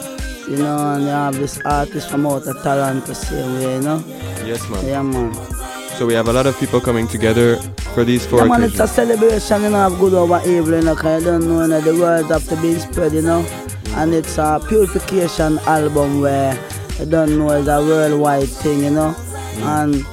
you 0.49 0.55
know, 0.57 0.77
and 0.95 1.03
you 1.03 1.09
have 1.09 1.35
this 1.37 1.59
artist 1.65 2.09
from 2.09 2.25
out 2.27 2.47
of 2.47 2.55
Toronto 2.63 3.11
same 3.11 3.55
way, 3.55 3.75
you 3.75 3.81
know. 3.81 4.01
Yes, 4.45 4.67
man. 4.69 4.85
Yeah, 4.85 5.01
man. 5.01 5.35
So 6.01 6.07
we 6.07 6.15
have 6.15 6.29
a 6.29 6.33
lot 6.33 6.47
of 6.47 6.59
people 6.59 6.81
coming 6.81 7.07
together 7.07 7.57
for 7.93 8.03
these 8.03 8.25
four 8.25 8.39
Yeah, 8.39 8.45
man, 8.45 8.63
it's 8.63 8.79
a 8.79 8.87
celebration, 8.87 9.61
you 9.61 9.69
know, 9.69 9.85
of 9.85 9.99
good 9.99 10.15
over 10.15 10.41
evil, 10.49 10.73
you 10.73 10.81
know, 10.81 10.95
'cause 10.95 11.21
you 11.21 11.29
don't 11.29 11.47
know, 11.47 11.61
you 11.61 11.67
know, 11.67 11.79
the 11.79 11.93
words 11.93 12.27
have 12.29 12.47
to 12.49 12.55
be 12.55 12.73
spread, 12.79 13.13
you 13.13 13.21
know. 13.21 13.45
And 13.95 14.11
it's 14.11 14.39
a 14.39 14.59
purification 14.67 15.59
album 15.67 16.21
where 16.21 16.57
I 16.99 17.05
don't 17.05 17.37
know 17.37 17.51
it's 17.51 17.67
a 17.67 17.79
worldwide 17.85 18.49
thing, 18.49 18.83
you 18.83 18.89
know. 18.89 19.13
Mm. 19.59 19.67
And 19.77 20.05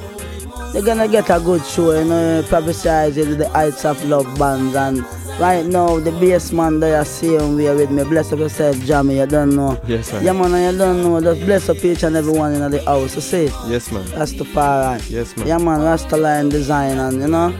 they're 0.74 0.82
gonna 0.82 1.08
get 1.08 1.30
a 1.30 1.40
good 1.40 1.64
show, 1.64 1.92
you 1.92 2.04
know, 2.04 2.42
prophesize 2.50 3.14
the 3.14 3.48
Heights 3.48 3.86
of 3.86 4.04
Love 4.04 4.28
bands. 4.38 4.76
And 4.76 5.02
right 5.38 5.64
now, 5.64 5.98
the 6.00 6.12
bass 6.12 6.52
man 6.52 6.80
that 6.80 6.98
you 6.98 7.04
see 7.04 7.28
there, 7.28 7.40
same 7.40 7.56
way 7.56 7.74
with 7.74 7.90
me. 7.90 8.04
Bless 8.04 8.32
up 8.32 8.38
yourself, 8.38 8.78
Jamie, 8.84 9.18
you 9.18 9.26
don't 9.26 9.54
know. 9.54 9.80
Yes, 9.86 10.10
sir. 10.10 10.20
Yeah, 10.22 10.32
man, 10.32 10.54
and 10.54 10.72
you 10.72 10.78
don't 10.78 11.02
know. 11.02 11.20
Just 11.20 11.44
bless 11.46 11.68
up 11.68 11.84
each 11.84 12.02
and 12.02 12.16
everyone 12.16 12.54
in 12.54 12.70
the 12.70 12.82
house, 12.82 13.14
you 13.14 13.20
see? 13.20 13.44
Yes, 13.66 13.90
man. 13.92 14.04
Rastafari. 14.04 15.10
Yes, 15.10 15.36
man. 15.36 15.46
Yeah, 15.46 15.58
man, 15.58 15.80
Rastaline 15.80 16.50
design 16.50 16.98
and, 16.98 17.20
you 17.20 17.28
know. 17.28 17.54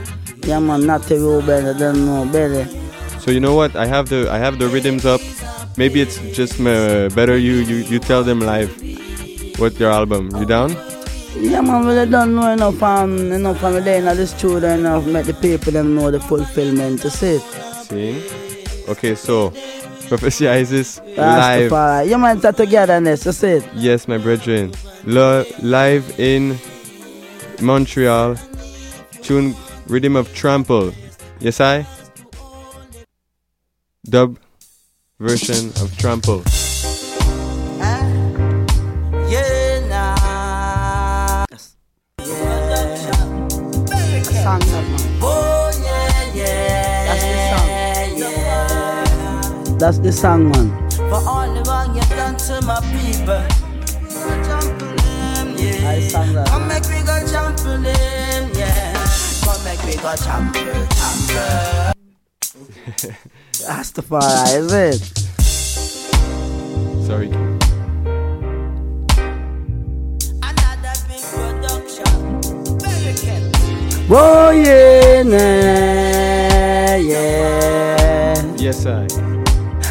Yeah, 0.44 0.60
man, 0.60 0.86
Natty 0.86 1.16
Ruben, 1.16 1.66
you 1.66 1.74
don't 1.74 2.06
know, 2.06 2.24
Belly. 2.32 2.66
So 3.20 3.30
you 3.30 3.40
know 3.40 3.54
what? 3.54 3.76
I 3.76 3.84
have 3.86 4.08
the 4.08 4.30
I 4.30 4.38
have 4.38 4.58
the 4.58 4.68
rhythms 4.68 5.04
up. 5.04 5.20
Maybe 5.76 6.00
it's 6.00 6.18
just 6.34 6.58
uh, 6.60 7.10
better 7.14 7.36
you, 7.36 7.56
you 7.56 7.76
you 7.84 7.98
tell 7.98 8.24
them 8.24 8.40
live 8.40 8.70
what 9.58 9.78
your 9.78 9.90
album. 9.90 10.30
You 10.36 10.46
down? 10.46 10.70
Yeah, 11.36 11.60
man, 11.60 11.86
they 11.86 12.06
don't 12.06 12.34
know 12.34 12.50
enough, 12.50 12.82
um, 12.82 13.30
enough 13.30 13.60
from 13.60 13.74
there 13.84 13.98
in 13.98 14.04
the 14.04 14.26
studio 14.26 14.70
enough, 14.70 15.06
make 15.06 15.26
the 15.26 15.34
people 15.34 15.72
them 15.72 15.94
know 15.94 16.10
the 16.10 16.18
fulfillment, 16.18 17.04
you 17.04 17.10
see? 17.10 17.38
Okay, 18.88 19.14
so 19.14 19.50
Prophecy 20.08 20.48
Isis 20.48 21.00
live. 21.16 21.70
Yeah, 22.06 22.16
man, 22.16 22.36
it's 22.36 22.44
a 22.44 22.52
togetherness, 22.52 23.24
you 23.26 23.32
see? 23.32 23.62
Yes, 23.74 24.08
my 24.08 24.18
brethren. 24.18 24.72
Lo- 25.04 25.44
live 25.62 26.18
in 26.18 26.58
Montreal. 27.60 28.36
Tune 29.22 29.54
Rhythm 29.86 30.16
of 30.16 30.32
Trample. 30.34 30.92
Yes, 31.40 31.60
I? 31.60 31.86
Dub 34.08 34.38
version 35.18 35.68
of 35.82 35.94
Trample. 35.98 36.42
That's 49.78 49.98
the 50.00 50.10
song. 50.10 50.50
That's 50.50 50.98
man. 50.98 51.08
For 51.08 51.22
all 51.28 51.54
the 51.54 51.62
wrong 51.70 51.94
you 51.94 52.02
done 52.10 52.36
to 52.36 52.60
my 52.66 52.80
people. 52.90 53.42
Trample 54.44 54.94
them, 54.96 55.54
yeah. 55.56 55.88
I 55.88 56.00
sang 56.00 56.32
that. 56.34 56.48
Come 56.48 56.66
make 56.66 56.84
we 56.88 57.00
go 57.06 57.16
trample 57.28 57.78
them, 57.78 58.50
yeah. 58.54 58.92
Come 59.44 59.62
make 59.64 59.82
we 59.84 59.94
go 59.94 60.16
trample, 60.16 60.62
trample. 60.98 61.94
Rastafari, 63.68 64.56
is 64.58 64.72
it? 64.72 65.00
Sorry. 67.06 67.30
Another 70.42 70.94
big 71.06 71.22
production. 71.22 72.12
American. 72.82 73.42
Oh, 74.10 74.50
yeah, 74.50 75.22
nah, 75.22 76.96
yeah. 76.96 78.56
Yes, 78.56 78.84
I. 78.84 79.06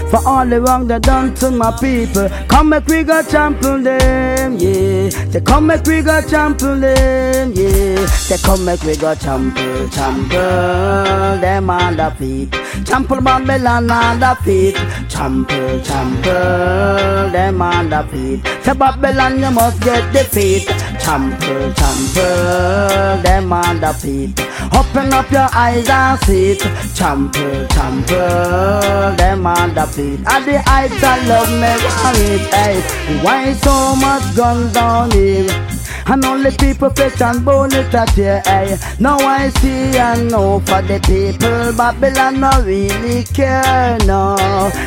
For 0.10 0.26
all 0.26 0.46
the 0.46 0.62
wrong 0.62 0.88
they 0.88 1.00
done 1.00 1.34
to 1.36 1.52
my 1.52 1.72
people. 1.80 2.30
Come 2.48 2.70
make 2.70 2.88
we 2.88 3.04
go 3.04 3.22
trample 3.24 3.82
them, 3.82 4.58
yeah. 4.58 5.10
They 5.32 5.42
come 5.42 5.68
make 5.68 5.86
we 5.86 6.02
go 6.02 6.22
trample 6.22 6.80
them, 6.80 7.52
yeah. 7.54 8.08
They 8.30 8.38
come 8.38 8.64
make 8.66 8.84
we 8.84 8.96
go 8.96 9.16
trample, 9.16 9.90
trample 9.90 11.42
them 11.42 11.68
the 11.68 12.16
feet. 12.18 12.52
Trample 12.86 13.22
Babylon 13.22 13.92
on 13.92 14.20
the 14.20 14.38
feet. 14.44 14.76
Trample, 15.10 15.82
trample 15.82 17.32
them 17.32 17.60
the 17.90 18.08
feet. 18.12 18.64
Say 18.64 18.74
Babylon 18.74 19.40
you 19.40 19.52
must 19.52 19.82
get 19.82 20.14
defeat. 20.14 20.68
Trample, 21.02 21.74
trample 21.74 23.22
them 23.24 23.50
the 23.82 23.94
feet. 24.00 24.40
Open 24.74 25.14
up 25.14 25.30
your 25.32 25.50
eyes 25.54 25.90
and 25.90 26.20
see 26.22 26.52
it. 26.52 26.60
Trample, 26.96 27.68
trample 27.68 29.16
them 29.18 29.46
on 29.46 29.74
the 29.74 29.86
feet 29.98 30.20
And 30.28 30.46
the 30.46 30.62
heights 30.62 31.04
of 31.10 31.28
love 31.28 31.50
me 31.62 31.74
want 31.84 32.18
it, 32.20 32.54
hey 32.54 32.78
Why 33.24 33.54
so 33.54 33.96
much 33.96 34.36
guns 34.36 34.72
down 34.74 35.12
here? 35.12 35.77
And 36.10 36.24
only 36.24 36.52
people 36.52 36.90
fetch 36.92 37.22
and 37.22 37.44
bone 37.44 37.74
it 37.74 37.94
at 37.94 38.10
here, 38.12 38.42
eh. 38.46 38.78
hey 38.78 38.96
Now 39.00 39.18
I 39.18 39.50
see 39.50 39.98
and 39.98 40.32
know 40.32 40.60
for 40.62 40.82
the 40.82 41.00
people 41.06 41.76
Babylon 41.76 42.40
no 42.40 42.50
really 42.64 43.24
care, 43.26 43.98
no 44.06 44.38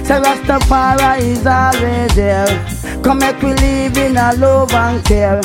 Say 0.03 0.19
Rastafari 0.19 1.21
is 1.21 1.47
always 1.47 2.15
there 2.15 3.03
Come 3.03 3.19
make 3.19 3.43
we 3.43 3.53
live 3.53 3.99
in 3.99 4.17
a 4.17 4.33
love 4.37 4.73
and 4.73 5.05
care 5.05 5.43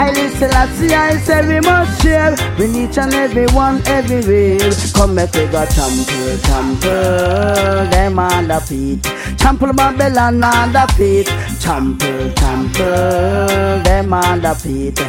I 0.00 0.12
listen, 0.12 0.52
I 0.52 0.66
see, 0.68 0.94
I 0.94 1.16
say 1.16 1.44
we 1.48 1.58
must 1.58 2.00
share 2.02 2.30
with 2.56 2.76
each 2.76 2.98
and 2.98 3.12
every 3.12 3.46
one 3.48 3.82
everywhere. 3.88 4.70
Come 4.94 5.16
make 5.16 5.32
we 5.34 5.46
go 5.46 5.66
trample, 5.66 6.38
trample 6.38 7.90
them 7.90 8.18
on 8.20 8.46
the 8.46 8.60
feet. 8.60 9.02
Trample 9.38 9.72
Babylon 9.72 10.44
on 10.44 10.72
the 10.72 10.86
feet. 10.96 11.26
Trample, 11.60 12.32
trample 12.34 13.82
them 13.82 14.12
on 14.12 14.40
the 14.40 14.54
feet. 14.54 15.07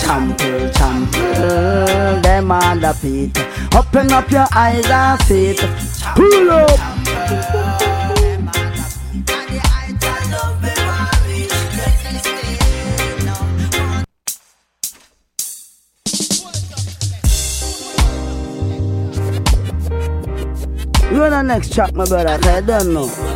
Trample, 0.00 0.70
trample 0.70 2.20
them 2.20 2.50
on 2.52 2.80
the 2.80 2.92
feet. 2.94 3.38
Open 3.74 4.12
up 4.12 4.30
your 4.30 4.46
eyes 4.54 4.86
and 4.86 5.20
see 5.22 5.46
it. 5.46 5.60
Pull 6.14 6.50
up. 6.50 6.80
You're 21.10 21.30
the 21.30 21.42
next 21.42 21.72
track, 21.72 21.94
my 21.94 22.04
brother, 22.04 22.38
I 22.42 22.60
don't 22.60 22.92
know. 22.92 23.33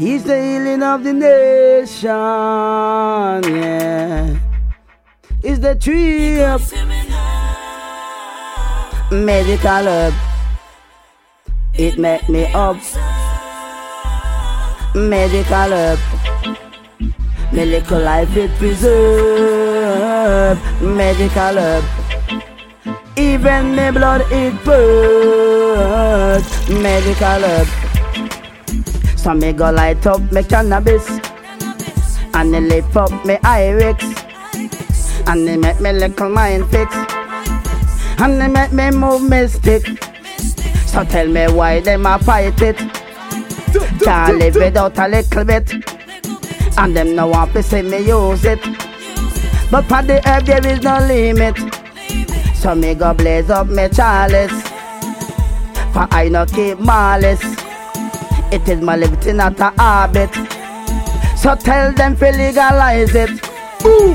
He's 0.00 0.24
the 0.24 0.42
healing 0.42 0.82
of 0.82 1.04
the 1.04 1.12
nation, 1.12 2.10
yeah. 3.54 4.36
It's 5.42 5.60
the 5.60 5.74
tree 5.74 6.42
of 6.42 6.60
medical 9.12 9.86
herb. 9.94 10.14
It 11.74 11.98
make 11.98 12.28
me 12.28 12.44
up. 12.52 12.76
Medical 14.94 15.72
herb. 15.78 15.98
Me 17.52 17.64
little 17.64 18.00
life 18.00 18.36
it 18.36 18.50
preserve. 18.58 20.58
Medical 20.80 21.58
herb. 21.58 21.84
Even 23.16 23.76
me 23.76 23.90
blood 23.90 24.22
it 24.30 24.54
purge. 24.64 26.50
Medical 26.70 27.42
herb. 27.50 27.79
So 29.20 29.34
me 29.34 29.52
go 29.52 29.70
light 29.70 30.06
up 30.06 30.32
me 30.32 30.42
cannabis. 30.42 31.06
And 32.32 32.56
it 32.56 32.62
lift 32.62 32.96
up 32.96 33.12
me 33.26 33.36
iris 33.44 34.02
And 35.26 35.46
it 35.46 35.58
make 35.58 35.78
me 35.78 35.92
little 35.92 36.30
mind 36.30 36.66
fix. 36.70 36.94
And 38.18 38.42
it 38.42 38.48
make 38.48 38.72
me 38.72 38.90
move 38.90 39.22
me 39.28 39.46
stick. 39.46 39.86
So 40.86 41.04
tell 41.04 41.28
me 41.28 41.52
why 41.52 41.80
them 41.80 42.06
a 42.06 42.18
fight 42.18 42.62
it. 42.62 42.78
Can't 44.02 44.38
live 44.38 44.54
without 44.54 44.98
a 44.98 45.06
little 45.06 45.44
bit. 45.44 45.70
And 46.78 46.96
them 46.96 47.14
no 47.14 47.26
want 47.26 47.52
to 47.52 47.62
see 47.62 47.82
me 47.82 47.98
use 47.98 48.46
it. 48.46 48.62
But 49.70 49.82
for 49.82 50.00
the 50.00 50.22
herb 50.24 50.46
there 50.46 50.66
is 50.66 50.80
no 50.80 50.98
limit. 50.98 51.58
So 52.56 52.74
me 52.74 52.94
go 52.94 53.12
blaze 53.12 53.50
up 53.50 53.66
me 53.66 53.86
chalice. 53.90 54.62
For 55.92 56.08
I 56.10 56.30
no 56.30 56.46
keep 56.46 56.78
malice 56.78 57.59
it 58.52 58.68
is 58.68 58.80
my 58.80 58.96
liberty, 58.96 59.32
not 59.32 59.58
a 59.60 59.70
habit. 59.80 60.34
So 61.36 61.54
tell 61.54 61.92
them 61.92 62.16
to 62.16 62.30
legalize 62.32 63.14
it. 63.14 63.30
Ooh. 63.84 64.14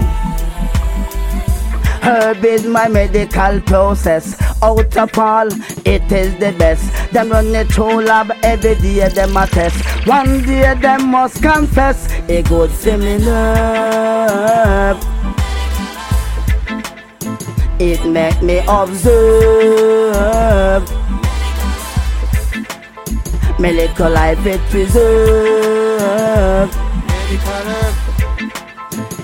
Herb 2.05 2.45
is 2.45 2.65
my 2.67 2.87
medical 2.87 3.59
process. 3.61 4.39
Out 4.61 4.95
of 4.95 5.17
all, 5.17 5.47
it 5.85 6.11
is 6.11 6.35
the 6.37 6.53
best. 6.59 6.85
Them 7.11 7.29
run 7.31 7.55
it 7.55 7.67
through 7.71 8.01
lab 8.01 8.31
every 8.43 8.75
day, 8.75 9.09
them 9.09 9.35
a 9.35 9.47
test. 9.47 9.83
One 10.05 10.43
day 10.43 10.75
them 10.75 11.07
must 11.09 11.41
confess. 11.41 12.07
A 12.29 12.43
good 12.43 12.69
seminar. 12.69 14.15
It 17.79 18.05
make 18.05 18.41
me 18.43 18.61
observe. 18.67 19.85
Me 23.57 23.71
little 23.71 24.09
life 24.11 24.45
it 24.45 24.59
preserve 24.69 24.95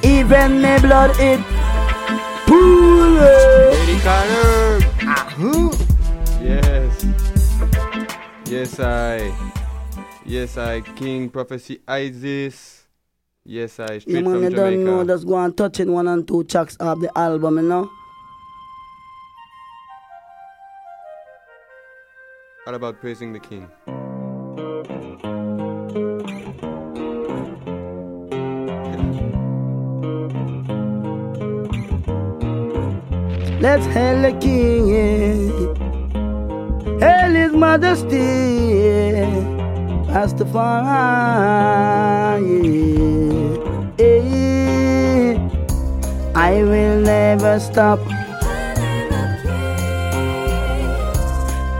Even 0.03 0.61
me 0.61 0.79
blood 0.79 1.11
it 1.19 1.39
pool 2.47 3.17
ah, 4.05 4.79
Yes. 6.41 7.05
Yes, 8.45 8.79
I. 8.79 9.33
Yes, 10.25 10.57
I. 10.57 10.81
King 10.81 11.29
Prophecy 11.29 11.81
Isis. 11.87 12.87
Yes, 13.45 13.79
I. 13.79 13.99
Straight 13.99 14.23
from 14.23 14.43
you 14.43 14.49
don't 14.49 14.83
know, 14.83 15.05
just 15.05 15.27
go 15.27 15.37
and 15.37 15.55
touch 15.57 15.79
it 15.79 15.87
one 15.87 16.07
and 16.07 16.27
two 16.27 16.43
tracks 16.45 16.75
of 16.77 16.99
the 17.01 17.11
album, 17.17 17.57
you 17.57 17.63
know 17.63 17.89
All 22.67 22.75
about 22.75 22.99
praising 23.01 23.33
the 23.33 23.39
King. 23.39 23.67
Let's 33.61 33.85
hail 33.85 34.23
the 34.23 34.33
king. 34.39 35.51
Hail 36.99 37.31
his 37.31 37.53
majesty. 37.53 38.17
Rastafari. 40.09 40.81
Eh. 43.99 45.37
I 46.33 46.63
will 46.63 47.01
never 47.01 47.59
stop. 47.59 47.99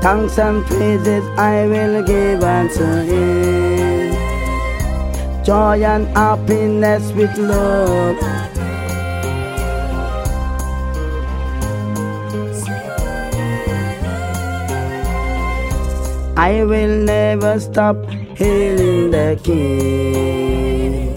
Thanks 0.04 0.38
and 0.38 0.64
praises 0.68 1.24
I 1.40 1.66
will 1.66 2.04
give 2.04 2.44
unto 2.44 2.86
him. 3.10 4.14
Joy 5.44 5.84
and 5.84 6.06
happiness 6.16 7.12
with 7.14 7.36
love. 7.40 8.41
I 16.38 16.64
will 16.64 17.04
never 17.04 17.60
stop 17.60 17.98
healing 18.38 19.12
the 19.12 19.40
King. 19.44 21.14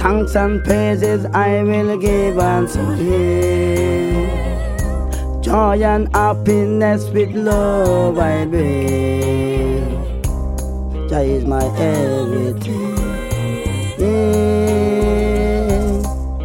Thanks 0.00 0.34
and 0.36 0.64
praises 0.64 1.26
I 1.26 1.62
will 1.62 1.98
give 1.98 2.38
unto 2.38 2.80
him. 2.92 4.28
Joy 5.42 5.82
and 5.82 6.08
happiness 6.14 7.08
with 7.10 7.34
love 7.34 8.18
I 8.18 8.44
bring. 8.46 9.88
Jah 11.08 11.22
is 11.22 11.44
my 11.44 11.64
everything. 11.78 12.96
Yeah. 13.98 14.78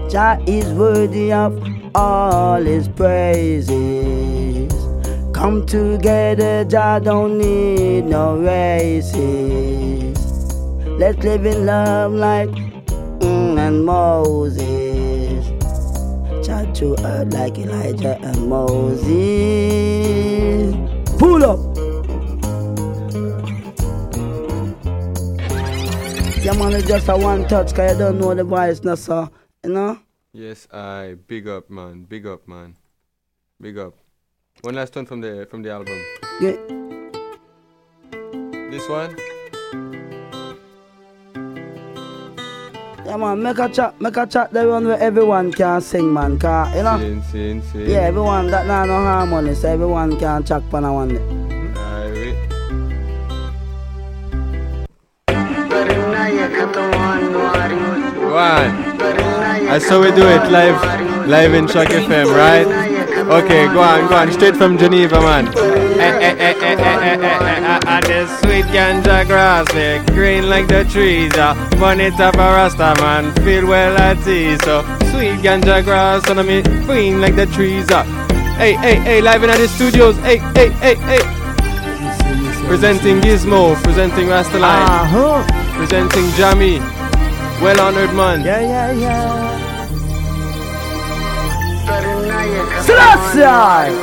Jah 0.10 0.38
is 0.48 0.66
worthy 0.74 1.32
of 1.34 1.62
all 1.96 2.62
his 2.62 2.88
praises. 2.88 4.23
Come 5.44 5.66
together, 5.66 6.64
Jah 6.64 7.02
don't 7.04 7.38
need 7.38 8.06
no 8.06 8.38
races. 8.38 10.18
Let's 10.88 11.22
live 11.22 11.46
in 11.46 11.66
love 11.66 12.14
like 12.14 12.48
mm, 12.48 13.60
and 13.60 13.84
Moses. 13.84 15.46
Jah 16.48 16.66
to 16.76 16.96
earth 17.04 17.34
like 17.34 17.58
Elijah 17.58 18.18
and 18.22 18.48
Moses. 18.48 19.04
Pull 21.20 21.44
up. 21.44 21.60
Yeah, 26.40 26.54
man, 26.54 26.72
it's 26.72 26.88
just 26.88 27.10
a 27.10 27.18
one 27.18 27.46
touch, 27.50 27.76
cause 27.76 27.92
you 27.92 27.98
don't 28.00 28.18
know 28.18 28.34
the 28.34 28.46
voice, 28.46 28.82
no, 28.86 28.96
so, 28.96 29.30
you 29.62 29.72
know? 29.72 30.00
Yes, 30.32 30.70
I 30.72 31.18
big 31.28 31.50
up, 31.50 31.70
man. 31.70 32.06
Big 32.06 32.26
up, 32.26 32.48
man. 32.48 32.78
Big 33.60 33.78
up. 33.78 34.03
One 34.64 34.76
last 34.76 34.96
one 34.96 35.06
from 35.06 35.20
the 35.20 35.46
from 35.52 35.62
the 35.62 35.72
album. 35.72 36.00
Yeah. 36.40 36.56
This 38.72 38.88
one. 38.88 39.12
Yeah, 43.06 43.18
man, 43.18 43.44
make 43.44 43.60
a 43.60 43.68
chat, 43.68 44.00
make 44.00 44.16
a 44.16 44.26
chat 44.26 44.54
the 44.54 44.66
one 44.66 44.88
where 44.88 44.98
everyone 44.98 45.52
can 45.52 45.82
sing, 45.82 46.14
man, 46.14 46.40
cause, 46.40 46.74
you 46.78 46.84
know? 46.84 46.98
Sin, 46.98 47.22
sin, 47.24 47.62
sin. 47.62 47.90
Yeah, 47.90 48.08
everyone 48.08 48.48
that 48.52 48.66
now 48.66 48.86
no 48.86 49.04
harmony, 49.04 49.54
so 49.54 49.68
everyone 49.68 50.18
can 50.18 50.46
chat 50.46 50.64
pan 50.72 50.86
a 50.86 50.94
one 50.94 51.10
day. 51.10 51.20
One. 58.32 58.94
That's 59.68 59.90
how 59.90 60.00
we 60.00 60.12
do 60.12 60.26
it 60.26 60.50
live, 60.50 61.28
live 61.28 61.54
in 61.54 61.68
Shock 61.68 61.90
FM, 61.90 62.34
right? 62.34 62.83
Okay, 63.30 63.66
go 63.68 63.82
on, 63.82 64.08
go 64.10 64.16
on, 64.16 64.32
straight 64.32 64.56
from 64.56 64.78
Geneva, 64.78 65.20
man. 65.22 65.48
Ah, 67.86 68.00
this 68.06 68.30
sweet 68.42 68.66
ganja 68.66 69.26
grass, 69.26 69.68
eh, 69.76 70.04
green 70.08 70.50
like 70.50 70.68
the 70.68 70.84
trees, 70.86 71.32
ah. 71.36 71.54
Bunny 71.80 72.12
top 72.12 72.36
a 72.36 72.38
rasta 72.38 72.94
man, 73.02 73.34
feel 73.44 73.66
well 73.66 73.98
at 73.98 74.28
ease, 74.28 74.62
so 74.64 74.82
sweet 75.12 75.40
ganja 75.42 75.84
grass, 75.84 76.28
and 76.30 76.40
I 76.40 76.44
mean 76.44 76.64
green 76.86 77.22
like 77.22 77.36
the 77.36 77.46
trees, 77.48 77.88
ah. 77.92 78.04
Hey, 78.58 78.74
hey, 78.74 78.96
hey, 79.00 79.22
live 79.22 79.44
in 79.44 79.50
at 79.50 79.58
the 79.58 79.68
studios, 79.68 80.16
hey, 80.18 80.38
hey, 80.54 80.70
hey, 80.84 80.96
hey. 80.96 81.22
Presenting 82.68 83.22
Gizmo, 83.22 83.76
presenting 83.84 84.28
Rastaline, 84.28 84.88
Uh-huh. 84.88 85.44
presenting 85.78 86.30
Jammy, 86.32 86.80
well 87.62 87.80
honored 87.80 88.14
man. 88.14 88.42
Yeah, 88.42 88.60
yeah, 88.62 88.92
yeah. 88.92 89.63
Selassie! 92.82 93.94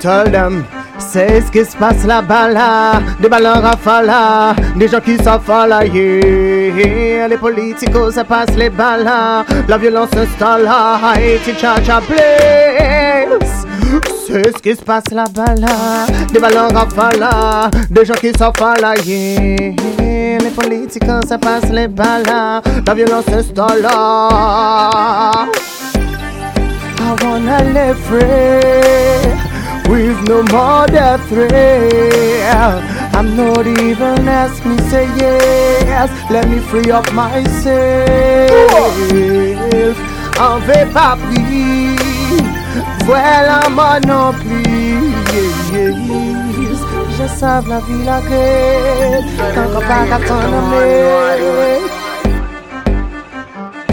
Tell 0.00 0.30
them, 0.30 0.64
c'est 0.98 1.40
ce 1.40 1.50
qui 1.50 1.64
se 1.64 1.76
passe 1.76 2.04
là-bas 2.04 2.48
là, 2.48 3.00
des 3.20 3.28
ballons 3.28 3.60
rafales 3.60 4.06
là, 4.06 4.54
des 4.76 4.86
gens 4.86 5.00
qui 5.00 5.16
s'affalent. 5.16 5.88
Les 5.90 7.38
politicos 7.40 8.12
ça 8.12 8.24
passe 8.24 8.54
les 8.56 8.68
balles 8.68 9.08
la 9.66 9.78
violence 9.78 10.10
s'installe 10.10 10.64
là, 10.64 10.98
Haïti 11.02 11.54
charge 11.58 11.88
à 11.88 12.00
place. 12.00 13.66
C'est 14.26 14.56
ce 14.56 14.62
qui 14.62 14.74
se 14.76 14.82
passe 14.82 15.10
là-bas 15.10 15.54
là, 15.56 16.06
des 16.32 16.38
ballons 16.38 16.68
rafales 16.68 17.18
là, 17.18 17.70
des 17.90 18.04
gens 18.04 18.14
qui 18.14 18.30
s'affalent. 18.32 18.94
Les 19.06 20.50
politicos 20.54 21.26
ça 21.26 21.38
passe 21.38 21.70
les 21.70 21.88
balles 21.88 22.24
la 22.86 22.94
violence 22.94 23.24
s'installe. 23.24 23.88
I 27.06 27.12
wanna 27.22 27.58
live 27.76 28.00
free 28.08 29.30
with 29.92 30.18
no 30.26 30.38
more 30.54 30.86
death 30.86 31.28
thrill. 31.28 32.74
I'm 33.16 33.36
not 33.36 33.66
even 33.66 34.26
ask 34.26 34.64
me 34.64 34.78
say 34.90 35.06
yes. 35.22 36.08
Let 36.30 36.48
me 36.48 36.58
free 36.60 36.90
up 36.90 37.06
myself. 37.12 37.74
On 40.46 40.58
veut 40.66 40.88
pas 40.94 41.16
plus. 41.24 41.96
Voilà 43.04 43.60
mon 43.78 44.00
non 44.08 44.32
plus. 44.40 45.12
Je 47.18 47.26
savais 47.38 47.68
la 47.68 47.80
vie 47.80 48.04
la 48.04 48.20
gueule. 48.28 49.24
Quand 49.54 49.76
on 49.76 49.80
pas 49.80 50.04
attendre 50.16 50.64
Sound 51.34 51.93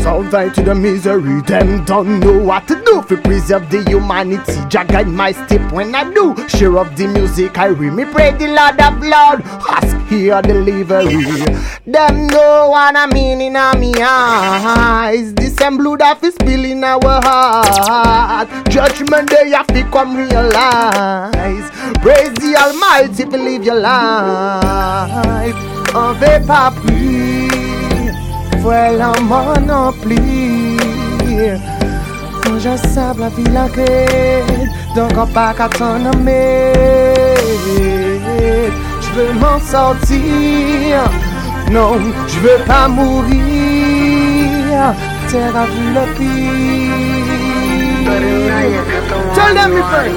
right 0.06 0.54
to 0.54 0.62
the 0.64 0.74
misery, 0.74 1.42
them 1.42 1.86
don't 1.86 2.20
know 2.20 2.38
what 2.44 2.68
to 2.68 2.76
do 2.84 3.04
to 3.04 3.18
preserve 3.22 3.70
the 3.70 3.84
humanity. 3.84 4.54
Jah 4.70 4.84
guide 4.86 5.08
my 5.08 5.32
step 5.32 5.72
when 5.72 5.94
I 5.94 6.12
do. 6.12 6.36
Share 6.48 6.78
of 6.78 6.96
the 6.98 7.08
music, 7.08 7.58
I 7.58 7.68
read 7.68 7.94
me 7.94 8.06
pray 8.06 8.32
the 8.32 8.48
Lord 8.48 8.80
of 8.82 9.00
Lord. 9.02 9.44
Ask 9.70 9.98
here 10.10 10.42
delivery. 10.42 11.24
Them 11.86 12.28
know 12.28 12.70
what 12.70 12.96
I 12.96 13.06
mean 13.08 13.42
in 13.42 13.54
me 13.80 13.94
eyes. 14.02 15.34
This 15.34 15.56
same 15.56 15.78
blood 15.78 16.00
that 16.00 16.24
is 16.24 16.34
spilling 16.36 16.84
our 16.84 17.22
heart. 17.22 18.50
Judgment 18.70 19.30
day 19.30 19.50
have 19.52 19.68
to 19.68 19.84
come 19.92 20.16
realize. 20.16 21.70
Praise 22.02 22.34
the 22.36 22.56
Almighty, 22.58 23.26
believe 23.26 23.64
your 23.64 23.76
life. 23.80 25.56
of 25.94 26.22
a 26.22 26.40
plus. 26.46 27.51
Voilà 28.62 29.12
mon 29.24 29.54
non 29.66 29.92
plus. 30.02 30.78
Quand 32.44 32.60
je 32.60 32.78
sais 32.78 33.14
la 33.18 33.30
vie 33.30 33.52
la 33.52 33.68
gueule, 33.70 34.70
donc 34.96 35.12
on 35.18 35.26
pas 35.28 35.54
qu'à 35.54 35.68
t'en 35.68 35.98
nommer. 36.00 36.74
Je 39.02 39.10
veux 39.16 39.34
m'en 39.40 39.60
sortir. 39.60 41.10
Non, 41.72 42.00
je 42.28 42.40
veux 42.40 42.64
pas 42.68 42.88
mourir. 42.88 43.32
Terre 45.30 45.56
a 45.56 45.66
vu 45.66 45.94
le 45.96 46.06
pire. 46.18 47.32
Tell 49.34 49.54
them 49.56 49.74
me 49.74 49.82
friend. 49.82 50.16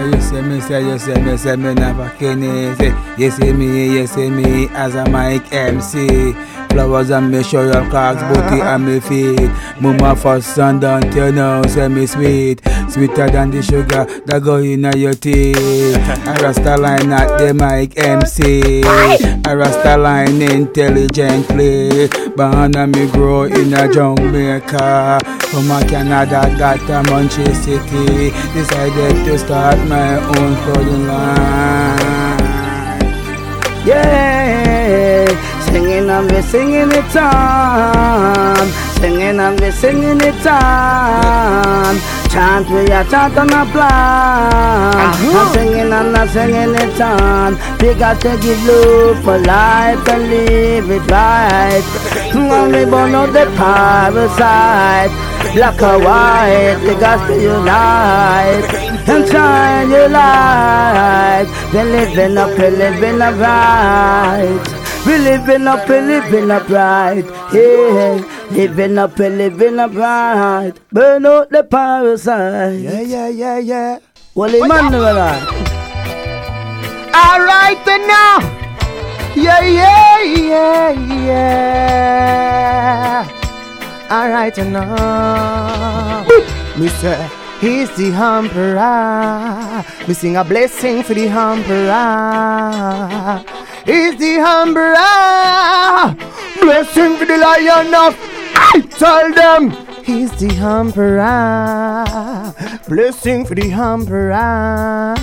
You 0.00 0.20
see 0.20 0.40
me, 0.40 0.60
say 0.60 0.82
you 0.82 0.98
see 0.98 1.20
me, 1.20 1.36
say 1.36 1.56
me 1.56 1.74
never 1.74 2.10
can 2.18 2.40
say 2.76 2.94
You 3.18 3.30
see 3.30 3.52
me, 3.52 3.98
you 3.98 4.06
see 4.06 4.30
me 4.30 4.68
as 4.74 4.94
a 4.94 5.04
mic 5.10 5.42
MC 5.52 6.34
Flowers 6.70 7.10
on 7.10 7.30
me, 7.30 7.42
show 7.42 7.64
your 7.64 7.90
cocks, 7.90 8.22
booty 8.22 8.62
on 8.62 8.86
me 8.86 9.00
feet. 9.00 9.50
Mama 9.80 10.14
first 10.14 10.54
son 10.54 10.80
don't 10.80 11.12
you 11.14 11.32
know, 11.32 11.62
say 11.68 11.88
me 11.88 12.06
sweet. 12.06 12.60
Sweeter 12.88 13.28
than 13.30 13.50
the 13.50 13.62
sugar 13.62 14.04
that 14.26 14.42
go 14.42 14.56
in 14.56 14.82
your 14.96 15.14
teeth. 15.14 15.96
I 16.26 16.40
rasta 16.42 16.76
line 16.76 17.12
at 17.12 17.38
the 17.38 17.54
mic 17.54 17.98
MC 17.98 18.82
I 18.84 19.54
rasta 19.54 19.96
line 19.96 20.40
intelligently. 20.42 22.08
Born 22.36 22.76
and 22.76 22.94
me 22.94 23.10
grow 23.10 23.44
in 23.44 23.74
a 23.74 23.92
Jamaica. 23.92 25.18
From 25.50 25.70
a 25.70 25.84
Canada, 25.88 26.54
got 26.56 26.78
a 26.78 27.02
Munchie 27.10 27.52
City. 27.54 28.30
Decided 28.54 29.24
to 29.26 29.38
start 29.38 29.78
my 29.88 30.16
own 30.38 30.54
clothing 30.62 31.06
line. 31.06 32.38
Yeah, 33.84 34.79
singing 35.70 36.10
and 36.10 36.30
we 36.32 36.42
singing 36.42 36.90
it 36.90 37.16
on, 37.16 38.66
singing 38.98 39.38
and 39.38 39.60
we 39.60 39.70
singing 39.70 40.20
it 40.20 40.46
on. 40.46 41.94
chant 42.28 42.68
we 42.70 42.82
a 42.90 43.04
chant 43.10 43.36
and 43.38 43.50
a 43.50 43.62
plan. 43.72 44.94
Uh-huh. 45.06 45.38
I'm 45.38 45.54
singing 45.54 45.92
and 45.92 46.16
I'm 46.16 46.28
singing 46.28 46.74
it 46.74 47.00
on. 47.00 47.54
We 47.80 47.94
got 47.94 48.20
to 48.22 48.36
give 48.42 48.62
love 48.66 49.22
for 49.22 49.38
life 49.38 50.08
and 50.08 50.22
live 50.30 50.90
it 50.90 51.10
right. 51.10 51.86
When 52.50 52.72
we 52.72 52.84
burn 52.90 53.14
out 53.14 53.32
the 53.32 53.46
parasite, 53.56 55.12
black 55.54 55.80
or 55.82 55.98
white, 56.06 56.78
we 56.82 56.94
got 56.98 57.26
to 57.28 57.34
unite 57.34 58.66
and 59.08 59.28
shine 59.28 59.90
your 59.90 60.08
light. 60.08 61.46
We 61.72 61.82
living 61.82 62.38
up, 62.38 62.58
we 62.58 62.70
living 62.70 63.22
up 63.22 63.38
right. 63.38 64.79
We 65.10 65.18
living 65.18 65.66
up, 65.66 65.88
we 65.88 65.98
living 66.00 66.52
up 66.52 66.68
right. 66.68 67.24
Yeah, 67.52 68.22
living 68.52 68.96
up, 68.96 69.18
we 69.18 69.28
living 69.28 69.80
up 69.80 69.92
right. 69.92 70.72
Burn 70.92 71.26
out 71.26 71.50
the 71.50 71.64
parasite. 71.64 72.78
Yeah, 72.78 73.00
yeah, 73.00 73.28
yeah, 73.28 73.58
yeah. 73.58 73.98
Well, 74.36 74.54
Emmanuel, 74.54 75.18
All 77.18 77.40
right 77.42 77.82
then 77.84 78.06
now. 78.06 78.38
Yeah, 79.34 79.66
yeah, 79.66 80.22
yeah, 80.22 80.90
yeah. 81.26 83.26
All 84.10 84.28
right 84.28 84.56
now. 84.58 86.24
He's 87.60 87.90
the 87.94 88.10
emperor. 88.12 89.84
Me 90.08 90.14
sing 90.14 90.36
a 90.36 90.44
blessing 90.44 91.02
for 91.02 91.12
the 91.12 91.28
emperor. 91.28 91.84
He's 93.84 94.16
the 94.18 94.38
emperor. 94.40 96.16
Blessing 96.58 97.16
for 97.16 97.26
the 97.26 97.36
lion 97.36 97.94
of. 97.94 98.16
I 98.54 98.80
tell 98.80 99.32
them. 99.34 99.70
He's 100.02 100.30
the 100.38 100.48
emperor. 100.56 102.06
Blessing 102.88 103.44
for 103.44 103.54
the 103.54 103.70
emperor. 103.72 105.14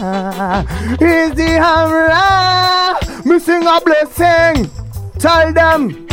He's 0.99 1.33
the 1.33 1.57
emperor. 1.57 2.93
Me 3.25 3.39
sing 3.39 3.65
a 3.65 3.81
blessing. 3.81 4.69
Tell 5.17 5.51
them. 5.53 6.07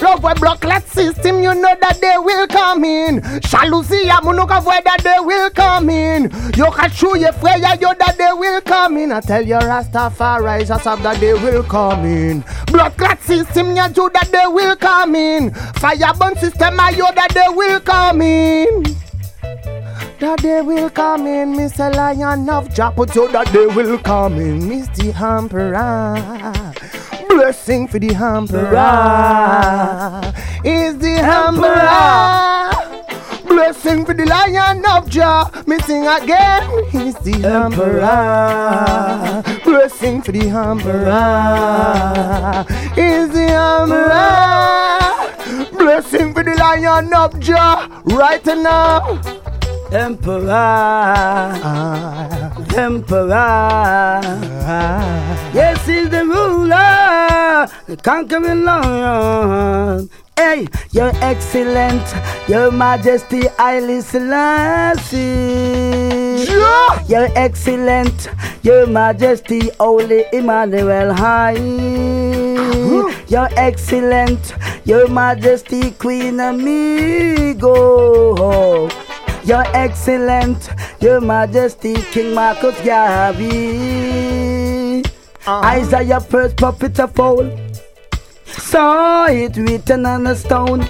Love 0.00 0.22
we 0.22 0.32
block 0.34 0.64
let 0.64 0.86
system, 0.88 1.42
you 1.42 1.54
know 1.54 1.74
that 1.80 1.98
they 2.00 2.16
will 2.18 2.46
come 2.46 2.84
in. 2.84 3.20
Jalousie, 3.40 4.08
I'm 4.10 4.36
not 4.36 4.48
that 4.48 5.00
they 5.02 5.18
will 5.18 5.50
come 5.50 5.90
in. 5.90 6.24
You 6.56 6.70
can 6.70 6.90
show 6.90 7.14
your 7.16 7.32
fire, 7.32 7.58
you 7.58 7.94
that 7.98 8.14
they 8.16 8.32
will 8.32 8.60
come 8.60 8.96
in. 8.96 9.10
I 9.10 9.20
tell 9.20 9.44
you, 9.44 9.56
Rastafari, 9.56 10.66
just 10.66 10.84
that 10.84 11.20
they 11.20 11.34
will 11.34 11.64
come 11.64 12.04
in. 12.04 12.44
Blood 12.66 12.96
clot 12.96 13.20
system, 13.22 13.74
you 13.74 13.88
do 13.88 14.08
that 14.14 14.28
they 14.30 14.46
will 14.46 14.76
come 14.76 15.16
in. 15.16 15.52
Fire 15.52 16.14
burn 16.18 16.36
system, 16.36 16.78
I 16.78 16.90
you 16.90 17.06
that 17.14 17.32
they 17.34 17.48
will 17.48 17.80
come 17.80 18.22
in. 18.22 18.82
That 20.20 20.40
they 20.42 20.62
will 20.62 20.90
come 20.90 21.26
in, 21.26 21.56
Miss 21.56 21.78
Lion 21.78 22.48
of 22.48 22.72
Japan, 22.72 23.08
so 23.08 23.28
that 23.28 23.48
they 23.48 23.66
will 23.66 23.98
come 23.98 24.38
in, 24.38 24.68
the 24.68 25.12
Emperor. 25.12 26.67
Blessing 27.38 27.86
for 27.86 28.00
the 28.00 28.12
Emperor. 28.16 28.74
Is 30.64 30.98
the 30.98 31.20
Emperor. 31.22 32.68
Blessing 33.46 34.04
for 34.04 34.12
the 34.12 34.26
Lion 34.26 34.84
of 34.84 35.08
Jah. 35.08 35.48
Me 35.64 35.78
sing 35.86 36.08
again. 36.08 36.68
He's 36.90 37.14
the 37.14 37.44
Emperor. 37.46 39.44
Blessing 39.62 40.20
for 40.20 40.32
the 40.32 40.48
Emperor. 40.48 41.14
Is 42.96 43.30
the 43.30 43.52
Emperor. 43.54 44.98
Blessing 45.78 46.34
for 46.34 46.42
the 46.42 46.56
Lion 46.56 47.14
of 47.14 47.38
Jah. 47.38 47.88
Right 48.04 48.44
now. 48.44 49.20
Emperor, 49.90 50.50
ah. 51.62 52.52
Emperor. 52.76 53.32
Ah. 53.32 55.50
Yes, 55.54 55.86
he's 55.86 56.10
the 56.10 56.24
ruler, 56.24 57.66
the 57.86 57.96
conquering 57.96 58.64
lion. 58.64 60.10
Hey, 60.36 60.66
you're 60.92 61.12
excellent, 61.22 62.02
your 62.48 62.70
majesty, 62.70 63.46
Haile 63.58 64.02
Selassie. 64.02 65.16
You're 67.08 67.30
excellent, 67.34 68.28
your 68.62 68.86
majesty, 68.86 69.70
Holy 69.80 70.24
Emmanuel 70.34 71.14
High. 71.14 71.56
You're 73.26 73.48
excellent, 73.56 74.52
your 74.84 75.08
majesty, 75.08 75.92
Queen 75.92 76.40
Amigo. 76.40 77.78
Your 79.48 79.64
excellent, 79.72 80.68
your 81.00 81.22
majesty, 81.22 81.94
King 82.12 82.34
Marcus 82.34 82.78
Garvey. 82.84 83.48
Uh-huh. 85.46 85.64
Isaiah 85.64 86.20
first 86.20 86.58
prophet 86.58 87.00
of 87.00 87.18
old. 87.18 87.50
Saw 88.44 89.24
it 89.28 89.56
written 89.56 90.04
on 90.04 90.26
a 90.26 90.36
stone. 90.36 90.86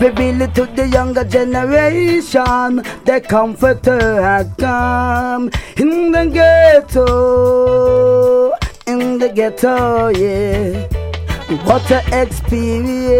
Reveal 0.00 0.40
it 0.40 0.52
to 0.56 0.66
the 0.66 0.88
younger 0.88 1.22
generation. 1.22 2.82
The 3.04 3.20
comforter 3.28 4.20
had 4.20 4.56
come 4.58 5.52
in 5.76 6.10
the 6.10 6.26
ghetto. 6.26 6.98
In 8.88 9.18
the 9.20 9.28
ghetto, 9.28 10.08
yeah. 10.08 10.99
What 11.50 11.90
a 11.90 12.00
experience, 12.22 13.18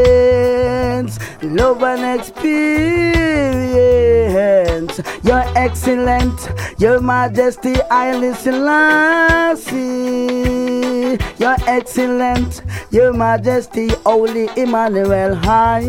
love 1.43 1.83
and 1.83 2.21
experience. 2.21 2.61
You're 5.25 5.43
excellent, 5.57 6.49
your 6.79 7.01
majesty, 7.01 7.75
Haile 7.91 8.33
Selassie. 8.37 9.81
You're 11.39 11.57
excellent, 11.67 12.63
your 12.93 13.13
majesty, 13.13 13.89
Holy 14.07 14.49
Emmanuel 14.57 15.35
High. 15.35 15.81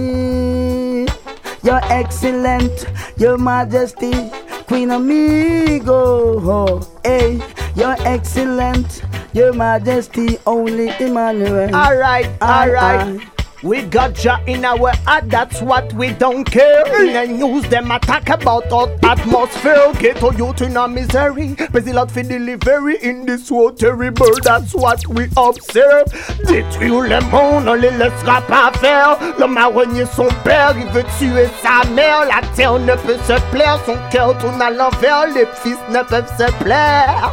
You're 1.61 1.83
excellent, 1.91 2.87
your 3.17 3.37
majesty, 3.37 4.31
Queen 4.65 4.89
Amigo. 4.89 6.81
Hey, 7.03 7.39
you're 7.75 7.97
excellent, 7.99 9.03
your 9.33 9.53
majesty, 9.53 10.37
only 10.45 10.89
Emmanuel. 10.99 11.73
Alright, 11.75 12.27
alright. 12.41 12.75
Ah, 12.79 13.17
ah. 13.19 13.41
We 13.63 13.83
got 13.83 14.15
Jah 14.15 14.39
in 14.47 14.65
our 14.65 14.91
heart, 15.05 15.29
that's 15.29 15.61
what 15.61 15.93
we 15.93 16.13
don't 16.13 16.43
care. 16.43 16.83
In 16.99 17.13
the 17.13 17.27
news, 17.31 17.63
them 17.69 17.91
attack 17.91 18.29
about 18.29 18.71
our 18.71 18.89
atmosphere. 19.03 19.93
Ghetto 19.99 20.31
youth 20.31 20.63
in 20.63 20.75
a 20.75 20.87
misery. 20.87 21.53
Praise 21.53 21.93
Lord 21.93 22.11
for 22.11 22.23
delivery 22.23 22.97
in 23.03 23.23
this 23.27 23.51
world 23.51 23.77
terrible, 23.77 24.33
that's 24.41 24.73
what 24.73 25.05
we 25.07 25.25
observe. 25.37 26.05
Détruire 26.47 27.01
le 27.01 27.21
monde, 27.29 27.67
on 27.67 27.75
les 27.75 27.91
laissera 27.91 28.41
pas 28.47 28.71
faire. 28.79 29.19
A 29.21 29.65
renié 29.67 30.05
son 30.07 30.27
père, 30.43 30.73
il 30.75 30.87
veut 30.87 31.05
tuer 31.19 31.47
sa 31.61 31.87
mère. 31.91 32.25
La 32.25 32.41
terre 32.55 32.79
ne 32.79 32.95
peut 32.95 33.19
se 33.27 33.39
plaire, 33.51 33.79
son 33.85 33.97
cœur 34.11 34.35
tourne 34.39 34.59
à 34.59 34.71
l'envers. 34.71 35.27
Les 35.35 35.45
fils 35.61 35.77
ne 35.91 36.01
peuvent 36.01 36.33
se 36.35 36.51
plaire. 36.63 37.31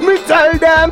Me 0.00 0.16
tell 0.26 0.58
them, 0.58 0.90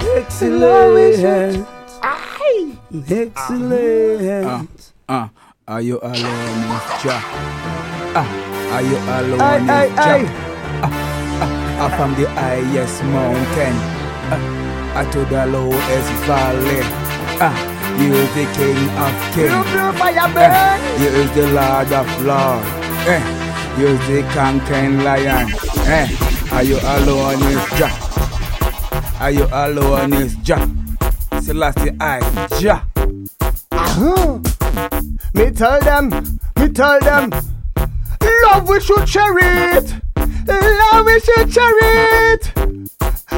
Excellent. 0.00 1.66
Aye. 2.02 2.72
Excellent. 3.08 4.92
Ah, 5.08 5.30
are 5.68 5.80
you 5.82 5.98
alone, 6.00 6.60
Miss 6.68 6.86
Jah? 7.04 7.20
Ah, 8.16 8.26
are 8.72 8.82
you 8.82 8.96
alone, 8.96 9.40
Aye, 9.40 9.60
Miss 9.60 9.70
aye, 9.70 9.88
Jah? 9.94 10.16
aye. 10.16 10.26
Ah, 10.80 10.90
ah, 11.44 11.84
ah, 11.84 11.90
from 11.96 12.10
the 12.16 12.26
highest 12.32 13.02
mountain 13.04 13.74
ah, 14.32 14.40
ah, 14.96 15.04
to 15.12 15.20
the 15.28 15.42
lowest 15.52 16.10
valley. 16.24 16.82
Ah, 17.42 17.54
you 18.00 18.12
is 18.14 18.30
the 18.34 18.46
King 18.56 18.80
of 18.96 19.14
Kings. 19.36 19.68
Fire 20.00 20.28
Eh, 20.40 20.76
you 21.00 21.08
is 21.20 21.30
the 21.36 21.46
Lord 21.52 21.92
of 21.92 22.08
Lords. 22.24 22.66
Eh, 23.04 23.22
you 23.78 23.86
is 23.92 24.00
the 24.08 24.22
conquering 24.32 25.04
lion. 25.04 25.46
Eh, 25.86 26.08
are 26.52 26.64
you 26.64 26.78
alone, 26.80 27.38
Miss 27.44 27.66
Jah? 27.78 27.92
Are 29.20 29.30
you 29.30 29.46
alone, 29.52 30.10
Miss 30.10 30.34
Jah? 30.36 30.66
Selassie 31.42 31.90
I, 32.00 32.20
Jah. 32.58 32.82
Uh-huh. 33.70 34.38
Me 35.34 35.50
tell 35.50 35.78
them, 35.80 36.08
me 36.56 36.68
tell 36.70 36.98
them, 37.00 37.30
love 38.46 38.66
we 38.66 38.80
should 38.80 39.06
share 39.06 39.76
it, 39.76 39.94
love 40.54 41.06
we 41.06 41.20
should 41.20 41.52
share 41.52 41.78
it. 42.32 42.52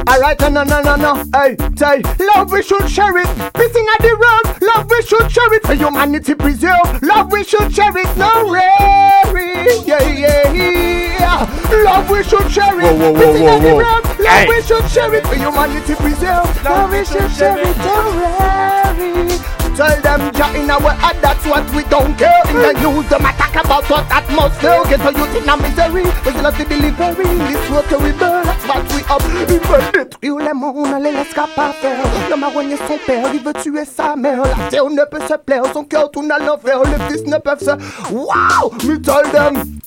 Alright, 0.09 0.39
no, 0.41 0.49
no, 0.49 0.63
no, 0.63 0.81
no, 0.81 0.95
no, 0.95 1.15
hey, 1.33 1.55
say, 1.75 2.01
love 2.33 2.51
we 2.51 2.61
should 2.63 2.89
share 2.89 3.17
it. 3.17 3.27
Pissing 3.53 3.87
at 3.95 4.01
the 4.01 4.15
road, 4.19 4.61
love 4.61 4.89
we 4.89 5.01
should 5.03 5.31
share 5.31 5.53
it. 5.53 5.63
For 5.65 5.75
humanity 5.75 6.33
preserve, 6.35 7.01
love 7.01 7.31
we 7.31 7.43
should 7.43 7.73
share 7.73 7.95
it. 7.97 8.17
No 8.17 8.29
worry, 8.47 9.53
yeah, 9.85 10.01
yeah, 10.03 10.51
yeah. 10.51 11.83
Love 11.85 12.09
we 12.09 12.23
should 12.23 12.51
share 12.51 12.77
it. 12.79 12.83
Whoa, 12.83 12.97
whoa, 12.97 13.13
whoa, 13.13 13.19
Pissing 13.19 13.43
whoa, 13.43 13.59
whoa. 13.59 13.79
road, 13.79 14.03
love 14.19 14.43
Hey. 14.43 14.47
we 14.47 14.61
should 14.61 14.89
share 14.89 15.13
it. 15.13 15.25
For 15.25 15.35
humanity 15.35 15.95
preserve, 15.95 16.63
love 16.63 16.91
we 16.91 17.05
should 17.05 17.31
share 17.31 17.57
it. 17.59 17.77
Don't 17.77 18.15
worry. 18.17 19.62
Tell 19.75 20.01
them 20.01 20.31
ja 20.35 20.47
in 20.53 20.69
our 20.69 20.93
head 21.01 21.17
that's 21.21 21.45
what 21.45 21.65
we 21.75 21.83
don't 21.89 22.17
care. 22.17 22.41
In 22.49 22.61
the 22.61 22.73
news 22.81 23.07
them 23.09 23.25
attack 23.25 23.55
about 23.55 23.89
what 23.89 24.05
atmosphere. 24.11 24.83
Get 24.89 25.01
a 25.01 25.11
youth 25.17 25.35
in 25.35 25.49
a 25.49 25.57
misery, 25.57 26.03
we 26.03 26.31
still 26.31 26.43
have 26.43 26.57
to 26.57 26.65
delivery. 26.65 27.25
This 27.47 27.89
to 27.89 27.97
rebel, 27.97 28.43
that's 28.43 28.65
what 28.67 28.83
we 28.93 29.01
up. 29.09 29.21
Ils 29.49 29.59
veulent 29.59 29.91
détruire 29.93 30.37
le 30.37 30.53
monde, 30.53 31.01
les 31.01 31.11
laisse 31.11 31.33
pas 31.33 31.73
faire. 31.73 31.97
Le 32.29 32.35
marronnier 32.35 32.77
son 32.87 32.97
père, 33.05 33.29
il 33.33 33.41
veut 33.41 33.53
tuer 33.53 33.85
sa 33.85 34.15
mère. 34.15 34.43
La 34.43 34.69
terre 34.69 34.89
ne 34.89 35.03
peut 35.05 35.21
se 35.27 35.35
plaire, 35.35 35.63
son 35.73 35.83
cœur 35.83 36.11
tourne 36.11 36.31
à 36.31 36.39
l'envers. 36.39 36.83
Les 36.83 37.15
fils 37.15 37.25
ne 37.25 37.37
peuvent 37.37 37.63
se. 37.63 37.71
Wow! 38.11 38.71
Me 38.83 38.97
tell 38.97 39.29
them. 39.31 39.79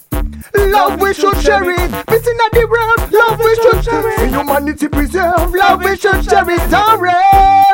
Love 0.54 1.00
we 1.00 1.12
should 1.12 1.36
share 1.40 1.68
it. 1.70 1.90
Peace 2.06 2.26
in 2.26 2.36
the 2.36 2.66
world. 2.68 3.12
Love 3.12 3.38
we 3.38 3.54
should 3.56 3.84
share 3.84 4.24
it. 4.24 4.30
Humanity 4.32 4.88
preserve. 4.88 5.54
Love 5.54 5.84
we 5.84 5.96
should 5.96 6.24
share 6.24 6.48
it. 6.48 7.65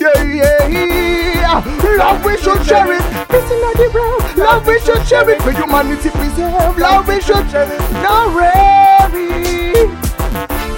Yeah, 0.00 0.22
yeah, 0.22 0.68
yeah. 0.68 1.96
Love 1.98 2.24
we 2.24 2.36
should 2.38 2.62
share 2.64 2.86
it. 2.86 3.02
Peace 3.26 3.50
in 3.50 3.58
the 3.58 3.90
world. 3.92 4.22
Love 4.38 4.64
we 4.64 4.78
should 4.78 5.04
share 5.08 5.28
it. 5.28 5.42
For 5.42 5.50
humanity 5.50 6.10
preserve. 6.10 6.78
Love 6.78 7.08
we 7.08 7.20
should 7.20 7.50
share 7.50 7.66
it. 7.66 7.82
Don't 7.98 8.30
worry. 8.30 9.90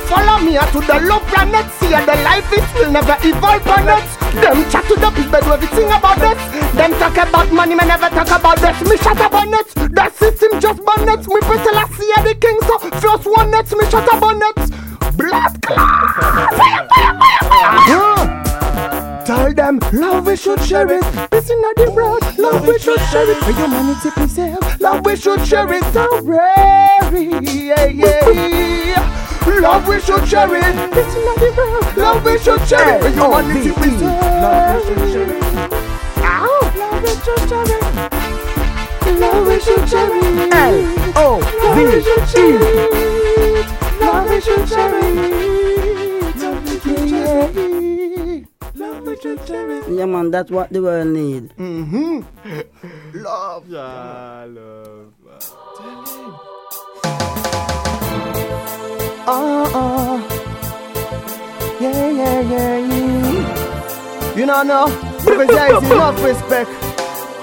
Follow 0.08 0.40
me 0.40 0.56
to 0.56 0.80
the 0.80 0.96
love 1.04 1.20
planet. 1.28 1.68
See 1.76 1.92
how 1.92 2.00
the 2.06 2.16
life 2.24 2.48
is 2.48 2.64
will 2.80 2.92
never 2.92 3.16
evolve 3.20 3.68
on 3.68 3.92
it. 3.92 4.08
Them 4.40 4.64
chat 4.72 4.88
to 4.88 4.96
the 4.96 5.10
people 5.12 5.52
everything 5.52 5.92
about 5.92 6.16
this. 6.16 6.40
Them 6.72 6.92
talk 6.96 7.16
about 7.20 7.52
money, 7.52 7.74
me 7.74 7.84
never 7.84 8.08
talk 8.08 8.32
about 8.32 8.56
this. 8.56 8.80
Me 8.88 8.96
shut 8.96 9.20
up 9.20 9.34
on 9.34 9.52
it. 9.52 9.68
The 9.74 10.08
system 10.16 10.60
just 10.60 10.82
bonnets. 10.82 11.28
Me 11.28 11.40
pretty 11.44 11.70
la 11.76 11.84
see 11.92 12.12
the 12.24 12.34
king 12.40 12.58
so 12.64 12.78
first 12.78 13.28
one 13.28 13.50
nets. 13.50 13.74
Me 13.76 13.84
shut 13.90 14.08
up 14.08 14.22
on 14.22 14.40
it. 14.40 14.56
Blood 15.12 15.60
clot. 15.60 16.08
Fire, 16.56 16.88
fire, 16.88 17.18
fire, 17.20 17.84
fire. 17.84 18.09
Uh-huh. 19.20 19.36
Tell 19.36 19.52
them 19.52 19.78
love 19.92 20.26
we 20.26 20.36
should 20.36 20.62
share 20.62 20.90
it. 20.90 21.02
Peace 21.30 21.50
in 21.50 21.60
the 21.60 21.90
world, 21.94 22.22
love 22.38 22.66
we 22.66 22.78
should 22.78 23.00
share 23.10 23.30
it. 23.30 23.36
For 23.44 23.52
humanity 23.52 24.00
to 24.02 24.10
preserve, 24.12 24.80
love 24.80 25.04
we 25.04 25.16
should 25.16 25.46
share 25.46 25.70
it. 25.72 25.82
Don't 25.92 26.24
worry, 26.24 27.28
yeah, 27.44 27.84
yeah. 27.84 29.04
Love 29.60 29.86
we 29.88 30.00
should 30.00 30.26
share 30.26 30.48
it. 30.54 30.92
Peace 30.94 31.14
in 31.14 31.24
the 31.24 31.52
world, 31.56 31.96
love 31.96 32.24
we 32.24 32.38
should 32.38 32.66
share 32.66 32.96
it. 32.96 33.02
For 33.02 33.10
humanity 33.10 33.72
preserve, 33.72 34.00
love 34.00 34.88
we 34.88 34.94
should 34.94 35.12
share 35.12 35.30
it. 35.36 35.44
Ow, 36.24 36.60
love 36.76 37.02
we 37.02 37.08
should 37.20 37.48
share 37.48 37.68
it. 37.68 37.84
Love 39.20 39.46
we 39.46 39.60
should 39.60 39.88
share 39.88 40.16
it. 40.16 40.54
L 40.54 40.76
O 41.16 41.40
V 41.74 41.78
E. 42.40 42.58
Love 44.00 44.24
we 44.30 44.40
should 44.40 44.66
share 44.66 44.94
it. 44.98 45.06
Love 46.40 46.64
we 46.64 46.76
should 46.80 47.08
share 47.08 47.44
it. 47.50 47.79
Yeah, 49.22 50.06
man, 50.06 50.30
that's 50.30 50.50
what 50.50 50.72
the 50.72 50.80
world 50.80 51.08
need. 51.08 51.50
Mm-hmm. 51.56 52.20
Love. 53.22 53.68
Yeah, 53.68 54.46
love. 54.48 55.12
Oh, 59.26 59.70
oh. 59.74 60.26
Yeah, 61.80 62.10
yeah, 62.10 62.40
yeah, 62.40 62.78
yeah. 62.78 64.36
You 64.36 64.46
know, 64.46 64.62
no. 64.62 64.86
Because 65.18 65.48
there 65.48 65.76
is 65.76 65.90
enough 65.90 66.24
respect. 66.24 66.70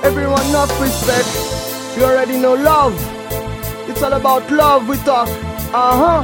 Everyone 0.03 0.43
enough 0.47 0.81
respect. 0.81 1.27
You 1.95 2.05
already 2.05 2.37
know 2.39 2.55
love. 2.55 2.95
It's 3.87 4.01
all 4.01 4.13
about 4.13 4.49
love 4.49 4.87
we 4.89 4.97
talk. 4.97 5.27
Uh 5.73 6.23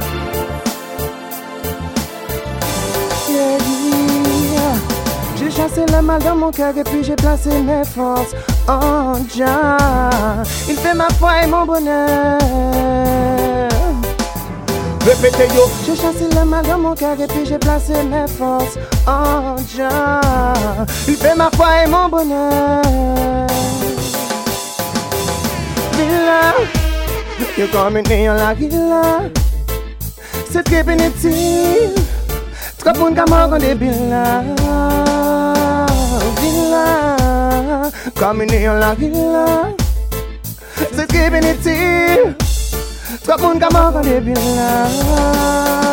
Yeah, 3.30 3.58
yeah. 3.58 4.03
J'ai 5.54 5.62
chassé 5.62 5.86
le 5.86 6.02
mal 6.02 6.20
dans 6.20 6.34
mon 6.34 6.50
cœur 6.50 6.76
et 6.76 6.82
puis 6.82 7.04
j'ai 7.04 7.14
placé 7.14 7.50
mes 7.50 7.84
forces 7.84 8.34
en 8.66 9.14
Jah. 9.32 10.42
Il 10.68 10.76
fait 10.76 10.94
ma 10.94 11.08
foi 11.10 11.44
et 11.44 11.46
mon 11.46 11.64
bonheur. 11.64 12.38
Répétez 15.06 15.54
yo. 15.54 15.62
J'ai 15.86 15.94
chassé 15.94 16.26
le 16.34 16.44
mal 16.44 16.66
dans 16.66 16.78
mon 16.78 16.94
cœur 16.94 17.20
et 17.20 17.26
puis 17.28 17.46
j'ai 17.46 17.58
placé 17.58 17.92
mes 18.02 18.26
forces 18.26 18.78
en 19.06 19.56
Jah. 19.76 20.20
Il 21.06 21.14
fait 21.14 21.36
ma 21.36 21.50
foi 21.50 21.84
et 21.84 21.86
mon 21.88 22.08
bonheur. 22.08 22.82
Villa, 25.92 26.54
you're 27.56 27.68
coming 27.70 28.10
in 28.10 28.36
like 28.36 28.58
Villa. 28.58 29.20
C'est 30.50 30.68
it 30.68 31.20
till. 31.20 31.94
Trop 32.78 32.98
moun 32.98 33.14
ka 33.14 33.24
mort 33.28 33.56
de 33.58 33.74
Villa. 33.74 35.23
Villa, 36.40 37.90
coming 38.14 38.52
in 38.52 38.80
like 38.80 38.98
Villa. 38.98 39.74
C'est 40.92 41.06
keeping 41.06 41.44
it 41.44 41.62
till. 41.62 42.34
Trop 43.24 43.40
moun 43.40 43.58
ka 43.58 43.68
mort 43.70 44.02
de 44.02 44.20
Villa. 44.20 44.88
Zoutay 45.04 45.83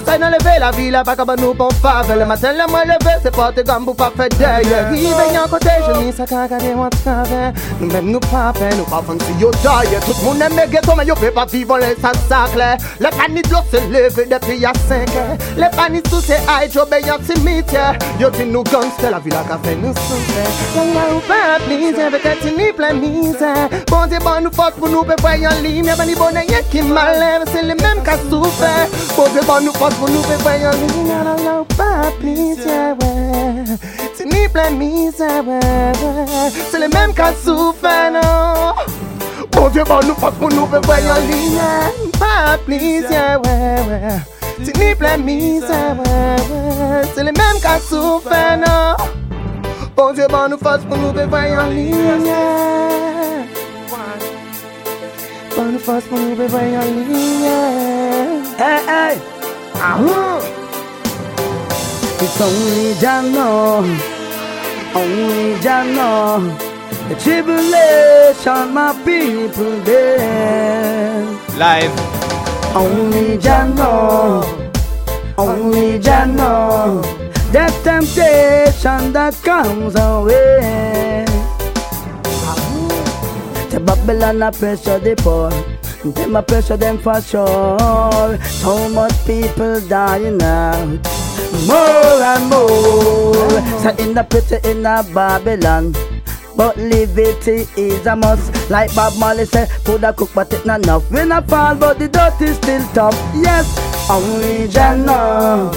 nan 0.00 0.32
leve 0.32 0.58
la 0.60 0.70
vi 0.70 0.90
la 0.90 1.02
baka 1.04 1.24
ba 1.24 1.34
nou 1.36 1.54
pon 1.54 1.70
fave 1.82 2.16
Le 2.16 2.24
matin 2.24 2.52
le 2.52 2.66
mwen 2.70 2.88
leve 2.88 3.14
se 3.22 3.30
porte 3.30 3.64
gam 3.64 3.84
pou 3.84 3.94
pa 3.94 4.10
fe 4.16 4.28
deye 4.38 4.78
Rive 4.90 5.24
yon 5.34 5.48
kote 5.50 5.74
jeni 5.86 6.12
sa 6.12 6.26
ka 6.26 6.46
gade 6.48 6.72
wan 6.76 6.90
trave 7.02 7.52
Nou 7.80 7.90
men 7.92 8.10
nou 8.12 8.20
pa 8.30 8.52
fe, 8.56 8.70
nou 8.76 8.86
pa 8.88 9.02
fan 9.06 9.20
si 9.26 9.36
yo 9.40 9.50
daye 9.62 10.00
Tout 10.06 10.22
moun 10.24 10.42
eme 10.42 10.66
geto 10.72 10.96
men 10.96 11.08
yo 11.08 11.16
pe 11.20 11.30
pa 11.34 11.44
vivon 11.52 11.82
le 11.82 11.92
sa 12.00 12.12
sakle 12.28 12.70
Le 13.02 13.10
pani 13.16 13.42
dlo 13.48 13.62
se 13.72 13.82
leve 13.92 14.26
depi 14.30 14.60
ya 14.62 14.72
senke 14.86 15.24
Le 15.60 15.70
pani 15.76 16.02
sou 16.08 16.22
se 16.24 16.38
ay 16.54 16.68
jo 16.72 16.86
be 16.88 17.02
yon 17.06 17.20
simitye 17.28 17.84
Yo 18.22 18.30
di 18.38 18.48
nou 18.48 18.64
gangste 18.70 19.10
la 19.12 19.20
vi 19.20 19.34
la 19.34 19.44
ka 19.48 19.58
fe 19.64 19.76
nou 19.82 19.92
soufe 20.06 20.46
Yon 20.76 20.94
la 20.96 21.08
ou 21.16 21.24
pa 21.28 21.58
plize, 21.66 22.08
vete 22.16 22.36
ti 22.42 22.54
ni 22.56 22.70
ple 22.76 22.92
mise 23.00 23.52
Bon 23.90 24.06
di 24.08 24.20
bon 24.24 24.46
nou 24.46 24.54
fos 24.56 24.78
pou 24.78 24.92
nou 24.92 25.04
pe 25.08 25.18
vwe 25.24 25.36
yon 25.42 25.62
lim 25.66 25.90
Ya 25.90 25.98
bani 25.98 26.16
bonen 26.16 26.48
ye 26.48 26.62
ki 26.72 26.86
malev, 26.88 27.48
se 27.52 27.66
le 27.66 27.76
menm 27.82 28.04
ka 28.06 28.16
soufe 28.28 28.72
Bon 29.16 29.28
di 29.34 29.44
bon 29.48 29.68
nou 29.68 29.81
fos 29.82 29.94
pou 29.98 30.10
nou 30.12 30.22
pe 30.28 30.36
vwe 30.42 30.52
yon 30.62 30.76
lim 30.82 31.06
Ya 31.10 31.20
la 31.26 31.34
la 31.42 31.54
ou 31.60 31.66
pa 31.74 32.10
plize, 32.20 32.76
we 33.00 33.78
Ti 34.16 34.26
ni 34.30 34.42
ple 34.54 34.68
mise, 34.78 35.30
we, 35.46 35.58
we 36.02 36.50
Se 36.70 36.78
le 36.78 36.88
menm 36.92 37.14
ka 37.18 37.32
soufe, 37.42 37.94
no 38.14 38.26
Bon 39.52 39.72
di 39.74 39.82
bon 39.88 40.06
nou 40.06 40.18
fos 40.20 40.38
pou 40.38 40.52
nou 40.54 40.70
pe 40.70 40.82
vwe 40.86 41.00
yon 41.06 41.26
lim 41.30 41.56
Ya 41.58 41.72
pa 42.20 42.32
plize, 42.66 43.24
we, 43.42 43.56
we 43.88 44.14
Ti 44.62 44.76
ni 44.78 44.92
ple 45.00 45.16
mise, 45.24 45.82
we, 45.98 46.20
we 46.52 47.02
Se 47.16 47.26
le 47.26 47.34
menm 47.34 47.58
ka 47.64 47.78
soufe, 47.88 48.44
no 48.62 48.76
Bon 49.96 50.14
Dieu, 50.14 50.26
bon 50.30 50.48
nous 50.48 50.58
fasse 50.58 50.82
pour 50.88 50.96
nous 50.96 51.12
prévoir 51.12 51.66
en 51.66 51.68
ligne. 51.68 52.32
Bon 55.54 55.64
nous 55.70 55.78
fasse 55.78 56.04
pour 56.04 56.18
nous 56.18 56.34
prévoir 56.34 56.62
en 56.62 56.86
ligne. 56.86 57.52
Hey, 58.58 58.80
hey. 58.88 59.41
It's 62.24 62.40
only 62.40 62.94
Jano, 63.02 63.82
only 64.94 65.54
Jano. 65.58 66.56
The 67.08 67.16
tribulation 67.16 68.74
my 68.74 68.92
people 69.04 69.80
bear. 69.84 71.24
Live. 71.58 71.90
Only 72.76 73.38
Jano, 73.38 74.44
only 75.36 75.98
Jano. 75.98 77.02
The 77.50 77.66
temptation 77.82 79.12
that 79.12 79.34
comes 79.42 79.96
away. 79.96 81.24
The 83.68 83.80
Babylon 83.80 84.42
a 84.42 84.52
pressure 84.52 85.00
the 85.00 85.16
poor. 85.16 85.71
Them 86.04 86.34
a 86.34 86.42
pressure 86.42 86.76
them 86.76 86.98
for 86.98 87.20
sure. 87.20 88.38
So 88.42 88.88
much 88.88 89.14
people 89.24 89.80
dying 89.88 90.42
out. 90.42 90.98
More 91.66 92.22
and 92.32 92.50
more. 92.50 93.50
So 93.80 93.94
in 93.98 94.14
the 94.14 94.26
pity 94.28 94.56
in 94.68 94.82
the 94.82 95.08
Babylon. 95.14 95.94
But 96.56 96.76
liberty 96.76 97.66
is 97.76 98.06
a 98.06 98.16
must. 98.16 98.68
Like 98.68 98.94
Bob 98.94 99.16
Marley 99.18 99.46
said, 99.46 99.70
put 99.84 100.02
a 100.02 100.12
cook 100.12 100.30
but 100.34 100.52
it 100.52 100.66
not 100.66 100.82
enough. 100.82 101.08
We 101.10 101.24
not 101.24 101.48
fall 101.48 101.76
but 101.76 101.98
the 101.98 102.08
dirt 102.08 102.40
is 102.42 102.56
still 102.56 102.86
tough. 102.92 103.14
Yes, 103.34 103.66
only 104.10 104.68
know. 105.04 105.72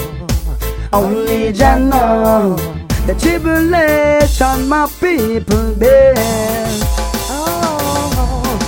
Only 0.92 1.52
know. 1.52 2.56
The 3.06 3.14
tribulation 3.14 4.68
my 4.68 4.90
people 5.00 5.74
bear. 5.76 6.75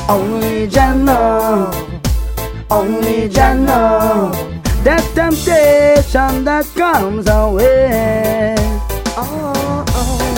Only 0.08 0.66
know, 0.68 1.70
only 2.70 3.28
know 3.28 4.30
the 4.82 4.96
temptation 5.14 6.44
that 6.44 6.66
comes 6.74 7.28
our 7.28 7.50
away. 7.50 8.54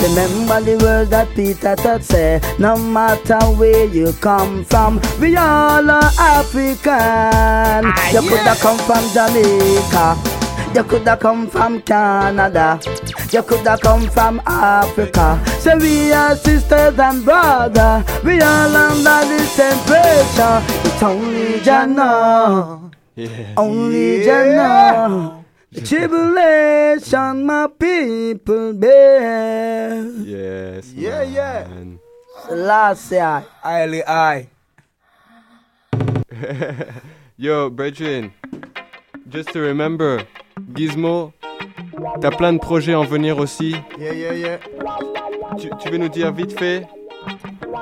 Remember 0.02 0.60
the 0.62 0.76
words 0.82 1.10
that 1.10 1.28
Peter 1.36 1.76
taught 1.76 2.02
say, 2.02 2.40
no 2.58 2.76
matter 2.76 3.38
where 3.58 3.84
you 3.84 4.12
come 4.14 4.64
from, 4.64 4.98
we 5.20 5.36
all 5.36 5.88
are 5.90 6.10
African. 6.18 6.90
Ah, 6.90 8.10
you 8.10 8.20
coulda 8.22 8.56
come 8.56 8.78
from 8.78 9.04
Jamaica. 9.12 10.16
You 10.74 10.84
coulda 10.84 11.16
come 11.16 11.46
from 11.48 11.82
Canada. 11.82 12.80
You 13.32 13.44
could 13.44 13.64
have 13.64 13.80
come 13.80 14.10
from 14.10 14.42
Africa. 14.44 15.40
So 15.60 15.78
we 15.78 16.12
are 16.12 16.34
sisters 16.34 16.98
and 16.98 17.24
brothers. 17.24 18.02
We 18.24 18.40
all 18.40 18.74
under 18.74 19.22
the 19.30 19.38
same 19.46 19.78
pressure. 19.86 20.58
It's 20.82 21.00
only 21.00 21.60
Jah 21.60 21.86
know. 21.86 22.90
Yeah. 23.14 23.54
Only 23.56 24.24
Jah 24.24 25.06
know. 25.08 25.44
The 25.70 25.80
tribulation 25.80 27.46
my 27.46 27.68
people 27.68 28.72
bear. 28.72 30.02
Yes. 30.26 30.92
Yeah, 30.92 31.22
yeah. 31.22 31.68
man. 31.68 32.00
Selassie. 32.48 33.20
Highly 33.62 34.00
high. 34.02 34.48
Yo, 37.36 37.70
Brethren, 37.70 38.32
just 39.28 39.50
to 39.50 39.60
remember, 39.60 40.26
Gizmo, 40.72 41.32
t'as 42.20 42.30
plein 42.30 42.52
de 42.52 42.58
projets 42.58 42.94
en 42.94 43.04
venir 43.04 43.38
aussi. 43.38 43.74
Yeah, 43.98 44.12
yeah, 44.14 44.34
yeah. 44.34 44.58
Tu, 45.58 45.68
tu 45.80 45.90
veux 45.90 45.98
nous 45.98 46.08
dire 46.08 46.32
vite 46.32 46.58
fait? 46.58 46.86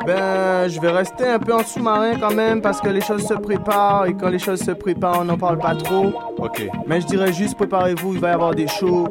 Ben, 0.07 0.69
je 0.69 0.81
vais 0.81 0.91
rester 0.91 1.27
un 1.27 1.39
peu 1.39 1.53
en 1.55 1.63
sous-marin 1.63 2.15
quand 2.19 2.33
même 2.35 2.61
parce 2.63 2.81
que 2.81 2.89
les 2.89 3.01
choses 3.01 3.27
se 3.27 3.35
préparent 3.35 4.07
et 4.07 4.15
quand 4.15 4.29
les 4.31 4.39
choses 4.39 4.61
se 4.61 4.71
préparent, 4.73 5.21
on 5.21 5.25
n'en 5.25 5.37
parle 5.39 5.59
pas 5.59 5.75
trop. 5.75 6.13
Ok. 6.39 6.67
Mais 6.87 7.01
je 7.01 7.07
dirais 7.07 7.33
juste 7.33 7.57
préparez-vous, 7.57 8.15
il 8.15 8.21
va 8.21 8.31
y 8.31 8.33
avoir 8.33 8.55
des 8.55 8.67
shows 8.69 9.09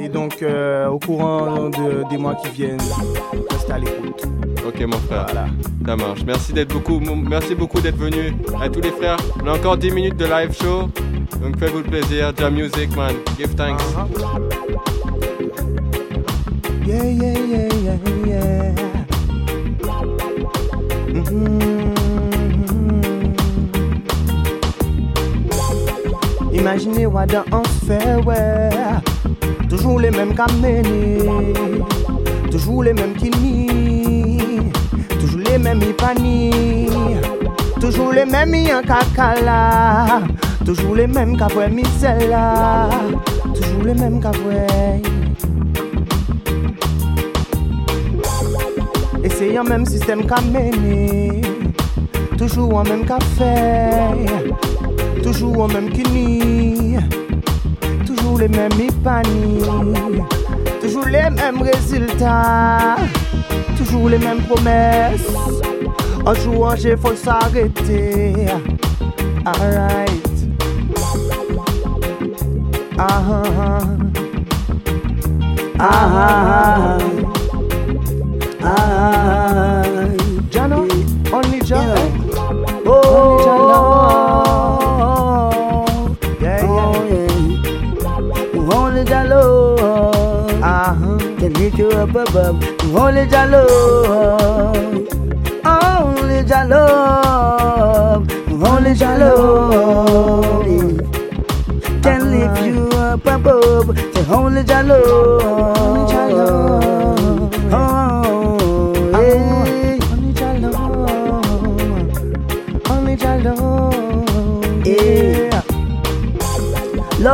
et 0.00 0.08
donc 0.08 0.42
euh, 0.42 0.88
au 0.88 0.98
courant 0.98 1.68
de- 1.70 2.08
des 2.10 2.18
mois 2.18 2.34
qui 2.36 2.48
viennent, 2.50 2.78
à 3.70 3.78
l'écoute. 3.78 4.22
Ok, 4.66 4.80
mon 4.82 4.98
frère. 4.98 5.26
Ça 5.86 5.96
marche. 5.96 6.20
Merci 6.26 6.52
d'être 6.52 6.72
beaucoup, 6.72 7.00
merci 7.00 7.54
beaucoup 7.54 7.80
d'être 7.80 7.96
venu. 7.96 8.34
À 8.60 8.68
tous 8.68 8.80
les 8.80 8.90
frères, 8.90 9.16
on 9.42 9.46
a 9.48 9.52
encore 9.52 9.76
10 9.76 9.90
minutes 9.90 10.16
de 10.16 10.26
live 10.26 10.52
show. 10.52 10.88
Donc 11.40 11.58
faites-vous 11.58 11.82
plaisir. 11.82 12.32
Jam 12.36 12.54
Music, 12.54 12.94
man. 12.96 13.14
Give 13.38 13.54
thanks. 13.54 13.82
Yeah, 16.86 17.04
yeah, 17.04 17.38
yeah, 17.38 17.68
yeah, 17.84 17.96
yeah. 18.26 18.72
Mhm. 21.14 21.58
Imaginez 26.52 27.06
Wada 27.06 27.44
en 27.52 27.62
fait, 27.86 28.16
ouais. 28.26 28.70
Toujours 29.68 30.00
les 30.00 30.10
mêmes 30.10 30.34
Kameni, 30.34 31.22
Toujours 32.58 32.82
les 32.82 32.92
mêmes 32.92 33.14
qui 33.14 33.30
nient, 33.30 34.72
toujours 35.20 35.42
les 35.48 35.58
mêmes 35.58 35.78
qui 35.78 36.50
toujours 37.80 38.12
les 38.12 38.24
mêmes 38.24 38.52
qui 38.52 38.74
en 38.74 38.82
cacala, 38.82 40.22
toujours 40.66 40.96
les 40.96 41.06
mêmes 41.06 41.36
qui 41.36 41.42
avouent 41.44 41.72
misela, 41.72 42.88
toujours 43.54 43.84
les 43.84 43.94
mêmes 43.94 44.20
qui 44.20 44.26
avouent. 44.26 44.50
Essayant 49.22 49.62
même 49.62 49.86
système 49.86 50.26
qu'à 50.26 50.40
mener, 50.40 51.40
toujours 52.36 52.74
en 52.74 52.82
même 52.82 53.06
café, 53.06 53.54
toujours 55.22 55.60
en 55.60 55.68
même 55.68 55.90
qui 55.90 56.96
toujours 58.04 58.40
les 58.40 58.48
mêmes 58.48 58.80
épanouis. 58.80 60.24
Toujours 60.80 61.06
les 61.06 61.30
mêmes 61.30 61.62
résultats. 61.62 62.96
Toujours 63.76 64.08
les 64.08 64.18
mêmes 64.18 64.42
promesses. 64.42 65.32
Un 66.26 66.34
jour 66.34 66.70
un 66.70 66.76
j'ai 66.76 66.96
faut 66.96 67.14
s'arrêter. 67.14 68.34
Alright. 69.44 70.48
Ah 72.98 73.22
ah 73.28 73.42
ah. 73.58 73.80
Ah 75.80 76.98
ah 78.64 79.38
Jano, 80.50 80.88
only 81.32 81.60
Jano 81.64 81.94
Only 82.84 83.38
Jano 83.44 84.07
lift 91.58 91.78
you 91.78 91.90
up 91.90 92.10
above. 92.10 92.62
Only 92.94 93.26
Jah 93.26 93.46
Lord, 93.46 95.08
only 95.66 96.44
Jah 96.44 96.64
Lord, 96.64 98.32
only 98.62 98.94
Jah 98.94 99.16
Lord 99.18 100.66
can 102.02 102.30
lift 102.30 102.62
you 102.62 102.88
up 102.98 103.26
above. 103.26 103.88
Only 104.30 104.62
Jah 104.62 104.82
Lord, 104.82 105.42
only 105.42 106.12
Jah 106.12 106.87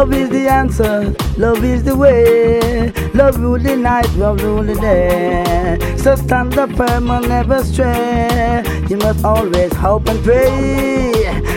Love 0.04 0.12
is 0.12 0.28
the 0.28 0.48
answer, 0.48 1.14
love 1.38 1.64
is 1.64 1.82
the 1.82 1.96
way. 1.96 2.92
Love 3.14 3.40
rule 3.40 3.58
the 3.58 3.74
night, 3.74 4.06
love 4.16 4.42
rule 4.42 4.62
the 4.62 4.74
day. 4.74 5.96
So 5.96 6.14
stand 6.14 6.58
up 6.58 6.72
firm 6.72 7.10
and 7.10 7.26
never 7.26 7.64
stray. 7.64 8.62
You 8.90 8.98
must 8.98 9.24
always 9.24 9.72
hope 9.72 10.06
and 10.08 10.22
pray 10.22 11.10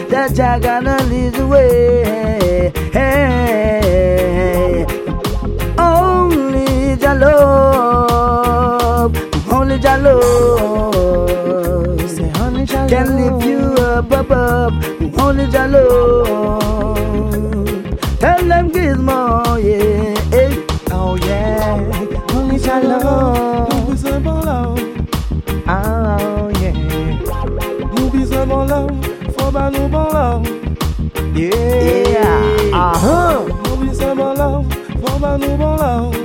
that 0.08 0.34
Jah 0.34 0.60
gonna 0.62 0.96
lead 1.10 1.34
the 1.34 1.46
way. 1.46 2.72
Hey, 2.94 4.86
only 5.78 6.96
Jah 6.96 7.16
love, 7.16 9.14
only 9.52 9.78
Jah 9.78 9.98
love. 9.98 12.10
Say 12.10 12.32
only 12.40 12.64
Jah 12.64 12.88
can 12.88 13.14
lift 13.18 13.46
you 13.46 13.60
up 13.84 14.10
above. 14.10 14.74
Only 15.20 15.48
Jah 15.48 15.68
love. 15.68 16.77
Them 18.58 18.72
Gizmo, 18.72 19.46
yeah. 19.62 20.18
Hey. 20.32 20.66
Oh 20.90 21.16
yeah, 21.16 21.78
only 22.34 22.58
Nous 22.58 23.86
besoin 23.92 24.20
bon 24.20 24.42
love, 24.42 24.80
Oh 25.68 26.50
yeah. 26.60 26.74
Besoin 28.12 28.48
bon 28.48 28.66
love, 28.66 28.90
pas 29.54 29.70
nous 29.70 29.88
bon 29.88 30.08
love. 30.12 30.48
Yeah. 31.36 31.52
Ah 32.74 32.94
Nous 33.70 33.86
besoin 33.86 34.16
bon 34.16 34.34
love, 34.34 34.66
pas 35.22 35.38
nous 35.38 35.56
bon 35.56 35.76
love. 35.76 36.16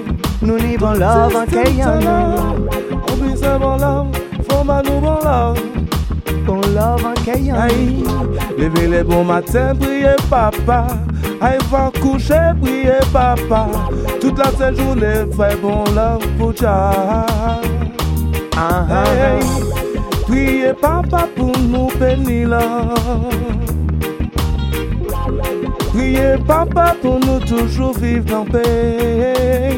Nous 0.40 0.58
n'y 0.58 0.78
bon 0.78 0.92
love 0.92 1.36
en 1.36 1.44
Kayan 1.44 2.00
Nous 2.00 3.28
besoin 3.28 3.58
bon 3.58 3.76
love, 3.76 4.06
pas 4.48 4.82
nous 4.82 5.00
bon 5.00 5.18
love. 5.22 5.60
Bon 6.46 6.60
love 6.74 7.04
en 7.04 7.12
Kayan 7.26 7.56
Aïe, 7.56 8.02
levez 8.56 8.88
les 8.88 9.02
bons 9.02 9.22
matins, 9.22 9.74
priez 9.78 10.16
papa. 10.30 10.86
Aïe, 11.42 11.58
va 11.70 11.90
coucher, 12.00 12.52
priez 12.60 13.00
papa. 13.12 13.66
Toute 14.20 14.38
la 14.38 14.50
sainte 14.52 14.76
journée, 14.76 15.24
fait 15.36 15.60
bon 15.60 15.82
love 15.92 16.24
pour 16.38 16.54
Jah. 16.54 17.26
Ah, 18.56 18.86
Hey, 19.12 19.42
priez 20.22 20.72
papa 20.80 21.26
pour 21.34 21.52
nous 21.58 21.88
bénir 21.98 22.48
là. 22.50 22.60
Priez 25.88 26.36
papa 26.46 26.94
pour 27.02 27.18
nous 27.18 27.40
toujours 27.40 27.98
vivre 27.98 28.24
dans 28.26 28.44
paix. 28.44 29.74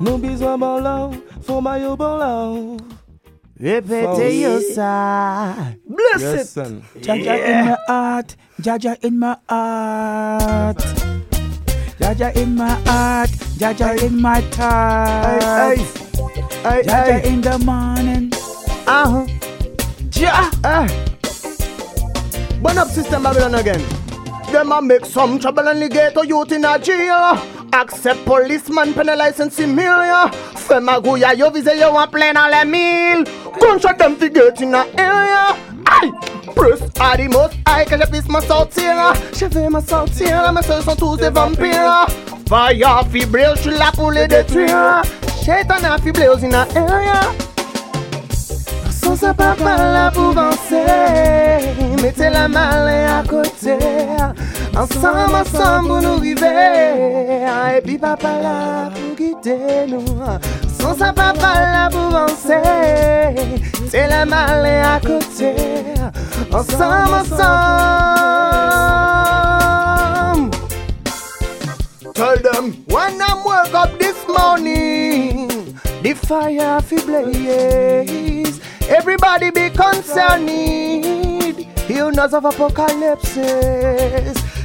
Nous 0.00 0.16
besoin 0.16 0.56
bon 0.56 0.80
love, 0.80 1.14
faut 1.42 1.60
maillot 1.60 1.94
bon 1.96 2.16
love. 2.16 2.76
Répétez 3.60 4.60
ça 4.74 5.52
It. 6.16 6.46
son. 6.46 6.82
Jaja 7.00 7.36
in 7.44 7.66
my 7.66 7.76
heart, 7.86 8.36
Jaja 8.60 9.04
in 9.04 9.18
my 9.18 9.36
heart. 9.48 10.78
Jaja 11.98 12.36
in 12.36 12.54
my 12.56 12.68
heart, 12.86 13.30
Jaja 13.58 14.02
in 14.02 14.20
my 14.20 14.40
hey, 16.62 16.82
Jaja 16.82 17.24
in 17.24 17.40
the 17.40 17.58
morning. 17.58 18.32
Ah 18.86 19.24
Ja. 20.12 20.50
Eh. 20.64 20.86
Burn 22.62 22.78
up 22.78 22.88
system 22.88 23.22
Babylon 23.22 23.54
again. 23.54 23.82
Them 24.52 24.72
a 24.72 24.82
make 24.82 25.06
some 25.06 25.38
trouble 25.38 25.68
and 25.68 25.80
ligate 25.80 26.14
to 26.14 26.26
youth 26.26 26.52
in 26.52 26.64
a 26.64 26.78
jail. 26.78 27.38
Accept 27.72 28.24
policeman 28.24 28.92
penalize 28.92 29.38
and 29.38 29.52
similar 29.52 30.28
Femme 30.56 30.88
a 30.88 31.00
gouya 31.00 31.36
yo 31.36 31.50
vise 31.50 31.78
yo 31.78 31.96
en 31.96 32.08
plein 32.08 32.34
dans 32.34 32.48
les 32.48 32.64
mille 32.64 33.24
Gunshot 33.60 33.96
them 33.96 34.16
fi 34.16 34.28
get 34.28 34.60
in 34.60 34.74
a 34.74 34.84
area 34.98 35.56
Plus 36.54 36.78
animos, 37.00 37.50
aïe 37.64 37.86
que 37.86 37.96
je 37.96 38.06
puisse 38.08 38.28
m'en 38.28 38.40
sortir 38.40 39.12
Je 39.38 39.46
vais 39.46 39.68
m'en 39.68 39.80
sortir, 39.80 40.52
mes 40.52 40.62
seuls 40.62 40.82
sont 40.82 40.96
tous 40.96 41.16
des 41.16 41.30
vampires. 41.30 42.06
Fire, 42.48 43.04
fibril, 43.12 43.52
je 43.56 43.60
suis 43.60 43.78
là 43.78 43.92
pour 43.94 44.10
les 44.10 44.26
détruire. 44.26 45.02
Shaitan 45.44 45.84
a 45.84 45.98
fibril, 45.98 46.36
in 46.42 46.52
a 46.52 46.66
area 46.74 47.20
Son 48.90 49.16
sa 49.16 49.32
pa 49.32 49.54
pa 49.56 49.76
la 49.78 50.10
pou 50.12 50.34
vansè 50.36 50.82
Mete 52.02 52.28
la 52.30 52.46
male 52.46 53.06
a 53.08 53.22
kote 53.24 53.78
Ansam, 54.76 55.34
ansam 55.40 55.88
pou 55.88 56.02
nou 56.04 56.20
rive 56.20 56.52
E 56.52 57.80
pi 57.86 57.96
pa 57.98 58.12
pa 58.20 58.36
la 58.44 58.58
pou 58.92 59.16
gite 59.16 59.56
nou 59.88 60.38
Sans 60.80 60.96
ça 60.96 61.12
papa 61.12 61.60
là 61.60 61.88
pour 61.90 62.14
avancer 62.16 62.62
C'est 63.90 64.08
le 64.08 64.24
malin 64.24 64.96
à 64.96 65.00
côté 65.00 65.54
Ensemble, 66.52 67.26
Tell 72.14 72.36
them 72.42 72.84
when 72.88 73.20
I 73.20 73.42
woke 73.42 73.72
up 73.72 73.98
this 73.98 74.26
morning, 74.28 75.48
the 76.02 76.12
fire 76.12 76.82
fi 76.82 76.96
blaze. 77.00 78.60
Everybody 78.90 79.50
be 79.50 79.70
concerned. 79.70 80.50
Illness 81.88 82.34
of 82.34 82.44
apocalypse. 82.44 83.34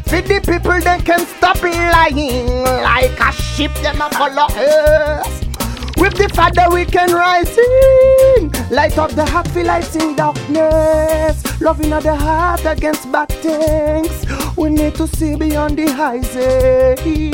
Feed 0.08 0.26
the 0.26 0.42
people 0.46 0.80
they 0.82 1.00
can 1.04 1.26
stop 1.38 1.62
lying 1.62 2.64
like 2.84 3.18
a 3.22 3.32
ship 3.32 3.74
them 3.76 4.02
a 4.02 4.08
us. 4.08 5.45
With 5.98 6.16
the 6.16 6.30
Father 6.30 6.66
we 6.74 6.86
can 6.86 7.14
rise 7.14 7.58
in. 7.58 8.52
Light 8.70 8.98
up 8.98 9.12
the 9.12 9.26
happy 9.26 9.50
feel 9.50 9.68
light 9.68 9.96
in 9.96 10.16
darkness. 10.16 11.62
Loving 11.62 11.94
of 11.94 12.04
the 12.04 12.16
heart 12.16 12.66
against 12.66 13.12
bad 13.12 13.30
things. 13.30 14.26
We 14.58 14.70
need 14.70 14.96
to 14.96 15.08
see 15.08 15.36
beyond 15.36 15.78
the 15.78 15.92
highs 15.92 16.36
eh. 16.36 17.32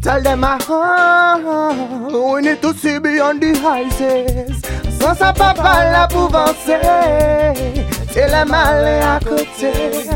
Tell 0.00 0.22
them 0.22 0.44
ah, 0.44 2.06
we 2.08 2.40
need 2.42 2.62
to 2.62 2.72
see 2.74 2.98
beyond 2.98 3.42
the 3.42 3.58
highs 3.58 4.00
eh. 4.00 4.46
Sans 4.98 5.14
ça 5.14 5.32
papa 5.32 5.90
là 5.92 6.08
pour 6.08 6.34
avancer 6.34 6.78
C'est 8.10 8.28
uh, 8.28 8.44
le 8.44 8.50
mal 8.50 9.02
à 9.02 9.20
côté. 9.20 10.08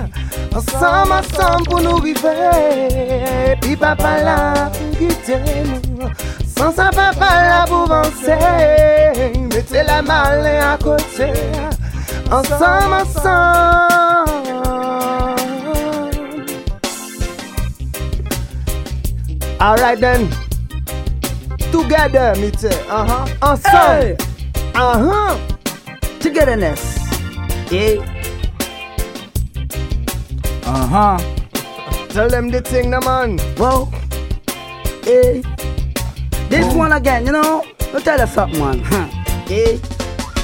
Ensemble, 0.54 1.12
ensemble 1.12 1.68
pour 1.68 1.80
nous 1.80 1.96
river 1.96 3.56
papa 3.78 4.22
là 4.22 4.70
pour 4.72 4.98
guider 4.98 5.38
nous 5.98 6.08
sans 6.60 6.72
ça 6.72 6.90
papa 6.94 7.30
là 7.48 7.64
pour 7.66 7.90
avancer. 7.90 8.36
Mettez 9.50 9.82
la 9.82 10.02
main 10.02 10.44
à 10.72 10.76
côté. 10.76 11.32
Ensemble, 12.30 12.94
ensemble. 13.00 14.30
Alright 19.58 20.00
then. 20.00 20.28
Together, 21.72 22.34
me 22.36 22.50
say, 22.58 22.68
uh-huh. 22.90 23.26
Ensemble. 23.40 24.16
Uh-huh. 24.74 25.38
Togetherness. 26.20 26.98
Yeah. 27.70 28.04
Uh-huh. 30.66 31.18
Tell 32.10 32.28
them 32.28 32.50
the 32.50 32.60
thing, 32.60 32.90
no 32.90 33.00
man. 33.00 33.38
Whoa. 33.56 33.88
Hey 35.04 35.42
This 36.51 36.74
one 36.74 36.93
again, 36.93 37.27
you 37.27 37.32
know 37.32 37.64
I'll 37.94 38.01
tell 38.01 38.18
you 38.18 38.27
something, 38.27 38.59
man 38.59 38.81
huh. 38.81 39.09
Eh? 39.51 39.78
Hey 39.78 39.81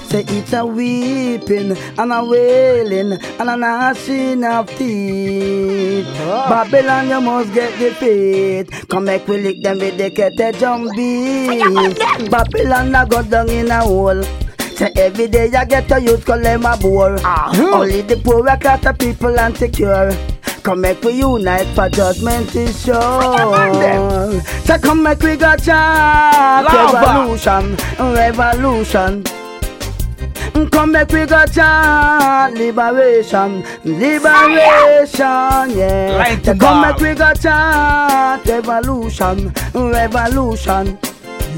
Say 0.08 0.24
it's 0.28 0.52
a 0.52 0.64
weeping 0.64 1.76
and 1.98 2.12
a 2.12 2.24
wailing 2.24 3.12
and 3.14 3.50
a 3.50 3.56
gnashing 3.56 4.44
of 4.44 4.68
teeth. 4.78 6.06
Oh. 6.20 6.46
Babylon, 6.48 7.08
you 7.08 7.20
must 7.20 7.52
get 7.52 7.76
defeat. 7.76 8.70
Come 8.88 9.06
make 9.06 9.26
we 9.26 9.42
lick 9.42 9.62
them 9.64 9.78
with 9.78 9.98
the 9.98 10.10
kete 10.12 10.52
jumbie. 10.60 12.30
Babylon, 12.30 12.94
I 12.94 13.04
go 13.04 13.22
down 13.24 13.50
in 13.50 13.68
a 13.68 13.80
hole. 13.80 14.22
Say 14.76 14.92
every 14.94 15.26
day 15.26 15.50
I 15.52 15.64
get 15.64 15.90
a 15.90 16.00
youth 16.00 16.24
call 16.24 16.40
them 16.40 16.66
a 16.66 16.76
bore. 16.76 17.16
Ah. 17.24 17.50
Only 17.74 18.02
the 18.02 18.16
poor 18.18 18.48
are 18.48 18.56
cut 18.56 18.82
the 18.82 18.92
people 18.94 19.36
and 19.40 19.56
secure. 19.56 20.12
Come 20.66 20.80
make 20.80 21.00
we 21.04 21.12
unite 21.12 21.68
for 21.76 21.88
judgment 21.88 22.52
is 22.56 22.82
sure. 22.84 24.42
Say 24.64 24.78
come 24.80 25.00
make 25.04 25.20
we 25.22 25.36
go 25.36 25.54
chant 25.54 26.66
revolution, 26.66 27.76
revolution. 27.96 29.22
Come 30.72 30.90
make 30.90 31.12
we 31.12 31.24
go 31.24 31.44
chant 31.46 32.54
liberation, 32.58 33.62
liberation, 33.84 35.70
yeah. 35.78 36.16
Right 36.16 36.42
come 36.58 36.82
make 36.82 36.96
we 36.98 37.14
go 37.14 37.32
chant 37.34 38.44
revolution, 38.46 39.52
revolution. 39.72 40.98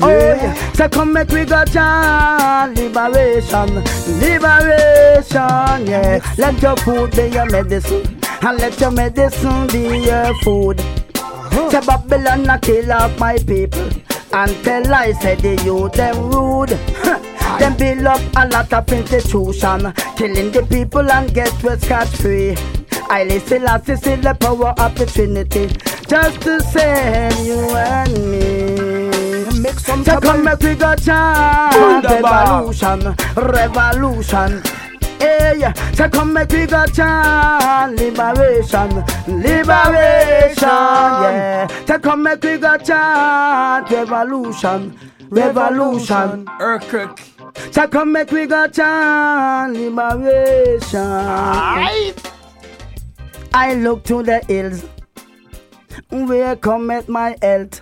Oh 0.02 0.08
yeah, 0.10 0.54
so 0.74 0.86
come 0.88 1.14
make 1.14 1.30
we 1.30 1.46
go 1.46 1.64
chant 1.64 2.76
liberation, 2.76 3.74
liberation, 4.20 5.86
yeah. 5.86 6.20
Let 6.36 6.60
your 6.60 6.76
food 6.76 7.10
be 7.16 7.28
your 7.28 7.46
medicine, 7.46 8.17
and 8.42 8.58
let 8.58 8.80
your 8.80 8.90
medicine 8.90 9.66
be 9.68 9.98
your 10.06 10.34
food. 10.42 10.80
Uh-huh. 10.80 11.70
Say 11.70 11.80
Babylon 11.86 12.48
a 12.48 12.58
kill 12.58 12.92
off 12.92 13.18
my 13.18 13.38
people, 13.38 13.88
and 14.32 14.64
tell 14.64 14.94
I 14.94 15.12
say 15.12 15.34
the 15.36 15.60
youth 15.64 15.92
them 15.92 16.30
rude. 16.30 16.70
Them 17.58 17.76
build 17.76 18.06
up 18.06 18.20
a 18.36 18.46
lot 18.46 18.72
of 18.72 18.92
institution, 18.92 19.92
killing 20.16 20.52
the 20.52 20.64
people 20.70 21.10
and 21.10 21.32
get 21.34 21.50
we 21.64 21.74
scotch 21.78 22.08
free. 22.08 22.54
I 23.10 23.24
listen 23.24 23.62
to 23.62 23.96
see 23.96 24.14
the 24.16 24.34
power 24.34 24.74
of 24.78 24.94
the 24.94 25.06
Trinity, 25.06 25.66
just 26.06 26.40
to 26.42 26.60
save 26.62 27.46
you 27.46 27.58
and 27.74 28.12
me. 28.30 29.60
Make 29.60 29.80
some 29.80 30.04
so 30.04 30.20
come 30.20 30.44
make 30.44 30.60
we 30.60 30.74
go 30.76 30.94
chant 30.94 32.04
revolution, 32.04 33.16
revolution. 33.34 34.62
Hey, 35.20 35.72
so 35.94 36.08
come 36.08 36.32
make 36.32 36.50
we 36.50 36.66
go 36.66 36.86
chant 36.86 37.96
liberation, 37.98 39.04
liberation. 39.26 40.68
Yeah, 40.68 41.66
so 41.86 41.98
come 41.98 42.22
make 42.22 42.42
we 42.42 42.58
go 42.58 42.76
chant 42.78 43.90
revolution, 43.90 44.98
revolution. 45.30 46.46
Earthquake. 46.60 47.20
So 47.72 47.88
come 47.88 48.12
make 48.12 48.30
we 48.30 48.46
go 48.46 48.68
chant 48.68 49.74
liberation. 49.74 51.00
I 53.54 53.74
look 53.74 54.04
to 54.04 54.22
the 54.22 54.38
hills, 54.46 54.84
where 56.10 56.54
cometh 56.56 57.08
my 57.08 57.36
health. 57.42 57.80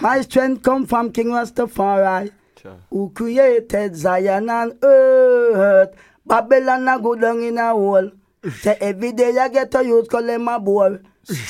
My 0.00 0.20
strength 0.20 0.62
come 0.62 0.86
from 0.86 1.10
King 1.10 1.28
Rastafari, 1.28 2.30
who 2.90 3.10
created 3.10 3.96
Zion 3.96 4.50
and 4.50 4.74
earth. 4.82 5.94
Babylon 6.26 6.88
a 6.88 6.98
go 7.00 7.14
down 7.14 7.42
in 7.42 7.58
a 7.58 7.70
hole. 7.70 8.10
Say 8.60 8.76
every 8.80 9.12
day 9.12 9.36
I 9.38 9.48
get 9.48 9.74
a 9.74 9.84
youth 9.84 10.08
call 10.08 10.22
them 10.24 10.48
a 10.48 10.58
bore. 10.58 11.00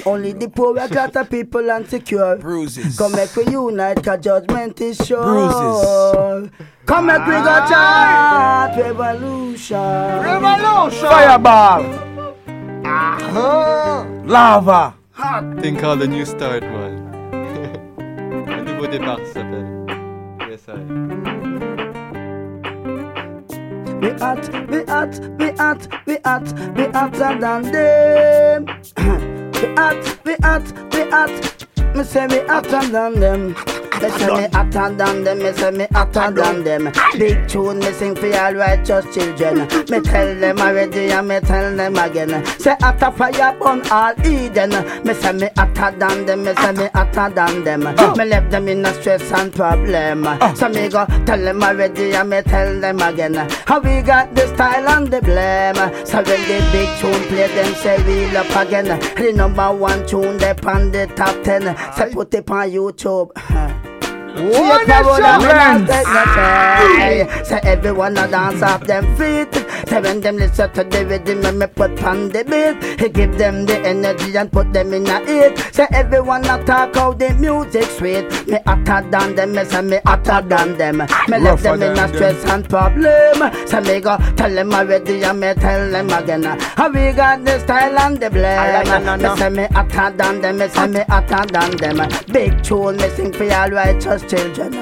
Only 0.04 0.32
the 0.32 0.48
poor 0.50 0.78
are 0.78 0.88
got 0.88 1.14
the 1.14 1.24
people 1.24 1.70
and 1.70 1.88
secure. 1.88 2.36
Bruises. 2.36 2.98
Come 2.98 3.12
make 3.12 3.34
we 3.34 3.46
unite, 3.46 4.04
cause 4.04 4.20
judgment 4.20 4.78
is 4.82 4.98
sure. 4.98 5.22
Bruises. 5.22 6.50
Come 6.84 7.06
make 7.06 7.24
we 7.26 7.32
go 7.32 7.44
ah. 7.46 8.68
chant 8.74 8.84
revolution. 8.84 9.78
Revolution. 9.78 11.08
Fireball. 11.08 11.82
Uh-huh. 12.84 14.04
Lava. 14.24 14.94
Thing 15.62 15.76
called 15.78 16.02
a 16.02 16.06
new 16.06 16.26
start, 16.26 16.62
man. 16.64 16.98
Un 18.48 18.64
nouveau 18.64 18.86
départ, 18.86 19.18
ça 19.20 19.40
s'appelle. 19.40 19.86
Yes, 20.50 20.68
I. 20.68 21.31
We 24.02 24.10
hot, 24.14 24.68
we 24.68 24.84
hot, 24.84 25.20
we 25.38 25.52
hot, 25.52 25.86
we 26.06 26.18
hot, 26.24 26.52
we 26.76 26.86
hotter 26.86 27.38
than 27.38 27.62
them. 27.70 28.66
we 29.52 29.74
hot, 29.76 30.18
we 30.24 30.34
hot, 30.42 30.92
we 30.92 31.08
hot. 31.08 31.66
Me 31.94 32.04
say 32.04 32.26
me 32.26 32.38
hotter 32.46 32.88
than 32.90 33.20
them. 33.20 33.54
Me 34.00 34.08
say 34.10 34.26
me 34.34 34.48
hotter 34.52 34.94
than 34.96 35.22
them. 35.24 35.38
Me 35.38 35.52
say 35.52 35.70
me 35.70 35.86
hotter 35.92 36.30
than 36.30 36.64
them. 36.64 36.92
Big 37.18 37.46
tune 37.46 37.78
me 37.78 37.92
sing 37.92 38.16
for 38.16 38.34
all 38.36 38.54
righteous 38.54 39.04
children. 39.14 39.58
Me 39.90 40.00
tell 40.00 40.34
them 40.34 40.58
already 40.58 41.12
and 41.12 41.28
me 41.28 41.38
tell 41.40 41.76
them 41.76 41.96
again. 41.96 42.44
Say 42.58 42.74
hotter 42.80 43.12
fire 43.12 43.56
burn 43.58 43.82
all 43.90 44.14
Eden. 44.26 44.70
Me 45.04 45.14
say 45.14 45.32
me 45.32 45.48
hotter 45.56 45.96
than 45.98 46.26
them. 46.26 46.44
Me 46.44 46.54
say 46.54 46.72
me 46.72 46.88
hotter 46.94 47.34
than 47.34 47.62
them. 47.62 47.86
Oh. 47.98 48.14
Me 48.16 48.24
left 48.24 48.50
them 48.50 48.68
in 48.68 48.84
a 48.84 48.94
stress 48.94 49.30
and 49.30 49.52
problem. 49.52 50.26
Oh. 50.26 50.54
So 50.54 50.68
me 50.68 50.88
go 50.88 51.06
tell 51.26 51.38
them 51.38 51.62
already 51.62 52.12
and 52.14 52.30
me 52.30 52.42
tell 52.42 52.80
them 52.80 53.00
again. 53.02 53.34
How 53.66 53.80
we 53.80 54.02
got 54.02 54.34
the 54.34 54.46
style 54.54 54.88
and 54.88 55.08
the 55.08 55.20
blame. 55.20 55.76
So 56.06 56.22
when 56.22 56.40
the 56.48 56.58
big 56.72 56.88
tune 56.98 57.22
play, 57.28 57.48
them 57.54 57.74
say 57.74 58.02
we 58.04 58.36
up 58.36 58.56
again. 58.56 58.86
The 59.14 59.32
number 59.32 59.70
one 59.72 60.06
tune 60.06 60.38
they 60.38 60.54
on 60.64 60.90
the 60.90 61.06
top 61.14 61.44
ten. 61.44 61.76
Put 61.90 62.34
it 62.34 62.50
on 62.50 62.70
YouTube. 62.70 63.88
What 64.34 64.82
a 64.82 64.86
crowd 64.86 65.18
is 65.18 65.24
and 65.24 65.24
that? 65.24 65.40
me 65.40 65.46
not 65.46 65.88
take 65.88 66.06
no 66.06 66.22
try. 66.32 67.42
Say 67.44 67.60
everyone 67.64 68.16
a 68.16 68.28
dance 68.28 68.62
off 68.62 68.82
them 68.86 69.04
feet. 69.16 69.52
Say 69.88 70.00
when 70.00 70.20
them 70.20 70.36
listen 70.36 70.72
to 70.72 70.84
the 70.84 71.06
rhythm 71.06 71.42
when 71.42 71.58
me 71.58 71.66
put 71.66 72.02
on 72.02 72.28
the 72.30 72.44
beat, 72.44 73.00
he 73.00 73.08
give 73.08 73.36
them 73.36 73.66
the 73.66 73.78
energy 73.80 74.34
and 74.36 74.50
put 74.50 74.72
them 74.72 74.92
in 74.94 75.06
a 75.06 75.20
it. 75.26 75.58
Say 75.74 75.86
everyone 75.92 76.44
a 76.46 76.64
talk 76.64 76.94
how 76.94 77.12
the 77.12 77.34
music 77.34 77.84
sweet. 77.84 78.24
Me 78.46 78.58
hotter 78.64 79.06
than 79.10 79.34
them, 79.34 79.52
me 79.52 79.64
say 79.64 79.82
me 79.82 79.98
hotter 80.06 80.40
than 80.48 80.78
them. 80.78 80.98
Me 81.28 81.38
left 81.38 81.62
them 81.62 81.82
in 81.82 81.98
a 81.98 82.08
stress 82.08 82.44
and 82.46 82.68
problem. 82.68 83.66
Say 83.66 83.80
me 83.80 84.00
go 84.00 84.16
tell 84.36 84.50
them 84.54 84.72
already 84.72 85.22
and 85.24 85.40
me 85.40 85.52
tell 85.54 85.90
them 85.90 86.10
again. 86.10 86.44
How 86.44 86.88
we 86.88 87.12
got 87.12 87.44
the 87.44 87.58
style 87.60 87.98
and 87.98 88.18
the 88.18 88.30
blame. 88.30 89.20
Me 89.20 89.36
say 89.36 89.50
me 89.50 89.66
hotter 89.74 90.16
than 90.16 90.40
them, 90.40 90.58
me 90.58 90.68
say 90.68 90.86
me 90.86 91.00
hotter 91.08 91.44
than 91.52 91.76
them. 91.76 92.08
Big 92.32 92.62
tune 92.62 92.96
me 92.96 93.08
sing 93.10 93.32
for 93.32 93.52
all 93.52 93.70
righteous 93.70 94.21
children. 94.28 94.72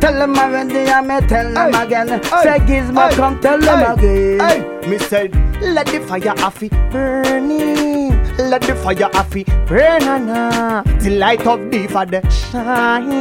Tell 0.00 0.18
them 0.18 0.36
already 0.36 0.78
and 0.78 1.06
me 1.06 1.20
tell 1.28 1.52
them 1.52 1.74
again. 1.74 2.08
Say 2.08 2.58
Gizmo 2.66 3.10
come 3.12 3.40
tell 3.40 3.60
them 3.60 3.98
again. 3.98 4.40
Hey, 4.40 4.88
me 4.88 4.98
said, 4.98 5.32
let 5.62 5.86
the 5.86 6.00
fire 6.00 6.34
off 6.42 6.60
it 6.62 6.72
burning. 6.90 8.10
Let 8.36 8.62
the 8.62 8.74
fire 8.74 9.08
off 9.14 9.36
it 9.36 9.46
burn, 9.68 10.26
na. 10.26 10.82
The 10.82 11.10
light 11.10 11.46
of 11.46 11.70
the 11.70 11.86
Father 11.86 12.22
shine. 12.30 13.12